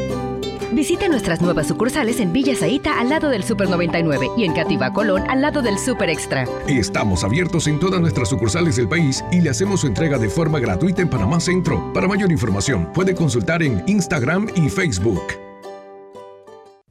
Visite 0.73 1.09
nuestras 1.09 1.41
nuevas 1.41 1.67
sucursales 1.67 2.21
en 2.21 2.31
Villa 2.31 2.55
Zaita 2.55 2.99
al 2.99 3.09
lado 3.09 3.29
del 3.29 3.43
Super 3.43 3.69
99 3.69 4.27
y 4.37 4.45
en 4.45 4.53
Cativa 4.53 4.93
Colón 4.93 5.23
al 5.29 5.41
lado 5.41 5.61
del 5.61 5.77
Super 5.77 6.09
Extra. 6.09 6.45
Estamos 6.67 7.25
abiertos 7.25 7.67
en 7.67 7.77
todas 7.77 7.99
nuestras 7.99 8.29
sucursales 8.29 8.77
del 8.77 8.87
país 8.87 9.23
y 9.33 9.41
le 9.41 9.49
hacemos 9.49 9.81
su 9.81 9.87
entrega 9.87 10.17
de 10.17 10.29
forma 10.29 10.59
gratuita 10.59 11.01
en 11.01 11.09
Panamá 11.09 11.41
Centro. 11.41 11.91
Para 11.93 12.07
mayor 12.07 12.31
información, 12.31 12.87
puede 12.93 13.13
consultar 13.13 13.61
en 13.63 13.83
Instagram 13.85 14.47
y 14.55 14.69
Facebook. 14.69 15.21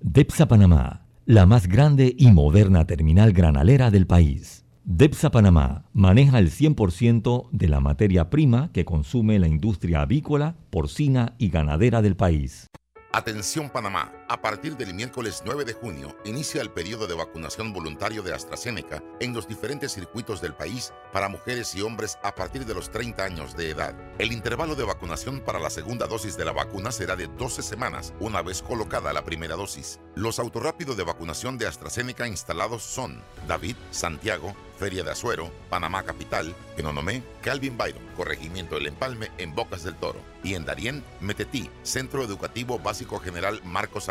DEPSA 0.00 0.46
Panamá, 0.46 1.06
la 1.24 1.46
más 1.46 1.66
grande 1.66 2.14
y 2.18 2.30
moderna 2.32 2.86
terminal 2.86 3.32
granalera 3.32 3.90
del 3.90 4.06
país. 4.06 4.66
DEPSA 4.84 5.30
Panamá 5.30 5.84
maneja 5.94 6.38
el 6.38 6.50
100% 6.50 7.48
de 7.50 7.68
la 7.68 7.80
materia 7.80 8.28
prima 8.28 8.70
que 8.72 8.84
consume 8.84 9.38
la 9.38 9.46
industria 9.46 10.02
avícola, 10.02 10.56
porcina 10.68 11.34
y 11.38 11.48
ganadera 11.48 12.02
del 12.02 12.16
país. 12.16 12.66
Atención 13.12 13.68
Panamá, 13.68 14.12
a 14.30 14.40
partir 14.40 14.76
del 14.76 14.94
miércoles 14.94 15.42
9 15.44 15.64
de 15.64 15.72
junio 15.72 16.16
inicia 16.24 16.62
el 16.62 16.70
periodo 16.70 17.08
de 17.08 17.14
vacunación 17.14 17.72
voluntario 17.72 18.22
de 18.22 18.32
AstraZeneca 18.32 19.02
en 19.18 19.34
los 19.34 19.48
diferentes 19.48 19.92
circuitos 19.92 20.40
del 20.40 20.54
país 20.54 20.92
para 21.12 21.28
mujeres 21.28 21.74
y 21.74 21.82
hombres 21.82 22.16
a 22.22 22.32
partir 22.36 22.64
de 22.64 22.72
los 22.72 22.92
30 22.92 23.24
años 23.24 23.56
de 23.56 23.70
edad. 23.70 23.92
El 24.20 24.30
intervalo 24.30 24.76
de 24.76 24.84
vacunación 24.84 25.40
para 25.40 25.58
la 25.58 25.68
segunda 25.68 26.06
dosis 26.06 26.36
de 26.36 26.44
la 26.44 26.52
vacuna 26.52 26.92
será 26.92 27.16
de 27.16 27.26
12 27.26 27.60
semanas 27.62 28.14
una 28.20 28.40
vez 28.40 28.62
colocada 28.62 29.12
la 29.12 29.24
primera 29.24 29.56
dosis. 29.56 29.98
Los 30.14 30.38
autorrápidos 30.38 30.96
de 30.96 31.02
vacunación 31.02 31.58
de 31.58 31.66
AstraZeneca 31.66 32.28
instalados 32.28 32.84
son 32.84 33.20
David, 33.48 33.74
Santiago, 33.90 34.54
Feria 34.80 35.04
de 35.04 35.10
Azuero, 35.10 35.50
Panamá 35.68 36.04
Capital, 36.04 36.54
Penonomé, 36.74 37.22
Calvin 37.42 37.76
Byron, 37.76 38.02
Corregimiento 38.16 38.76
del 38.76 38.86
Empalme 38.86 39.30
en 39.36 39.54
Bocas 39.54 39.82
del 39.82 39.94
Toro 39.94 40.20
y 40.42 40.54
en 40.54 40.64
Darién, 40.64 41.04
Metetí, 41.20 41.68
Centro 41.82 42.24
Educativo 42.24 42.78
Básico 42.78 43.18
General 43.18 43.60
Marcos 43.62 44.08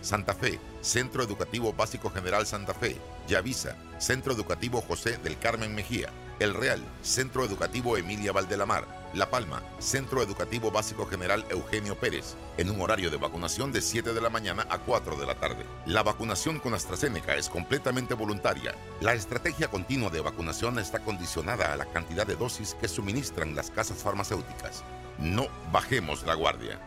Santa 0.00 0.34
Fe, 0.34 0.58
Centro 0.80 1.22
Educativo 1.22 1.72
Básico 1.72 2.10
General 2.10 2.46
Santa 2.46 2.74
Fe, 2.74 2.96
Yavisa, 3.28 3.76
Centro 3.98 4.32
Educativo 4.32 4.80
José 4.80 5.18
del 5.18 5.38
Carmen 5.38 5.74
Mejía, 5.74 6.10
El 6.38 6.54
Real, 6.54 6.80
Centro 7.02 7.44
Educativo 7.44 7.96
Emilia 7.96 8.32
Valdelamar, 8.32 8.86
La 9.14 9.30
Palma, 9.30 9.62
Centro 9.78 10.22
Educativo 10.22 10.70
Básico 10.70 11.06
General 11.06 11.44
Eugenio 11.50 11.96
Pérez, 11.96 12.36
en 12.56 12.70
un 12.70 12.80
horario 12.80 13.10
de 13.10 13.16
vacunación 13.16 13.72
de 13.72 13.82
7 13.82 14.14
de 14.14 14.20
la 14.20 14.30
mañana 14.30 14.66
a 14.70 14.78
4 14.78 15.16
de 15.16 15.26
la 15.26 15.34
tarde. 15.34 15.64
La 15.86 16.02
vacunación 16.02 16.60
con 16.60 16.74
AstraZeneca 16.74 17.34
es 17.34 17.48
completamente 17.48 18.14
voluntaria. 18.14 18.74
La 19.00 19.14
estrategia 19.14 19.68
continua 19.68 20.10
de 20.10 20.20
vacunación 20.20 20.78
está 20.78 21.00
condicionada 21.00 21.72
a 21.72 21.76
la 21.76 21.86
cantidad 21.86 22.26
de 22.26 22.36
dosis 22.36 22.74
que 22.80 22.88
suministran 22.88 23.54
las 23.56 23.70
casas 23.70 23.98
farmacéuticas. 23.98 24.84
No 25.18 25.48
bajemos 25.72 26.24
la 26.24 26.34
guardia. 26.34 26.78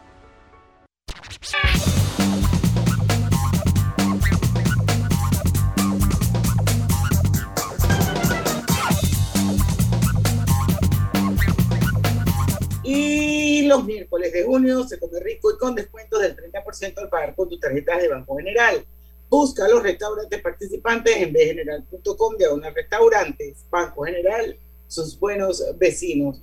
Los 13.70 13.86
miércoles 13.86 14.34
de 14.34 14.44
junio 14.44 14.84
se 14.84 15.00
come 15.00 15.20
rico 15.20 15.54
y 15.54 15.58
con 15.58 15.76
descuentos 15.76 16.22
del 16.22 16.36
30% 16.36 16.98
al 16.98 17.10
pagar 17.10 17.36
con 17.36 17.48
tus 17.48 17.60
tarjetas 17.60 18.02
de 18.02 18.10
Banco 18.10 18.36
General. 18.36 18.84
Busca 19.30 19.68
los 19.70 19.84
restaurantes 19.84 20.42
participantes 20.42 21.16
en 21.18 21.32
bgeneral.com 21.32 22.36
de 22.38 22.72
restaurantes. 22.72 23.66
Banco 23.70 24.04
General, 24.04 24.58
sus 24.88 25.18
buenos 25.20 25.64
vecinos. 25.78 26.42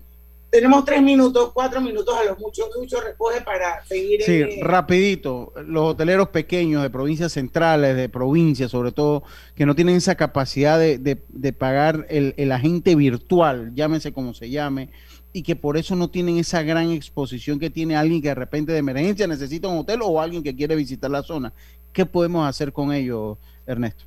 Tenemos 0.48 0.84
tres 0.84 1.02
minutos, 1.02 1.50
cuatro 1.52 1.80
minutos 1.80 2.16
a 2.16 2.24
los 2.24 2.38
muchos. 2.38 2.70
Mucho 2.78 3.00
recoge 3.00 3.40
para 3.40 3.84
seguir. 3.84 4.22
Sí, 4.22 4.60
rapidito. 4.62 5.52
Los 5.66 5.90
hoteleros 5.90 6.28
pequeños 6.28 6.82
de 6.82 6.90
provincias 6.90 7.32
centrales, 7.32 7.96
de 7.96 8.08
provincias 8.08 8.70
sobre 8.70 8.92
todo, 8.92 9.24
que 9.56 9.66
no 9.66 9.74
tienen 9.74 9.96
esa 9.96 10.14
capacidad 10.14 10.78
de, 10.78 11.52
pagar 11.52 12.06
el, 12.08 12.34
el 12.36 12.52
agente 12.52 12.94
virtual, 12.94 13.72
llámese 13.74 14.12
como 14.12 14.32
se 14.32 14.48
llame, 14.48 14.90
y 15.36 15.42
que 15.42 15.54
por 15.54 15.76
eso 15.76 15.94
no 15.94 16.08
tienen 16.08 16.38
esa 16.38 16.62
gran 16.62 16.90
exposición 16.92 17.58
que 17.58 17.68
tiene 17.68 17.94
alguien 17.94 18.22
que 18.22 18.28
de 18.28 18.34
repente 18.34 18.72
de 18.72 18.78
emergencia 18.78 19.26
necesita 19.26 19.68
un 19.68 19.80
hotel 19.80 20.00
o 20.02 20.18
alguien 20.18 20.42
que 20.42 20.56
quiere 20.56 20.74
visitar 20.74 21.10
la 21.10 21.22
zona. 21.22 21.52
¿Qué 21.92 22.06
podemos 22.06 22.48
hacer 22.48 22.72
con 22.72 22.90
ellos, 22.90 23.36
Ernesto? 23.66 24.06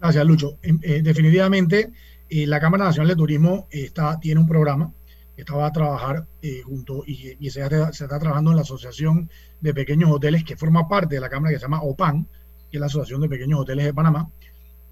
Gracias, 0.00 0.24
Lucho. 0.24 0.56
Eh, 0.62 1.02
definitivamente, 1.02 1.92
eh, 2.30 2.46
la 2.46 2.58
Cámara 2.58 2.86
Nacional 2.86 3.08
de 3.08 3.16
Turismo 3.16 3.66
está, 3.70 4.18
tiene 4.18 4.40
un 4.40 4.48
programa 4.48 4.90
que 5.34 5.42
estaba 5.42 5.66
a 5.66 5.72
trabajar 5.72 6.26
eh, 6.40 6.62
junto 6.64 7.04
y, 7.06 7.36
se, 7.50 7.68
se, 7.68 8.04
está 8.04 8.18
trabajando 8.18 8.52
en 8.52 8.56
la 8.56 8.62
Asociación 8.62 9.28
de 9.60 9.74
Pequeños 9.74 10.10
Hoteles, 10.10 10.42
que 10.42 10.56
forma 10.56 10.88
parte 10.88 11.16
de 11.16 11.20
la 11.20 11.28
Cámara 11.28 11.52
que 11.52 11.58
se 11.58 11.66
llama 11.66 11.82
OPAN, 11.82 12.26
que 12.70 12.78
es 12.78 12.80
la 12.80 12.86
Asociación 12.86 13.20
de 13.20 13.28
Pequeños 13.28 13.60
Hoteles 13.60 13.84
de 13.84 13.92
Panamá. 13.92 14.30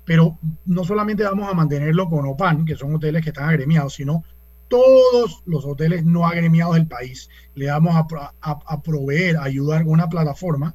Pero 0.05 0.39
no 0.67 0.85
solamente 0.85 1.23
vamos 1.23 1.51
a 1.51 1.55
mantenerlo 1.55 2.07
con 2.11 2.27
OPAN, 2.27 2.67
que 2.67 2.77
son 2.77 2.95
hoteles 2.95 3.23
que 3.23 3.31
están 3.31 3.49
agremiados, 3.49 3.95
sino 3.95 4.25
todos 4.75 5.45
los 5.47 5.65
hoteles 5.65 6.05
no 6.05 6.27
agremiados 6.27 6.75
del 6.75 6.89
país. 6.89 7.31
Le 7.55 7.71
vamos 7.71 7.95
a, 7.95 8.83
proveer, 8.83 9.37
a 9.37 9.45
ayudar 9.45 9.87
una 9.87 10.09
plataforma 10.09 10.75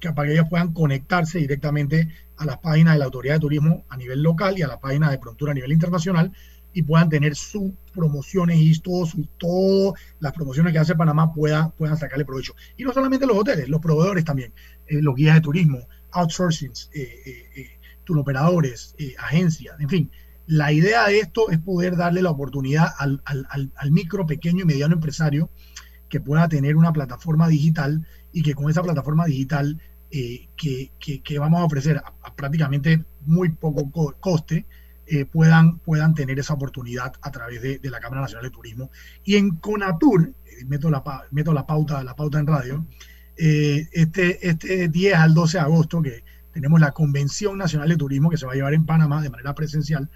que, 0.00 0.10
para 0.12 0.26
que 0.26 0.34
ellos 0.34 0.48
puedan 0.50 0.72
conectarse 0.72 1.38
directamente 1.38 2.08
a 2.38 2.44
las 2.44 2.58
páginas 2.58 2.94
de 2.94 2.98
la 2.98 3.04
Autoridad 3.04 3.34
de 3.34 3.40
Turismo 3.40 3.84
a 3.88 3.96
nivel 3.96 4.20
local 4.20 4.58
y 4.58 4.62
a 4.62 4.66
la 4.66 4.80
página 4.80 5.12
de 5.12 5.18
Prontura 5.18 5.52
a 5.52 5.54
nivel 5.54 5.70
internacional 5.70 6.32
y 6.72 6.82
puedan 6.82 7.08
tener 7.08 7.36
sus 7.36 7.70
promociones 7.94 8.58
y 8.58 8.76
todas 8.80 9.14
todo 9.38 9.94
las 10.18 10.32
promociones 10.32 10.72
que 10.72 10.80
hace 10.80 10.96
Panamá 10.96 11.32
puedan, 11.32 11.70
puedan 11.72 11.96
sacarle 11.96 12.24
provecho. 12.24 12.56
Y 12.76 12.82
no 12.82 12.92
solamente 12.92 13.26
los 13.26 13.36
hoteles, 13.36 13.68
los 13.68 13.80
proveedores 13.80 14.24
también, 14.24 14.52
eh, 14.88 15.00
los 15.00 15.14
guías 15.14 15.36
de 15.36 15.40
turismo, 15.40 15.78
outsourcing, 16.10 16.72
eh, 16.94 17.22
eh, 17.26 17.50
eh 17.56 17.76
operadores, 18.10 18.96
agencias, 19.18 19.78
en 19.78 19.88
fin, 19.88 20.10
la 20.50 20.72
idea 20.72 21.06
de 21.06 21.20
esto 21.20 21.48
es 21.50 21.60
poder 21.60 21.96
darle 21.96 22.22
la 22.22 22.30
oportunidad 22.30 22.88
al, 22.98 23.22
micro, 23.92 24.26
pequeño 24.26 24.62
y 24.62 24.66
mediano 24.66 24.94
empresario 24.94 25.48
que 26.08 26.20
pueda 26.20 26.48
tener 26.48 26.74
una 26.74 26.92
plataforma 26.92 27.46
digital 27.46 28.04
y 28.32 28.42
que 28.42 28.54
con 28.54 28.68
esa 28.68 28.82
plataforma 28.82 29.26
digital 29.26 29.80
eh, 30.10 30.48
que, 30.56 31.38
vamos 31.38 31.60
a 31.60 31.64
ofrecer 31.64 31.98
a, 31.98 32.34
prácticamente 32.34 33.04
muy 33.20 33.50
poco 33.50 33.92
coste, 34.18 34.66
eh, 35.06 35.24
puedan, 35.24 35.78
puedan 35.78 36.14
tener 36.14 36.40
esa 36.40 36.54
oportunidad 36.54 37.12
a 37.22 37.30
través 37.30 37.62
de, 37.62 37.78
la 37.88 38.00
Cámara 38.00 38.22
Nacional 38.22 38.46
de 38.46 38.50
Turismo. 38.50 38.90
Y 39.22 39.36
en 39.36 39.54
Conatur, 39.54 40.34
eh, 40.46 40.64
meto, 40.66 40.90
la, 40.90 41.04
meto 41.30 41.52
la, 41.52 41.64
pauta, 41.64 42.02
la 42.02 42.16
pauta 42.16 42.40
en 42.40 42.48
radio, 42.48 42.86
este, 43.36 44.48
este 44.48 44.88
10 44.88 45.14
al 45.14 45.32
12 45.32 45.58
de 45.58 45.62
agosto, 45.62 46.02
que 46.02 46.24
tenemos 46.52 46.80
la 46.80 46.92
Convención 46.92 47.58
Nacional 47.58 47.88
de 47.88 47.96
Turismo 47.96 48.30
que 48.30 48.36
se 48.36 48.46
va 48.46 48.52
a 48.52 48.54
llevar 48.54 48.74
en 48.74 48.86
Panamá 48.86 49.22
de 49.22 49.30
manera 49.30 49.54
presencial, 49.54 50.08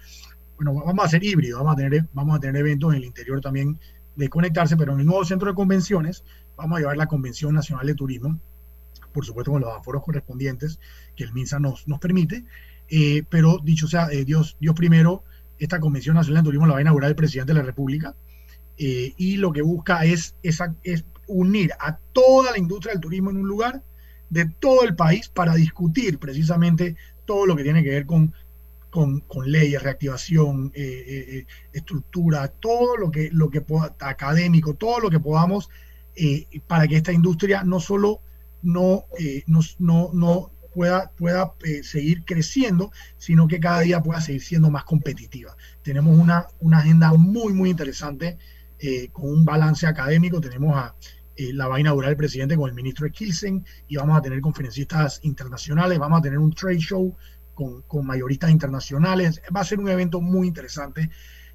bueno, 0.55 0.73
vamos 0.73 1.03
a 1.03 1.07
hacer 1.07 1.23
híbrido, 1.23 1.57
vamos 1.57 1.73
a 1.73 1.75
tener, 1.75 2.05
vamos 2.13 2.37
a 2.37 2.39
tener 2.39 2.55
eventos 2.57 2.91
en 2.91 2.97
el 2.97 3.05
interior 3.05 3.41
también 3.41 3.79
de 4.15 4.29
conectarse, 4.29 4.77
pero 4.77 4.93
en 4.93 5.01
el 5.01 5.05
nuevo 5.05 5.25
centro 5.25 5.49
de 5.49 5.55
convenciones 5.55 6.23
vamos 6.55 6.77
a 6.77 6.79
llevar 6.79 6.97
la 6.97 7.07
Convención 7.07 7.53
Nacional 7.53 7.85
de 7.85 7.95
Turismo, 7.95 8.39
por 9.13 9.25
supuesto 9.25 9.51
con 9.51 9.61
los 9.61 9.75
aforos 9.75 10.03
correspondientes 10.03 10.79
que 11.15 11.23
el 11.23 11.33
MINSA 11.33 11.59
nos, 11.59 11.87
nos 11.87 11.99
permite, 11.99 12.45
eh, 12.87 13.23
pero 13.29 13.59
dicho 13.63 13.87
sea, 13.87 14.07
eh, 14.11 14.23
Dios, 14.23 14.57
Dios 14.59 14.75
primero, 14.75 15.23
esta 15.57 15.79
Convención 15.79 16.15
Nacional 16.15 16.43
de 16.43 16.47
Turismo 16.47 16.67
la 16.67 16.73
va 16.73 16.79
a 16.79 16.81
inaugurar 16.81 17.09
el 17.09 17.15
presidente 17.15 17.53
de 17.53 17.59
la 17.59 17.65
República 17.65 18.15
eh, 18.77 19.13
y 19.17 19.37
lo 19.37 19.51
que 19.51 19.61
busca 19.61 20.05
es, 20.05 20.35
esa, 20.43 20.75
es 20.83 21.05
unir 21.27 21.71
a 21.79 21.97
toda 22.13 22.51
la 22.51 22.57
industria 22.57 22.93
del 22.93 23.01
turismo 23.01 23.31
en 23.31 23.37
un 23.37 23.47
lugar 23.47 23.83
de 24.29 24.45
todo 24.59 24.83
el 24.83 24.95
país 24.95 25.29
para 25.29 25.55
discutir 25.55 26.19
precisamente 26.19 26.95
todo 27.25 27.45
lo 27.45 27.55
que 27.55 27.63
tiene 27.63 27.83
que 27.83 27.89
ver 27.89 28.05
con, 28.05 28.33
con, 28.89 29.21
leyes, 29.45 29.83
reactivación, 29.83 30.71
eh, 30.73 31.45
estructura, 31.73 32.47
todo 32.47 32.97
lo 32.97 33.11
que, 33.11 33.29
lo 33.31 33.49
que 33.49 33.63
académico, 33.99 34.73
todo 34.75 34.99
lo 34.99 35.09
que 35.09 35.19
podamos 35.19 35.69
para 36.65 36.87
que 36.87 36.95
esta 36.95 37.11
industria 37.11 37.63
no 37.65 37.81
solo 37.81 38.21
no, 38.61 39.05
no, 39.79 40.09
no, 40.13 40.51
pueda, 40.73 41.11
pueda 41.17 41.53
seguir 41.83 42.23
creciendo, 42.23 42.91
sino 43.17 43.47
que 43.47 43.59
cada 43.59 43.81
día 43.81 44.01
pueda 44.01 44.21
seguir 44.21 44.41
siendo 44.41 44.69
más 44.69 44.85
competitiva. 44.85 45.57
Tenemos 45.83 46.17
una, 46.17 46.47
una 46.59 46.79
agenda 46.79 47.11
muy, 47.13 47.53
muy 47.53 47.69
interesante 47.69 48.37
con 49.11 49.29
un 49.29 49.45
balance 49.45 49.87
académico. 49.87 50.39
Tenemos 50.39 50.77
a 50.77 50.95
eh, 51.35 51.53
la 51.53 51.67
va 51.67 51.75
a 51.77 51.79
inaugurar 51.79 52.11
el 52.11 52.17
presidente 52.17 52.55
con 52.55 52.69
el 52.69 52.75
ministro 52.75 53.09
Kilsen 53.09 53.65
y 53.87 53.97
vamos 53.97 54.17
a 54.17 54.21
tener 54.21 54.39
conferencistas 54.41 55.19
internacionales, 55.23 55.99
vamos 55.99 56.19
a 56.19 56.21
tener 56.21 56.39
un 56.39 56.53
trade 56.53 56.79
show 56.79 57.15
con, 57.53 57.81
con 57.83 58.05
mayoristas 58.05 58.51
internacionales. 58.51 59.41
Va 59.55 59.61
a 59.61 59.65
ser 59.65 59.79
un 59.79 59.89
evento 59.89 60.21
muy 60.21 60.47
interesante, 60.47 61.09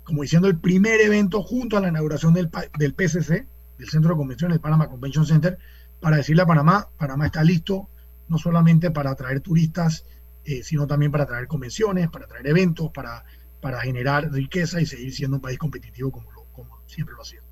como 0.04 0.22
diciendo 0.22 0.48
el 0.48 0.58
primer 0.58 1.00
evento 1.00 1.42
junto 1.42 1.76
a 1.76 1.80
la 1.80 1.88
inauguración 1.88 2.34
del, 2.34 2.50
del 2.78 2.94
PCC, 2.94 3.46
del 3.78 3.88
Centro 3.88 4.10
de 4.10 4.16
Convenciones, 4.16 4.54
del 4.54 4.60
Panama 4.60 4.88
Convention 4.88 5.26
Center, 5.26 5.58
para 6.00 6.16
decirle 6.16 6.42
a 6.42 6.46
Panamá, 6.46 6.88
Panamá 6.98 7.26
está 7.26 7.42
listo 7.44 7.88
no 8.28 8.38
solamente 8.38 8.90
para 8.90 9.10
atraer 9.10 9.40
turistas, 9.40 10.04
eh, 10.44 10.62
sino 10.62 10.86
también 10.86 11.12
para 11.12 11.24
atraer 11.24 11.46
convenciones, 11.46 12.08
para 12.08 12.24
atraer 12.24 12.46
eventos, 12.46 12.90
para, 12.92 13.24
para 13.60 13.80
generar 13.80 14.30
riqueza 14.32 14.80
y 14.80 14.86
seguir 14.86 15.12
siendo 15.12 15.36
un 15.36 15.42
país 15.42 15.58
competitivo 15.58 16.10
como, 16.10 16.30
como 16.52 16.80
siempre 16.86 17.14
lo 17.14 17.22
ha 17.22 17.24
sido. 17.24 17.49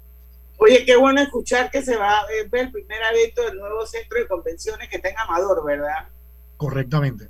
Oye, 0.60 0.84
qué 0.84 0.96
bueno 0.96 1.20
escuchar 1.20 1.70
que 1.70 1.82
se 1.82 1.96
va 1.96 2.18
a 2.18 2.26
ver 2.26 2.48
el 2.52 2.72
primer 2.72 2.98
evento 3.14 3.42
del 3.42 3.58
nuevo 3.58 3.86
centro 3.86 4.18
de 4.18 4.26
convenciones 4.26 4.88
que 4.88 4.96
está 4.96 5.08
en 5.08 5.18
Amador, 5.18 5.64
¿verdad? 5.64 6.08
Correctamente. 6.56 7.28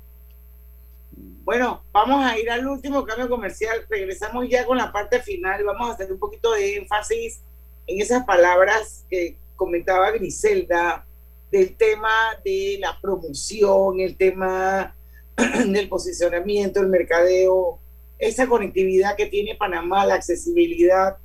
Bueno, 1.43 1.83
vamos 1.91 2.25
a 2.25 2.39
ir 2.39 2.49
al 2.49 2.65
último 2.67 3.05
cambio 3.05 3.29
comercial. 3.29 3.85
Regresamos 3.87 4.49
ya 4.49 4.65
con 4.65 4.77
la 4.77 4.91
parte 4.91 5.21
final. 5.21 5.63
Vamos 5.63 5.89
a 5.89 5.93
hacer 5.93 6.11
un 6.11 6.17
poquito 6.17 6.53
de 6.53 6.77
énfasis 6.77 7.41
en 7.85 8.01
esas 8.01 8.25
palabras 8.25 9.05
que 9.07 9.37
comentaba 9.55 10.09
Griselda 10.11 11.05
del 11.51 11.75
tema 11.75 12.09
de 12.43 12.77
la 12.79 12.99
promoción, 12.99 13.99
el 13.99 14.17
tema 14.17 14.95
del 15.67 15.87
posicionamiento, 15.87 16.79
el 16.79 16.89
mercadeo, 16.89 17.79
esa 18.17 18.47
conectividad 18.47 19.15
que 19.15 19.27
tiene 19.27 19.55
Panamá, 19.55 20.05
la 20.05 20.15
accesibilidad 20.15 21.17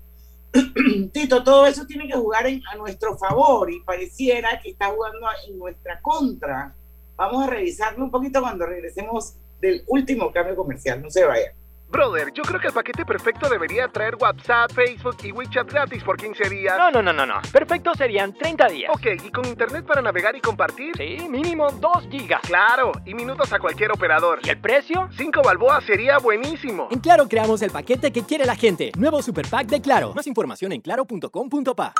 Tito, 1.13 1.43
todo 1.43 1.67
eso 1.67 1.85
tiene 1.87 2.07
que 2.07 2.17
jugar 2.17 2.47
a 2.47 2.77
nuestro 2.77 3.17
favor 3.17 3.71
y 3.71 3.81
pareciera 3.81 4.61
que 4.61 4.71
está 4.71 4.91
jugando 4.91 5.27
en 5.49 5.59
nuestra 5.59 6.01
contra. 6.01 6.75
Vamos 7.17 7.45
a 7.45 7.51
revisarlo 7.51 8.05
un 8.05 8.11
poquito 8.11 8.41
cuando 8.41 8.67
regresemos 8.67 9.35
del 9.61 9.83
último 9.87 10.33
cambio 10.33 10.57
comercial. 10.57 11.03
No 11.03 11.11
se 11.11 11.25
vaya. 11.25 11.55
Brother, 11.95 12.33
yo 12.35 12.43
creo 12.43 12.59
que 12.59 12.67
el 12.67 12.73
paquete 12.73 13.05
perfecto 13.05 13.49
debería 13.49 13.87
traer 13.87 14.17
WhatsApp, 14.17 14.73
Facebook 14.73 15.17
y 15.23 15.31
WeChat 15.31 15.71
gratis 15.71 16.03
por 16.03 16.17
15 16.17 16.51
días. 16.51 16.77
No, 16.77 16.91
no, 16.91 17.01
no, 17.01 17.13
no, 17.13 17.25
no. 17.25 17.41
Perfecto 17.53 17.95
serían 17.95 18.35
30 18.35 18.67
días. 18.67 18.91
Ok, 18.93 19.07
¿y 19.25 19.31
con 19.31 19.47
internet 19.47 19.87
para 19.87 20.03
navegar 20.03 20.35
y 20.35 20.41
compartir? 20.41 20.97
Sí, 20.97 21.29
mínimo 21.29 21.71
2 21.71 22.09
gigas. 22.11 22.41
Claro, 22.43 22.91
y 23.05 23.15
minutos 23.15 23.53
a 23.53 23.61
cualquier 23.61 23.93
operador. 23.93 24.41
¿Y 24.43 24.49
el 24.49 24.59
precio? 24.61 25.09
5 25.17 25.41
balboas 25.45 25.85
sería 25.85 26.19
buenísimo. 26.19 26.89
En 26.91 26.99
Claro 26.99 27.29
creamos 27.29 27.63
el 27.63 27.71
paquete 27.71 28.11
que 28.11 28.25
quiere 28.25 28.45
la 28.45 28.57
gente. 28.57 28.91
Nuevo 28.99 29.23
Super 29.23 29.47
Pack 29.47 29.69
de 29.69 29.81
Claro. 29.81 30.15
Más 30.15 30.27
información 30.27 30.73
en 30.73 30.81
claro.com.pa. 30.81 31.95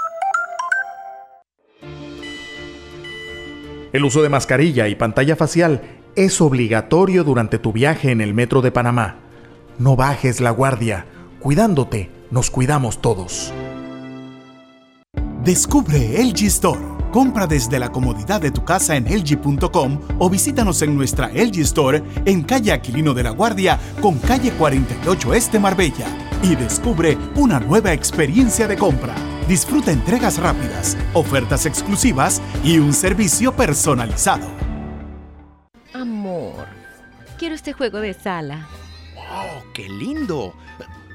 El 3.93 4.05
uso 4.05 4.25
de 4.25 4.29
mascarilla 4.29 4.89
y 4.89 4.97
pantalla 4.97 5.37
facial 5.37 5.83
es 6.17 6.41
obligatorio 6.41 7.23
durante 7.23 7.61
tu 7.61 7.73
viaje 7.73 8.11
en 8.11 8.21
el 8.21 8.35
metro 8.35 8.61
de 8.61 8.73
Panamá. 8.73 9.24
No 9.79 9.97
bajes 9.97 10.41
la 10.41 10.51
guardia. 10.51 11.05
Cuidándote, 11.41 12.11
nos 12.31 12.49
cuidamos 12.51 13.01
todos. 13.01 13.53
Descubre 15.43 16.23
LG 16.23 16.45
Store. 16.45 16.81
Compra 17.11 17.47
desde 17.47 17.79
la 17.79 17.91
comodidad 17.91 18.41
de 18.41 18.51
tu 18.51 18.65
casa 18.65 18.97
en 18.97 19.05
LG.com 19.05 20.01
o 20.19 20.31
visítanos 20.31 20.81
en 20.83 20.97
nuestra 20.97 21.29
LG 21.29 21.61
Store 21.61 22.03
en 22.25 22.43
calle 22.43 22.73
Aquilino 22.73 23.15
de 23.15 23.25
la 23.25 23.31
Guardia 23.31 23.79
con 24.01 24.19
calle 24.19 24.53
48 24.53 25.35
Este 25.35 25.59
Marbella 25.59 26.07
y 26.43 26.55
descubre 26.55 27.19
una 27.35 27.59
nueva 27.59 27.93
experiencia 27.93 28.69
de 28.69 28.77
compra. 28.77 29.15
Disfruta 29.49 29.91
entregas 29.91 30.39
rápidas, 30.39 30.97
ofertas 31.15 31.67
exclusivas 31.67 32.41
y 32.63 32.79
un 32.79 32.93
servicio 32.93 33.55
personalizado. 33.55 34.47
Amor, 35.93 36.65
quiero 37.39 37.55
este 37.55 37.73
juego 37.73 38.01
de 38.01 38.15
sala. 38.15 38.67
¡Oh, 39.35 39.63
qué 39.73 39.89
lindo! 39.89 40.55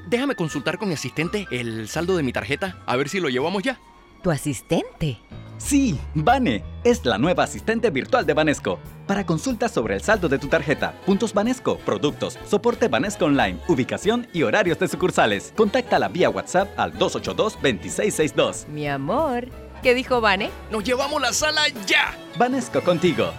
Déjame 0.08 0.34
consultar 0.34 0.76
con 0.76 0.88
mi 0.88 0.94
asistente 0.94 1.46
el 1.50 1.88
saldo 1.88 2.16
de 2.16 2.22
mi 2.22 2.32
tarjeta, 2.32 2.76
a 2.84 2.96
ver 2.96 3.08
si 3.08 3.18
lo 3.18 3.28
llevamos 3.28 3.62
ya. 3.62 3.80
¿Tu 4.22 4.30
asistente? 4.30 5.18
Sí, 5.56 5.98
Vane, 6.14 6.62
es 6.84 7.04
la 7.06 7.16
nueva 7.16 7.44
asistente 7.44 7.88
virtual 7.90 8.26
de 8.26 8.34
Banesco. 8.34 8.78
Para 9.06 9.24
consultas 9.24 9.72
sobre 9.72 9.94
el 9.94 10.02
saldo 10.02 10.28
de 10.28 10.38
tu 10.38 10.48
tarjeta, 10.48 10.92
puntos 11.06 11.32
Banesco, 11.32 11.78
productos, 11.78 12.38
soporte 12.46 12.88
Banesco 12.88 13.24
Online, 13.24 13.58
ubicación 13.68 14.28
y 14.34 14.42
horarios 14.42 14.78
de 14.78 14.88
sucursales, 14.88 15.54
contáctala 15.56 16.08
vía 16.08 16.28
WhatsApp 16.28 16.68
al 16.78 16.92
282-2662. 16.98 18.66
Mi 18.68 18.86
amor, 18.86 19.48
¿qué 19.82 19.94
dijo 19.94 20.20
Vane? 20.20 20.50
¡Nos 20.70 20.84
llevamos 20.84 21.22
la 21.22 21.32
sala 21.32 21.62
ya! 21.86 22.14
Banesco 22.38 22.82
contigo. 22.82 23.32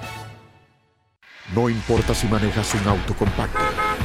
No 1.53 1.69
importa 1.69 2.15
si 2.15 2.27
manejas 2.27 2.73
un 2.75 2.88
auto 2.88 3.13
compacto, 3.15 3.59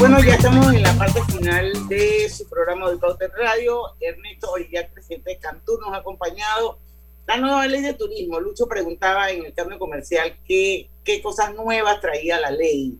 Bueno, 0.00 0.18
ya 0.24 0.36
estamos 0.36 0.72
en 0.72 0.82
la 0.82 0.94
parte 0.94 1.20
final 1.24 1.72
de 1.88 2.26
su 2.30 2.48
programa 2.48 2.90
de 2.90 2.96
Pauter 2.96 3.30
Radio. 3.36 3.82
Ernesto 4.00 4.50
Orillac, 4.50 4.94
presidente 4.94 5.32
de 5.32 5.38
Cantú, 5.38 5.78
nos 5.78 5.92
ha 5.92 5.98
acompañado. 5.98 6.78
La 7.26 7.36
nueva 7.36 7.66
ley 7.66 7.82
de 7.82 7.92
turismo. 7.92 8.40
Lucho 8.40 8.66
preguntaba 8.66 9.30
en 9.30 9.44
el 9.44 9.52
cambio 9.52 9.78
comercial 9.78 10.38
qué, 10.46 10.88
qué 11.04 11.20
cosas 11.20 11.54
nuevas 11.54 12.00
traía 12.00 12.40
la 12.40 12.50
ley. 12.50 12.98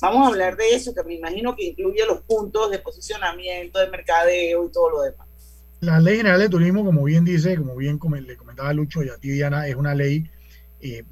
Vamos 0.00 0.24
a 0.24 0.30
hablar 0.30 0.56
de 0.56 0.74
eso, 0.74 0.92
que 0.92 1.04
me 1.04 1.14
imagino 1.14 1.54
que 1.54 1.66
incluye 1.66 2.04
los 2.04 2.22
puntos 2.22 2.68
de 2.72 2.80
posicionamiento, 2.80 3.78
de 3.78 3.88
mercadeo 3.90 4.66
y 4.66 4.72
todo 4.72 4.90
lo 4.90 5.02
demás. 5.02 5.28
La 5.78 6.00
ley 6.00 6.16
general 6.16 6.40
de 6.40 6.48
turismo, 6.48 6.84
como 6.84 7.04
bien 7.04 7.24
dice, 7.24 7.56
como 7.56 7.76
bien 7.76 8.00
le 8.26 8.36
comentaba 8.36 8.72
Lucho 8.72 9.04
y 9.04 9.08
a 9.08 9.18
ti, 9.18 9.28
Diana, 9.28 9.68
es 9.68 9.76
una 9.76 9.94
ley 9.94 10.28
eh, 10.80 11.04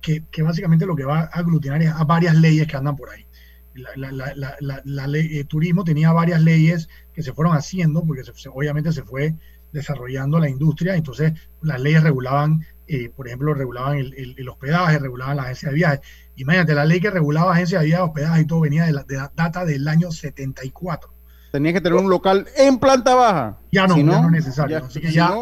que, 0.00 0.42
básicamente 0.42 0.86
lo 0.86 0.96
que 0.96 1.04
va 1.04 1.20
a 1.20 1.24
aglutinar 1.24 1.82
es 1.82 1.90
a 1.90 2.02
varias 2.04 2.34
leyes 2.34 2.66
que 2.66 2.78
andan 2.78 2.96
por 2.96 3.10
ahí 3.10 3.26
la, 3.74 5.06
ley 5.06 5.28
de 5.28 5.44
turismo 5.44 5.84
tenía 5.84 6.12
varias 6.12 6.42
leyes 6.42 6.88
que 7.12 7.22
se 7.22 7.32
fueron 7.32 7.56
haciendo, 7.56 8.04
porque 8.04 8.22
obviamente 8.52 8.92
se 8.92 9.02
fue 9.02 9.34
desarrollando 9.72 10.38
la 10.38 10.48
industria, 10.48 10.96
entonces 10.96 11.32
las 11.62 11.80
leyes 11.80 12.02
regulaban, 12.02 12.66
eh, 12.86 13.10
por 13.14 13.28
ejemplo, 13.28 13.54
regulaban 13.54 13.98
el, 13.98 14.48
hospedaje, 14.48 14.98
regulaban 14.98 15.36
la 15.36 15.44
agencia 15.44 15.68
de 15.68 15.74
viajes. 15.74 16.00
Imagínate, 16.36 16.74
la 16.74 16.84
ley 16.84 17.00
que 17.00 17.10
regulaba 17.10 17.52
agencia 17.52 17.80
de 17.80 17.86
viajes, 17.86 18.08
hospedaje 18.08 18.42
y 18.42 18.46
todo 18.46 18.60
venía 18.60 18.86
de 18.86 18.92
la, 18.92 19.04
data 19.34 19.64
del 19.64 19.86
año 19.86 20.10
74. 20.10 21.12
Tenía 21.52 21.72
que 21.72 21.80
tener 21.80 21.98
un 21.98 22.10
local 22.10 22.46
en 22.56 22.78
planta 22.78 23.14
baja. 23.14 23.58
Ya 23.72 23.86
no, 23.86 23.96
no, 23.96 24.26
es 24.26 24.32
necesario. 24.32 24.78
Así 24.78 25.00
que 25.00 25.12
ya, 25.12 25.34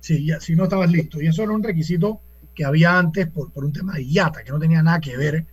si 0.00 0.26
ya, 0.26 0.40
si 0.40 0.54
no 0.54 0.64
estabas 0.64 0.90
listo. 0.90 1.20
Y 1.20 1.26
eso 1.26 1.42
era 1.42 1.52
un 1.52 1.62
requisito 1.62 2.20
que 2.54 2.64
había 2.64 2.98
antes 2.98 3.28
por, 3.28 3.52
por 3.52 3.64
un 3.64 3.72
tema 3.72 3.94
de 3.94 4.04
IATA, 4.04 4.44
que 4.44 4.52
no 4.52 4.58
tenía 4.58 4.82
nada 4.82 5.00
que 5.00 5.16
ver 5.16 5.46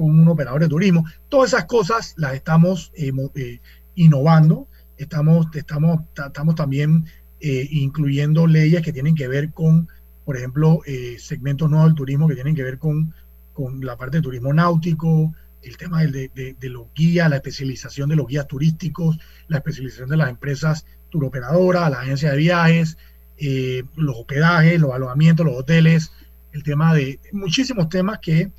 con 0.00 0.18
un 0.18 0.28
operador 0.28 0.62
de 0.62 0.68
turismo. 0.68 1.04
Todas 1.28 1.52
esas 1.52 1.66
cosas 1.66 2.14
las 2.16 2.32
estamos 2.32 2.90
eh, 2.96 3.12
eh, 3.34 3.60
innovando, 3.96 4.66
estamos, 4.96 5.46
estamos, 5.54 6.00
estamos 6.16 6.54
también 6.54 7.04
eh, 7.38 7.68
incluyendo 7.70 8.46
leyes 8.46 8.80
que 8.80 8.94
tienen 8.94 9.14
que 9.14 9.28
ver 9.28 9.52
con, 9.52 9.88
por 10.24 10.38
ejemplo, 10.38 10.80
segmentos 11.18 11.68
nuevos 11.68 11.88
del 11.88 11.96
turismo 11.96 12.28
que 12.28 12.34
tienen 12.34 12.54
que 12.54 12.62
ver 12.62 12.78
con, 12.78 13.12
con 13.52 13.84
la 13.84 13.98
parte 13.98 14.16
de 14.16 14.22
turismo 14.22 14.54
náutico, 14.54 15.34
el 15.60 15.76
tema 15.76 16.02
de, 16.02 16.30
de, 16.34 16.68
los 16.70 16.86
guías, 16.94 17.28
la 17.28 17.36
especialización 17.36 18.08
de 18.08 18.16
los 18.16 18.26
guías 18.26 18.46
turísticos, 18.48 19.18
la 19.48 19.58
especialización 19.58 20.08
de 20.08 20.16
las 20.16 20.30
empresas 20.30 20.86
turoperadoras, 21.10 21.90
la 21.90 22.00
agencia 22.00 22.30
de 22.30 22.38
viajes, 22.38 22.96
los 23.96 24.16
hospedajes, 24.16 24.80
los 24.80 24.94
alojamientos, 24.94 25.44
los 25.44 25.56
hoteles, 25.56 26.10
el 26.52 26.62
tema 26.62 26.94
de 26.94 27.20
muchísimos 27.32 27.90
temas 27.90 28.18
que 28.20 28.50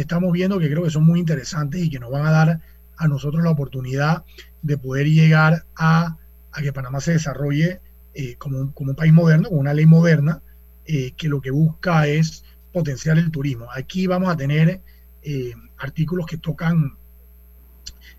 que 0.00 0.04
estamos 0.04 0.32
viendo 0.32 0.58
que 0.58 0.70
creo 0.70 0.82
que 0.82 0.88
son 0.88 1.04
muy 1.04 1.20
interesantes 1.20 1.82
y 1.82 1.90
que 1.90 1.98
nos 1.98 2.10
van 2.10 2.24
a 2.24 2.30
dar 2.30 2.60
a 2.96 3.06
nosotros 3.06 3.44
la 3.44 3.50
oportunidad 3.50 4.24
de 4.62 4.78
poder 4.78 5.06
llegar 5.06 5.66
a, 5.76 6.16
que 6.58 6.72
Panamá 6.72 7.02
se 7.02 7.12
desarrolle 7.12 7.82
eh, 8.14 8.36
como, 8.36 8.72
un, 8.74 8.94
país 8.94 9.12
moderno, 9.12 9.50
con 9.50 9.58
una 9.58 9.74
ley 9.74 9.84
moderna, 9.84 10.40
eh, 10.86 11.12
que 11.18 11.28
lo 11.28 11.42
que 11.42 11.50
busca 11.50 12.06
es 12.06 12.44
potenciar 12.72 13.18
el 13.18 13.30
turismo. 13.30 13.66
Aquí 13.76 14.06
vamos 14.06 14.30
a 14.30 14.38
tener 14.38 14.80
eh, 15.22 15.52
artículos 15.76 16.24
que 16.24 16.38
tocan 16.38 16.96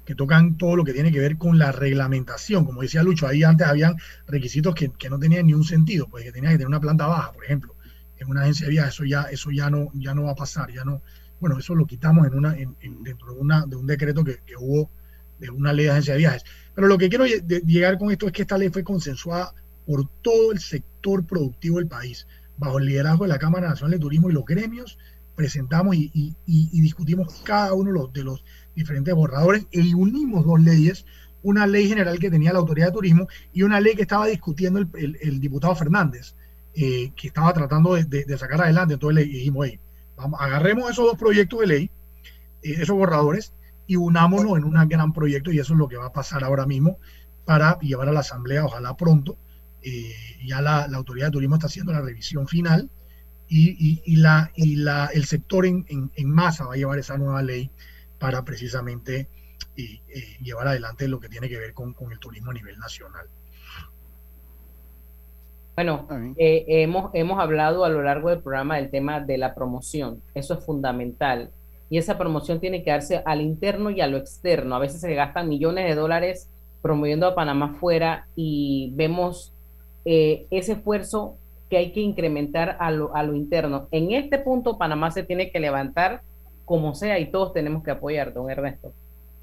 que 0.05 0.13
tocan 0.13 0.59
todo 0.59 0.75
lo 0.75 0.83
que 0.83 0.93
tiene 0.93 1.11
que 1.11 1.19
ver 1.19 1.37
con 1.37 1.57
la 1.57 1.71
reglamentación. 1.71 2.63
Como 2.63 2.83
decía 2.83 3.01
Lucho, 3.01 3.25
ahí 3.25 3.41
antes 3.41 3.65
habían 3.65 3.95
requisitos 4.27 4.75
que, 4.75 4.91
no 5.09 5.17
tenían 5.17 5.47
ni 5.47 5.55
un 5.55 5.63
sentido, 5.63 6.07
pues 6.07 6.25
que 6.25 6.31
tenía 6.31 6.51
que 6.51 6.57
tener 6.57 6.67
una 6.67 6.79
planta 6.79 7.07
baja, 7.07 7.31
por 7.31 7.43
ejemplo, 7.43 7.73
en 8.19 8.29
una 8.29 8.41
agencia 8.41 8.67
de 8.67 8.71
viajes, 8.71 8.93
eso 8.93 9.03
ya, 9.03 9.23
eso 9.23 9.49
ya 9.49 9.71
no, 9.71 9.89
ya 9.95 10.13
no 10.13 10.25
va 10.25 10.33
a 10.33 10.35
pasar, 10.35 10.71
ya 10.71 10.85
no, 10.85 11.01
bueno, 11.41 11.57
eso 11.57 11.75
lo 11.75 11.85
quitamos 11.85 12.27
en 12.27 12.35
una, 12.35 12.53
dentro 12.53 13.33
de, 13.33 13.39
una, 13.39 13.65
de 13.65 13.75
un 13.75 13.87
decreto 13.87 14.23
que, 14.23 14.39
hubo 14.57 14.89
de 15.39 15.49
una 15.49 15.73
ley 15.73 15.85
de 15.85 15.91
agencia 15.91 16.13
de 16.13 16.19
viajes. 16.19 16.43
Pero 16.75 16.87
lo 16.87 16.97
que 16.99 17.09
quiero 17.09 17.25
llegar 17.25 17.97
con 17.97 18.11
esto 18.11 18.27
es 18.27 18.31
que 18.31 18.43
esta 18.43 18.59
ley 18.59 18.69
fue 18.69 18.83
consensuada 18.83 19.53
por 19.87 20.07
todo 20.21 20.51
el 20.51 20.59
sector 20.59 21.25
productivo 21.25 21.79
del 21.79 21.87
país, 21.87 22.27
bajo 22.57 22.77
el 22.77 22.85
liderazgo 22.85 23.23
de 23.23 23.29
la 23.29 23.39
Cámara 23.39 23.69
Nacional 23.69 23.93
de 23.93 23.99
Turismo 23.99 24.29
y 24.29 24.33
los 24.33 24.45
gremios, 24.45 24.99
presentamos 25.35 25.95
y, 25.95 26.35
discutimos 26.45 27.41
cada 27.43 27.73
uno 27.73 28.07
de 28.07 28.23
los, 28.23 28.43
diferentes 28.75 29.13
borradores 29.13 29.65
y 29.71 29.93
unimos 29.93 30.45
dos 30.45 30.61
leyes, 30.61 31.05
una 31.43 31.65
ley 31.65 31.89
general 31.89 32.19
que 32.19 32.29
tenía 32.29 32.53
la 32.53 32.59
Autoridad 32.59 32.87
de 32.87 32.93
Turismo 32.93 33.27
y 33.51 33.63
una 33.63 33.81
ley 33.81 33.95
que 33.95 34.03
estaba 34.03 34.27
discutiendo 34.27 34.79
el, 34.79 35.39
diputado 35.39 35.75
Fernández, 35.75 36.35
eh, 36.75 37.11
que 37.15 37.27
estaba 37.27 37.51
tratando 37.51 37.95
de, 37.95 38.37
sacar 38.37 38.61
adelante. 38.61 38.93
Entonces 38.93 39.25
le 39.25 39.31
dijimos, 39.31 39.67
hey, 39.67 39.79
agarremos 40.39 40.91
esos 40.91 41.05
dos 41.05 41.17
proyectos 41.17 41.59
de 41.61 41.67
ley, 41.67 41.91
eh, 42.63 42.75
esos 42.79 42.95
borradores, 42.95 43.53
y 43.87 43.95
unámonos 43.95 44.57
en 44.57 44.63
un 44.63 44.87
gran 44.87 45.11
proyecto 45.11 45.51
y 45.51 45.59
eso 45.59 45.73
es 45.73 45.79
lo 45.79 45.87
que 45.87 45.97
va 45.97 46.07
a 46.07 46.13
pasar 46.13 46.43
ahora 46.43 46.65
mismo 46.65 46.97
para 47.45 47.77
llevar 47.79 48.07
a 48.07 48.13
la 48.13 48.21
Asamblea, 48.21 48.63
ojalá 48.63 48.95
pronto. 48.95 49.37
Eh, 49.81 50.13
ya 50.45 50.61
la, 50.61 50.85
Autoridad 50.85 51.27
de 51.27 51.31
Turismo 51.31 51.55
está 51.55 51.67
haciendo 51.67 51.91
la 51.91 52.01
revisión 52.01 52.47
final 52.47 52.89
y, 53.49 54.15
la, 54.15 54.51
y 54.55 54.77
la, 54.77 55.07
el 55.07 55.25
sector 55.25 55.65
en, 55.65 56.09
masa 56.23 56.65
va 56.65 56.75
a 56.75 56.77
llevar 56.77 56.99
esa 56.99 57.17
nueva 57.17 57.41
ley 57.41 57.69
para 58.17 58.45
precisamente 58.45 59.27
eh, 59.75 60.01
llevar 60.41 60.69
adelante 60.69 61.07
lo 61.09 61.19
que 61.19 61.27
tiene 61.27 61.49
que 61.49 61.57
ver 61.57 61.73
con, 61.73 61.93
el 62.11 62.19
turismo 62.19 62.51
a 62.51 62.53
nivel 62.53 62.77
nacional. 62.77 63.27
Bueno, 65.83 66.07
eh, 66.37 66.63
hemos, 66.67 67.09
hemos 67.15 67.39
hablado 67.39 67.83
a 67.85 67.89
lo 67.89 68.03
largo 68.03 68.29
del 68.29 68.43
programa 68.43 68.75
del 68.75 68.91
tema 68.91 69.19
de 69.19 69.39
la 69.39 69.55
promoción. 69.55 70.21
Eso 70.35 70.53
es 70.53 70.63
fundamental 70.63 71.49
y 71.89 71.97
esa 71.97 72.19
promoción 72.19 72.59
tiene 72.59 72.83
que 72.83 72.91
darse 72.91 73.23
al 73.25 73.41
interno 73.41 73.89
y 73.89 73.99
a 73.99 74.05
lo 74.05 74.17
externo. 74.17 74.75
A 74.75 74.79
veces 74.79 75.01
se 75.01 75.15
gastan 75.15 75.49
millones 75.49 75.87
de 75.87 75.95
dólares 75.99 76.51
promoviendo 76.83 77.25
a 77.25 77.33
Panamá 77.33 77.77
fuera 77.79 78.27
y 78.35 78.91
vemos 78.93 79.55
eh, 80.05 80.45
ese 80.51 80.73
esfuerzo 80.73 81.37
que 81.67 81.77
hay 81.77 81.93
que 81.93 82.01
incrementar 82.01 82.77
a 82.79 82.91
lo, 82.91 83.15
a 83.15 83.23
lo 83.23 83.33
interno. 83.33 83.87
En 83.89 84.11
este 84.11 84.37
punto 84.37 84.77
Panamá 84.77 85.09
se 85.09 85.23
tiene 85.23 85.49
que 85.49 85.59
levantar 85.59 86.21
como 86.63 86.93
sea 86.93 87.17
y 87.17 87.31
todos 87.31 87.53
tenemos 87.53 87.83
que 87.83 87.89
apoyar, 87.89 88.33
don 88.33 88.51
Ernesto. 88.51 88.93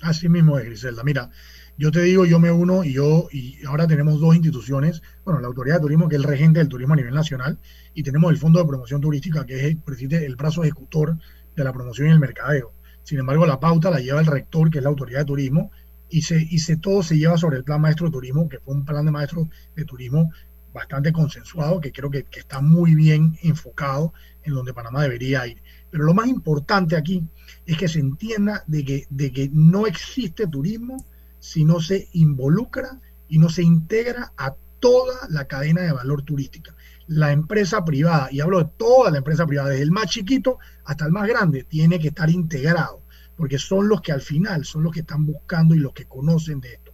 Así 0.01 0.29
mismo 0.29 0.59
es, 0.59 0.65
Griselda. 0.67 1.03
Mira, 1.03 1.31
yo 1.77 1.91
te 1.91 2.03
digo, 2.03 2.25
yo 2.25 2.39
me 2.39 2.51
uno 2.51 2.85
y 2.85 2.93
yo, 2.93 3.29
y 3.33 3.65
ahora 3.67 3.87
tenemos 3.87 4.21
dos 4.21 4.35
instituciones, 4.35 5.03
bueno, 5.25 5.41
la 5.41 5.49
Autoridad 5.49 5.77
de 5.77 5.83
Turismo, 5.83 6.09
que 6.09 6.17
es 6.17 6.21
el 6.21 6.29
regente 6.29 6.59
del 6.59 6.69
turismo 6.69 6.95
a 6.95 6.97
nivel 6.97 7.15
nacional, 7.15 7.59
y 7.95 8.03
tenemos 8.03 8.31
el 8.31 8.39
Fondo 8.39 8.61
de 8.61 8.67
Promoción 8.67 9.01
Turística, 9.01 9.45
que 9.47 9.57
es 9.57 9.65
el, 9.65 10.13
el 10.15 10.37
brazo 10.37 10.63
ejecutor 10.63 11.17
de 11.57 11.65
la 11.65 11.73
promoción 11.73 12.09
y 12.09 12.13
el 12.13 12.21
mercadeo. 12.21 12.73
Sin 13.03 13.19
embargo, 13.19 13.47
la 13.47 13.61
pauta 13.61 13.91
la 13.91 14.01
lleva 14.01 14.21
el 14.21 14.27
rector, 14.27 14.71
que 14.71 14.79
es 14.79 14.85
la 14.85 14.91
autoridad 14.91 15.21
de 15.21 15.27
turismo, 15.27 15.71
y, 16.11 16.23
se, 16.23 16.41
y 16.41 16.59
se, 16.59 16.77
todo 16.77 17.03
se 17.03 17.19
lleva 17.19 17.37
sobre 17.37 17.59
el 17.59 17.65
plan 17.65 17.81
maestro 17.81 18.07
de 18.07 18.13
turismo, 18.13 18.49
que 18.49 18.61
fue 18.61 18.75
un 18.75 18.85
plan 18.85 19.05
de 19.05 19.11
maestro 19.11 19.49
de 19.75 19.85
turismo 19.85 20.31
bastante 20.73 21.13
consensuado, 21.13 21.81
que 21.81 21.93
creo 21.93 22.11
que, 22.11 22.27
está 22.33 22.61
muy 22.61 22.95
bien 22.95 23.39
enfocado 23.43 24.13
en 24.43 24.55
donde 24.55 24.75
Panamá 24.75 25.03
debería 25.03 25.47
ir. 25.47 25.63
Pero 25.91 26.05
lo 26.05 26.15
más 26.15 26.29
importante 26.29 26.97
aquí 26.97 27.25
es 27.67 27.77
que 27.77 27.89
se 27.89 28.01
entienda 28.01 28.65
de 28.67 28.85
que, 28.85 29.07
de 29.11 29.33
que 29.33 29.51
no 29.53 29.87
existe 29.87 30.47
turismo 30.47 31.05
si 31.39 31.65
no 31.65 31.81
se 31.81 32.09
involucra 32.13 33.01
y 33.29 33.39
no 33.39 33.49
se 33.49 33.63
integra 33.63 34.33
a 34.37 34.55
toda 34.81 35.29
la 35.31 35.47
cadena 35.47 35.83
de 35.83 35.93
valor 35.93 36.23
turística 36.23 36.75
la 37.09 37.33
empresa 37.33 37.85
privada, 37.85 38.29
y 38.31 38.41
hablo 38.41 38.59
de 38.59 38.71
toda 38.77 39.11
la 39.11 39.19
empresa 39.19 39.47
privada, 39.47 39.71
desde 39.71 39.83
el 39.83 39.91
más 39.91 40.07
chiquito 40.07 40.59
hasta 40.85 41.07
el 41.07 41.13
más 41.13 41.27
grande, 41.27 41.65
tiene 41.65 41.99
que 41.99 42.09
estar 42.09 42.29
integrado, 42.31 43.03
porque 43.35 43.59
son 43.59 43.89
los 43.89 44.03
que 44.03 44.13
al 44.13 44.21
final 44.21 44.65
son 44.65 44.85
los 44.85 44.93
que 44.93 45.01
están 45.01 45.25
buscando 45.25 45.75
y 45.75 45.79
los 45.79 45.95
que 45.95 46.05
conocen 46.05 46.61
de 46.61 46.75
esto. 46.75 46.88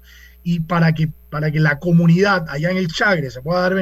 Y 0.44 0.60
para 0.60 0.92
que, 0.92 1.10
para 1.30 1.50
que 1.50 1.58
la 1.58 1.80
comunidad 1.80 2.46
allá 2.48 2.70
en 2.70 2.76
el 2.76 2.88
Chagre 2.88 3.30
se 3.30 3.40
pueda, 3.42 3.68
dar 3.68 3.74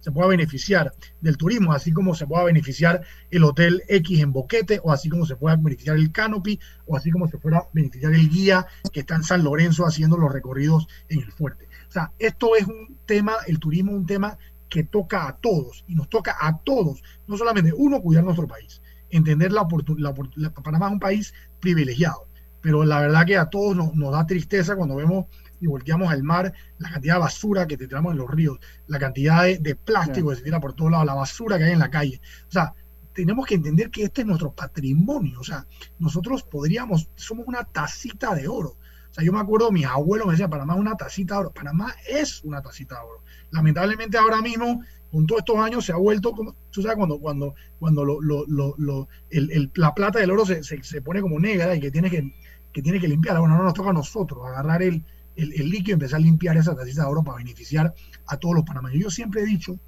se 0.00 0.12
pueda 0.12 0.28
beneficiar 0.28 0.92
del 1.20 1.36
turismo, 1.36 1.72
así 1.72 1.92
como 1.92 2.14
se 2.14 2.26
pueda 2.26 2.44
beneficiar 2.44 3.02
el 3.30 3.42
Hotel 3.42 3.82
X 3.88 4.20
en 4.20 4.32
Boquete, 4.32 4.80
o 4.84 4.92
así 4.92 5.08
como 5.08 5.26
se 5.26 5.34
pueda 5.36 5.56
beneficiar 5.56 5.96
el 5.96 6.12
Canopy, 6.12 6.60
o 6.86 6.96
así 6.96 7.10
como 7.10 7.26
se 7.26 7.38
pueda 7.38 7.66
beneficiar 7.72 8.12
el 8.12 8.28
guía 8.28 8.66
que 8.92 9.00
está 9.00 9.16
en 9.16 9.24
San 9.24 9.42
Lorenzo 9.42 9.86
haciendo 9.86 10.16
los 10.16 10.32
recorridos 10.32 10.86
en 11.08 11.20
el 11.20 11.32
fuerte. 11.32 11.66
O 11.88 11.92
sea, 11.92 12.12
esto 12.18 12.54
es 12.54 12.66
un 12.66 12.98
tema, 13.06 13.32
el 13.46 13.58
turismo 13.58 13.92
es 13.92 13.98
un 13.98 14.06
tema 14.06 14.38
que 14.70 14.84
toca 14.84 15.28
a 15.28 15.36
todos 15.36 15.84
y 15.88 15.94
nos 15.94 16.08
toca 16.08 16.36
a 16.40 16.58
todos, 16.58 17.02
no 17.26 17.36
solamente 17.36 17.72
uno, 17.76 18.00
cuidar 18.00 18.24
nuestro 18.24 18.46
país, 18.46 18.80
entender 19.10 19.52
la 19.52 19.62
oportunidad, 19.62 20.14
Panamá 20.62 20.86
es 20.86 20.92
un 20.92 21.00
país 21.00 21.34
privilegiado, 21.58 22.28
pero 22.60 22.84
la 22.84 23.00
verdad 23.00 23.26
que 23.26 23.36
a 23.36 23.50
todos 23.50 23.76
nos, 23.76 24.12
da 24.12 24.26
tristeza 24.26 24.76
cuando 24.76 24.96
vemos 24.96 25.26
y 25.60 25.66
volteamos 25.66 26.10
al 26.10 26.22
mar, 26.22 26.52
la 26.78 26.90
cantidad 26.90 27.14
de 27.14 27.20
basura 27.20 27.66
que 27.66 27.76
te 27.76 27.86
tiramos 27.86 28.12
en 28.12 28.18
los 28.18 28.30
ríos, 28.30 28.58
la 28.86 28.98
cantidad 28.98 29.44
de, 29.44 29.76
plástico 29.76 30.30
que 30.30 30.36
se 30.36 30.42
tira 30.42 30.60
por 30.60 30.72
todos 30.72 30.90
lados, 30.90 31.06
la 31.06 31.14
basura 31.14 31.58
que 31.58 31.64
hay 31.64 31.72
en 31.72 31.78
la 31.78 31.90
calle. 31.90 32.20
O 32.48 32.50
sea, 32.50 32.74
tenemos 33.12 33.46
que 33.46 33.54
entender 33.54 33.90
que 33.90 34.04
este 34.04 34.22
es 34.22 34.26
nuestro 34.26 34.52
patrimonio. 34.52 35.40
O 35.40 35.44
sea, 35.44 35.66
nosotros 35.98 36.42
podríamos, 36.42 37.08
somos 37.14 37.46
una 37.46 37.64
tacita 37.64 38.34
de 38.34 38.48
oro. 38.48 38.76
O 39.10 39.12
sea, 39.12 39.24
yo 39.24 39.32
me 39.32 39.40
acuerdo, 39.40 39.72
mis 39.72 39.86
abuelos 39.86 40.26
me 40.26 40.32
decían, 40.32 40.50
Panamá 40.50 40.74
es 40.74 40.80
una 40.80 40.96
tacita 40.96 41.34
de 41.34 41.40
oro. 41.40 41.50
Panamá 41.50 41.94
es 42.08 42.42
una 42.44 42.62
tacita 42.62 42.94
de 42.96 43.00
oro. 43.02 43.22
Lamentablemente 43.50 44.16
ahora 44.16 44.40
mismo, 44.40 44.82
con 45.10 45.26
todos 45.26 45.40
estos 45.40 45.58
años, 45.58 45.84
se 45.84 45.92
ha 45.92 45.96
vuelto, 45.96 46.32
como, 46.32 46.54
tú 46.70 46.82
sabes, 46.82 46.96
cuando, 46.96 47.18
cuando, 47.18 47.54
cuando 47.78 48.04
lo, 48.04 48.20
lo, 48.20 48.44
lo, 48.46 49.08
el, 49.30 49.70
la 49.74 49.92
plata 49.94 50.20
del 50.20 50.30
oro 50.30 50.46
se, 50.46 50.62
se, 50.62 51.02
pone 51.02 51.20
como 51.20 51.40
negra 51.40 51.74
y 51.74 51.80
que 51.80 51.90
tiene 51.90 52.08
que, 52.08 52.32
que 52.72 52.82
tiene 52.82 53.00
que 53.00 53.08
limpiarla. 53.08 53.40
Bueno, 53.40 53.56
no 53.56 53.64
nos 53.64 53.74
toca 53.74 53.90
a 53.90 53.94
nosotros 53.94 54.46
agarrar 54.46 54.82
el, 54.82 55.04
el, 55.42 55.52
el 55.60 55.70
líquido 55.70 55.94
empezar 55.94 56.18
a 56.18 56.22
limpiar 56.22 56.56
esa 56.56 56.74
tacita 56.74 57.02
de 57.02 57.08
oro 57.08 57.22
para 57.22 57.38
beneficiar 57.38 57.94
a 58.26 58.36
todos 58.36 58.54
los 58.54 58.64
panameños. 58.64 59.02
Yo 59.02 59.10
siempre 59.10 59.42
he 59.42 59.46
dicho 59.46 59.78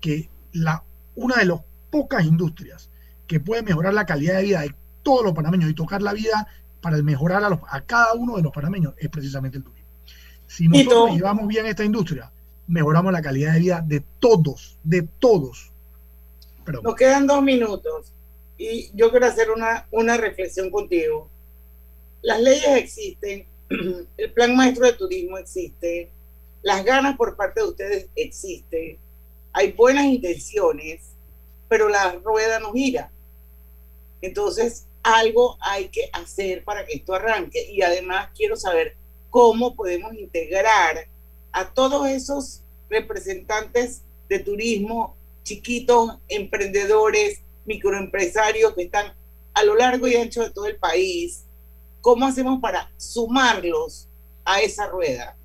que 0.00 0.30
la, 0.52 0.82
una 1.14 1.36
de 1.36 1.46
las 1.46 1.60
pocas 1.90 2.24
industrias 2.24 2.90
que 3.26 3.40
puede 3.40 3.62
mejorar 3.62 3.94
la 3.94 4.06
calidad 4.06 4.36
de 4.36 4.42
vida 4.42 4.60
de 4.60 4.74
todos 5.02 5.24
los 5.24 5.32
panameños 5.34 5.70
y 5.70 5.74
tocar 5.74 6.02
la 6.02 6.12
vida 6.12 6.46
para 6.80 6.96
mejorar 7.02 7.42
a, 7.44 7.60
a 7.68 7.80
cada 7.82 8.14
uno 8.14 8.36
de 8.36 8.42
los 8.42 8.52
panameños 8.52 8.94
es 8.98 9.08
precisamente 9.08 9.58
el 9.58 9.64
turismo. 9.64 9.88
Si 10.46 10.68
nosotros 10.68 11.16
llevamos 11.16 11.46
bien 11.48 11.66
esta 11.66 11.84
industria, 11.84 12.30
mejoramos 12.66 13.12
la 13.12 13.22
calidad 13.22 13.54
de 13.54 13.60
vida 13.60 13.84
de 13.86 14.04
todos, 14.18 14.78
de 14.82 15.02
todos. 15.02 15.72
Nos 16.82 16.94
quedan 16.94 17.26
dos 17.26 17.42
minutos 17.42 18.12
y 18.56 18.90
yo 18.94 19.10
quiero 19.10 19.26
hacer 19.26 19.50
una, 19.50 19.86
una 19.90 20.16
reflexión 20.16 20.70
contigo. 20.70 21.28
Las 22.22 22.40
leyes 22.40 22.76
existen, 22.76 23.46
el 24.16 24.32
plan 24.32 24.56
maestro 24.56 24.86
de 24.86 24.92
turismo 24.94 25.38
existe, 25.38 26.10
las 26.62 26.84
ganas 26.84 27.16
por 27.16 27.36
parte 27.36 27.60
de 27.60 27.68
ustedes 27.68 28.08
existen, 28.16 28.98
hay 29.52 29.72
buenas 29.72 30.06
intenciones, 30.06 31.12
pero 31.68 31.88
la 31.88 32.12
rueda 32.12 32.58
no 32.58 32.72
gira. 32.72 33.10
Entonces, 34.20 34.86
algo 35.04 35.58
hay 35.60 35.88
que 35.88 36.08
hacer 36.12 36.64
para 36.64 36.84
que 36.84 36.94
esto 36.94 37.14
arranque. 37.14 37.70
Y 37.70 37.82
además 37.82 38.30
quiero 38.34 38.56
saber 38.56 38.96
cómo 39.30 39.76
podemos 39.76 40.14
integrar 40.14 41.06
a 41.52 41.72
todos 41.72 42.08
esos 42.08 42.62
representantes 42.88 44.02
de 44.28 44.38
turismo, 44.40 45.16
chiquitos, 45.44 46.18
emprendedores, 46.28 47.42
microempresarios 47.66 48.74
que 48.74 48.84
están 48.84 49.14
a 49.52 49.62
lo 49.62 49.76
largo 49.76 50.08
y 50.08 50.16
ancho 50.16 50.42
de 50.42 50.50
todo 50.50 50.66
el 50.66 50.76
país. 50.76 51.43
¿Cómo 52.04 52.26
hacemos 52.26 52.60
para 52.60 52.92
sumarlos 52.98 54.10
a 54.44 54.60
esa 54.60 54.88
rueda? 54.88 55.38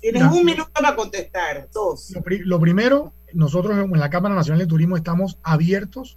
Tienes 0.00 0.22
un 0.22 0.42
minuto 0.42 0.70
para 0.72 0.96
contestar, 0.96 1.68
dos. 1.70 2.10
Lo, 2.12 2.22
lo 2.26 2.58
primero, 2.58 3.12
nosotros 3.34 3.78
en 3.78 4.00
la 4.00 4.08
Cámara 4.08 4.34
Nacional 4.34 4.60
de 4.60 4.66
Turismo 4.66 4.96
estamos 4.96 5.38
abiertos 5.42 6.16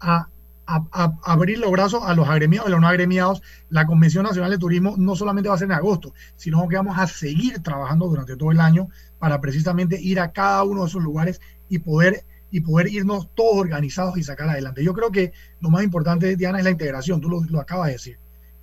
a 0.00 0.28
a, 0.68 1.18
abrir 1.24 1.58
los 1.58 1.70
brazos 1.70 2.02
a 2.04 2.14
los 2.14 2.28
agremiados 2.28 2.68
y 2.68 2.72
los 2.72 2.80
no 2.80 2.88
agremiados. 2.88 3.42
La 3.70 3.86
Convención 3.86 4.24
Nacional 4.24 4.50
de 4.50 4.58
Turismo 4.58 4.94
no 4.98 5.16
solamente 5.16 5.48
va 5.48 5.54
a 5.54 5.58
ser 5.58 5.66
en 5.66 5.72
agosto, 5.72 6.12
sino 6.36 6.66
que 6.68 6.76
vamos 6.76 6.98
a 6.98 7.06
seguir 7.06 7.62
trabajando 7.62 8.06
durante 8.06 8.36
todo 8.36 8.52
el 8.52 8.60
año 8.60 8.88
para 9.18 9.40
precisamente 9.40 10.00
ir 10.00 10.20
a 10.20 10.32
cada 10.32 10.62
uno 10.64 10.82
de 10.82 10.88
esos 10.88 11.02
lugares 11.02 11.40
y 11.68 11.78
poder 11.78 12.24
y 12.50 12.60
poder 12.60 12.88
irnos 12.88 13.28
todos 13.34 13.58
organizados 13.58 14.16
y 14.16 14.22
sacar 14.22 14.48
adelante. 14.48 14.82
Yo 14.82 14.94
creo 14.94 15.10
que 15.10 15.32
lo 15.60 15.68
más 15.70 15.82
importante, 15.82 16.34
Diana, 16.36 16.58
es 16.58 16.64
la 16.64 16.70
integración, 16.70 17.20
tú 17.20 17.28
lo, 17.28 17.42
lo 17.44 17.60
acabas 17.60 17.88
de 17.88 17.92
decir. 17.92 18.18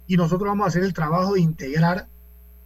Y 0.07 0.17
nosotros 0.17 0.47
vamos 0.47 0.65
a 0.65 0.67
hacer 0.67 0.83
el 0.83 0.93
trabajo 0.93 1.33
de 1.33 1.41
integrar 1.41 2.07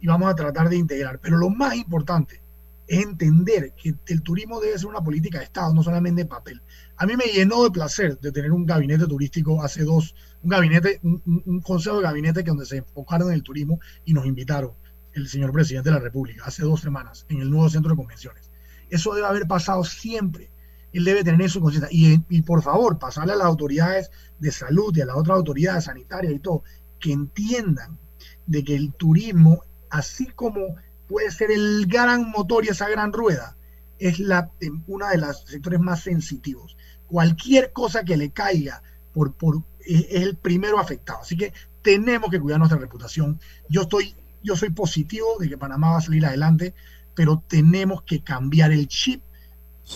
y 0.00 0.06
vamos 0.06 0.30
a 0.30 0.34
tratar 0.34 0.68
de 0.68 0.76
integrar. 0.76 1.18
Pero 1.20 1.36
lo 1.36 1.50
más 1.50 1.74
importante 1.76 2.42
es 2.90 3.04
entender 3.04 3.72
que 3.80 3.94
el 4.08 4.22
turismo 4.22 4.60
debe 4.60 4.76
ser 4.76 4.88
una 4.88 5.00
política 5.00 5.38
de 5.38 5.44
Estado, 5.44 5.72
no 5.72 5.82
solamente 5.82 6.22
de 6.22 6.28
papel. 6.28 6.60
A 6.96 7.06
mí 7.06 7.16
me 7.16 7.26
llenó 7.26 7.62
de 7.62 7.70
placer 7.70 8.18
de 8.18 8.32
tener 8.32 8.50
un 8.50 8.66
gabinete 8.66 9.06
turístico 9.06 9.62
hace 9.62 9.84
dos, 9.84 10.16
un 10.42 10.50
gabinete, 10.50 10.98
un, 11.02 11.60
consejo 11.60 11.98
de 11.98 12.02
gabinete 12.02 12.42
que 12.42 12.50
donde 12.50 12.66
se 12.66 12.78
enfocaron 12.78 13.28
en 13.28 13.34
el 13.34 13.42
turismo 13.44 13.78
y 14.04 14.12
nos 14.12 14.26
invitaron 14.26 14.72
el 15.12 15.28
señor 15.28 15.52
presidente 15.52 15.88
de 15.88 15.94
la 15.94 16.02
República 16.02 16.44
hace 16.46 16.64
dos 16.64 16.80
semanas 16.80 17.26
en 17.28 17.40
el 17.40 17.48
nuevo 17.48 17.68
centro 17.68 17.92
de 17.92 17.96
convenciones. 17.96 18.50
Eso 18.88 19.14
debe 19.14 19.28
haber 19.28 19.46
pasado 19.46 19.84
siempre. 19.84 20.50
Él 20.92 21.04
debe 21.04 21.22
tener 21.22 21.42
eso 21.42 21.60
conciencia. 21.60 21.88
Y, 21.92 22.24
y 22.28 22.42
por 22.42 22.60
favor, 22.60 22.98
pasarle 22.98 23.34
a 23.34 23.36
las 23.36 23.46
autoridades 23.46 24.10
de 24.40 24.50
salud 24.50 24.96
y 24.96 25.02
a 25.02 25.06
las 25.06 25.16
otras 25.16 25.36
autoridades 25.36 25.84
sanitarias 25.84 26.32
y 26.32 26.40
todo, 26.40 26.64
que 27.00 27.12
entiendan 27.12 27.98
de 28.46 28.62
que 28.62 28.76
el 28.76 28.92
turismo, 28.92 29.64
así 29.90 30.26
como 30.26 30.76
puede 31.08 31.30
ser 31.30 31.50
el 31.50 31.86
gran 31.86 32.30
motor 32.30 32.64
y 32.64 32.68
esa 32.68 32.88
gran 32.88 33.12
rueda, 33.12 33.56
es 33.98 34.18
la, 34.18 34.50
una 34.86 35.10
de 35.10 35.18
los 35.18 35.44
sectores 35.44 35.80
más 35.80 36.02
sensitivos. 36.02 36.76
Cualquier 37.06 37.72
cosa 37.72 38.04
que 38.04 38.16
le 38.16 38.30
caiga 38.30 38.82
por, 39.12 39.34
por, 39.34 39.62
es, 39.80 40.06
el 40.10 40.36
primero 40.36 40.78
afectado. 40.78 41.20
Así 41.22 41.36
que 41.36 41.52
tenemos 41.82 42.30
que 42.30 42.40
cuidar 42.40 42.58
nuestra 42.58 42.78
reputación. 42.78 43.40
Yo 43.68 43.82
estoy, 43.82 44.14
yo 44.42 44.56
soy 44.56 44.70
positivo 44.70 45.36
de 45.38 45.48
que 45.48 45.58
Panamá 45.58 45.90
va 45.90 45.98
a 45.98 46.02
salir 46.02 46.24
adelante, 46.24 46.74
pero 47.14 47.42
tenemos 47.46 48.02
que 48.02 48.22
cambiar 48.22 48.72
el 48.72 48.88
chip 48.88 49.22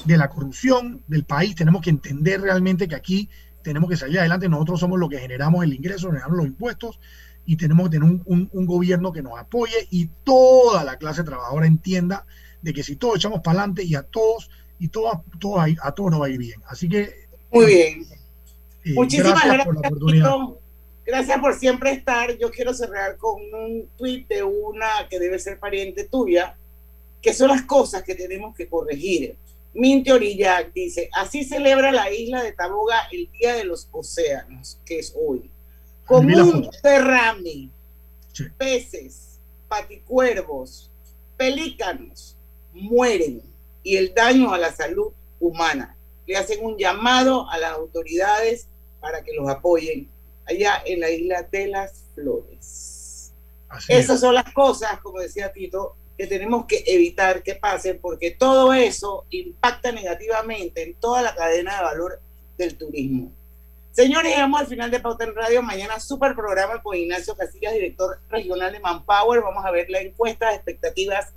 de 0.05 0.16
la 0.16 0.28
corrupción 0.28 1.02
del 1.07 1.24
país. 1.24 1.55
Tenemos 1.55 1.82
que 1.82 1.90
entender 1.90 2.40
realmente 2.40 2.88
que 2.88 2.94
aquí 2.94 3.30
tenemos 3.64 3.90
que 3.90 3.96
salir 3.96 4.20
adelante. 4.20 4.48
Nosotros 4.48 4.78
somos 4.78 5.00
los 5.00 5.08
que 5.08 5.18
generamos 5.18 5.64
el 5.64 5.72
ingreso, 5.72 6.08
generamos 6.08 6.36
los 6.36 6.46
impuestos 6.46 7.00
y 7.46 7.56
tenemos 7.56 7.88
que 7.88 7.98
tener 7.98 8.20
un, 8.24 8.66
gobierno 8.66 9.12
que 9.12 9.22
nos 9.22 9.38
apoye 9.38 9.88
y 9.90 10.08
toda 10.22 10.84
la 10.84 10.96
clase 10.96 11.24
trabajadora 11.24 11.66
entienda 11.66 12.26
de 12.62 12.72
que 12.72 12.82
si 12.82 12.96
todos 12.96 13.16
echamos 13.16 13.40
para 13.40 13.58
adelante 13.58 13.82
y 13.82 13.96
a 13.96 14.02
todos 14.02 14.50
y 14.78 14.88
todas, 14.88 15.18
todos, 15.40 15.64
a 15.82 15.92
todos 15.92 16.10
nos 16.12 16.20
va 16.20 16.26
a 16.26 16.30
ir 16.30 16.38
bien. 16.38 16.62
Así 16.66 16.88
que. 16.88 17.26
Muy 17.50 17.66
bien. 17.66 18.06
Eh, 18.84 18.92
Muchísimas 18.94 19.44
gracias, 19.44 19.64
por 19.64 19.74
la 19.74 19.88
oportunidad. 19.88 20.36
Gracias 21.06 21.38
por 21.38 21.54
siempre 21.54 21.90
estar. 21.90 22.36
Yo 22.38 22.50
quiero 22.50 22.72
cerrar 22.72 23.16
con 23.16 23.42
un 23.52 23.88
tuit 23.96 24.26
de 24.28 24.42
una 24.42 25.06
que 25.10 25.18
debe 25.18 25.38
ser 25.38 25.58
pariente 25.58 26.04
tuya, 26.04 26.56
que 27.20 27.34
son 27.34 27.48
las 27.48 27.62
cosas 27.62 28.02
que 28.02 28.14
tenemos 28.14 28.54
que 28.56 28.68
corregir. 28.68 29.36
Minty 29.75 30.12
Orillac 30.12 30.72
dice, 30.72 31.11
así 31.12 31.45
celebra 31.45 31.91
la 31.91 32.11
isla 32.12 32.43
de 32.43 32.53
Taboga 32.53 33.09
el 33.11 33.31
Día 33.33 33.55
de 33.55 33.64
los 33.64 33.89
Océanos, 33.91 34.79
que 34.85 35.01
es 35.01 35.14
hoy. 35.16 35.51
Con 36.07 36.33
un 36.33 36.70
derrame, 36.83 37.70
peces, 38.57 39.41
paticuervos, 39.68 40.91
pelícanos 41.37 42.37
mueren 42.72 43.43
y 43.83 43.97
el 43.97 44.14
daño 44.14 44.53
a 44.53 44.59
la 44.59 44.72
salud 44.72 45.12
humana. 45.41 45.97
Le 46.27 46.37
hacen 46.37 46.64
un 46.64 46.77
llamado 46.79 47.49
a 47.51 47.59
las 47.59 47.72
autoridades 47.72 48.68
para 49.01 49.22
que 49.22 49.33
los 49.33 49.49
apoyen 49.49 50.09
allá 50.47 50.83
en 50.87 51.01
la 51.01 51.11
isla 51.11 51.43
de 51.43 51.66
las 51.68 52.05
Flores. 52.14 53.33
Esas 53.89 54.20
son 54.20 54.35
las 54.35 54.53
cosas, 54.53 55.01
como 55.01 55.18
decía 55.18 55.53
Tito, 55.53 55.97
que 56.16 56.26
tenemos 56.26 56.66
que 56.66 56.84
evitar 56.86 57.42
que 57.42 57.54
pasen 57.54 57.98
porque 58.00 58.30
todo 58.30 58.72
eso 58.72 59.26
impacta 59.30 59.92
negativamente 59.92 60.82
en 60.82 60.94
toda 60.94 61.22
la 61.22 61.34
cadena 61.34 61.76
de 61.76 61.82
valor 61.82 62.20
del 62.56 62.76
turismo. 62.76 63.32
Señores, 63.90 64.32
llegamos 64.32 64.60
al 64.60 64.66
final 64.66 64.90
de 64.90 65.00
Pauta 65.00 65.24
en 65.24 65.34
Radio. 65.34 65.62
Mañana 65.62 66.00
super 66.00 66.34
programa 66.34 66.82
con 66.82 66.96
Ignacio 66.96 67.36
Casillas, 67.36 67.74
director 67.74 68.18
regional 68.28 68.72
de 68.72 68.80
Manpower. 68.80 69.40
Vamos 69.40 69.64
a 69.64 69.70
ver 69.70 69.88
la 69.88 70.00
encuesta 70.00 70.48
de 70.48 70.56
expectativas 70.56 71.32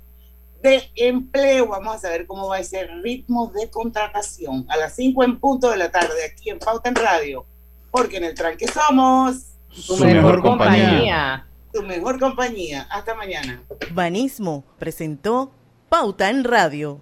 de 0.60 0.82
empleo. 0.96 1.68
Vamos 1.68 1.96
a 1.96 1.98
saber 2.00 2.26
cómo 2.26 2.48
va 2.48 2.56
a 2.56 2.64
ser 2.64 2.90
el 2.90 3.02
ritmo 3.02 3.52
de 3.54 3.70
contratación 3.70 4.66
a 4.68 4.76
las 4.76 4.96
5 4.96 5.22
en 5.22 5.38
punto 5.38 5.70
de 5.70 5.76
la 5.76 5.90
tarde 5.90 6.24
aquí 6.24 6.50
en 6.50 6.58
Pauta 6.58 6.88
en 6.88 6.96
Radio. 6.96 7.46
Porque 7.92 8.16
en 8.16 8.24
el 8.24 8.34
tranque 8.34 8.66
somos 8.66 9.36
su, 9.70 9.96
mejor, 10.04 10.42
compañía 10.42 11.48
tu 11.78 11.86
mejor 11.86 12.18
compañía. 12.18 12.86
Hasta 12.90 13.14
mañana. 13.14 13.62
Banismo 13.92 14.64
presentó 14.78 15.52
Pauta 15.88 16.28
en 16.30 16.44
Radio. 16.44 17.00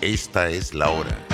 Esta 0.00 0.48
es 0.48 0.74
la 0.74 0.90
hora. 0.90 1.31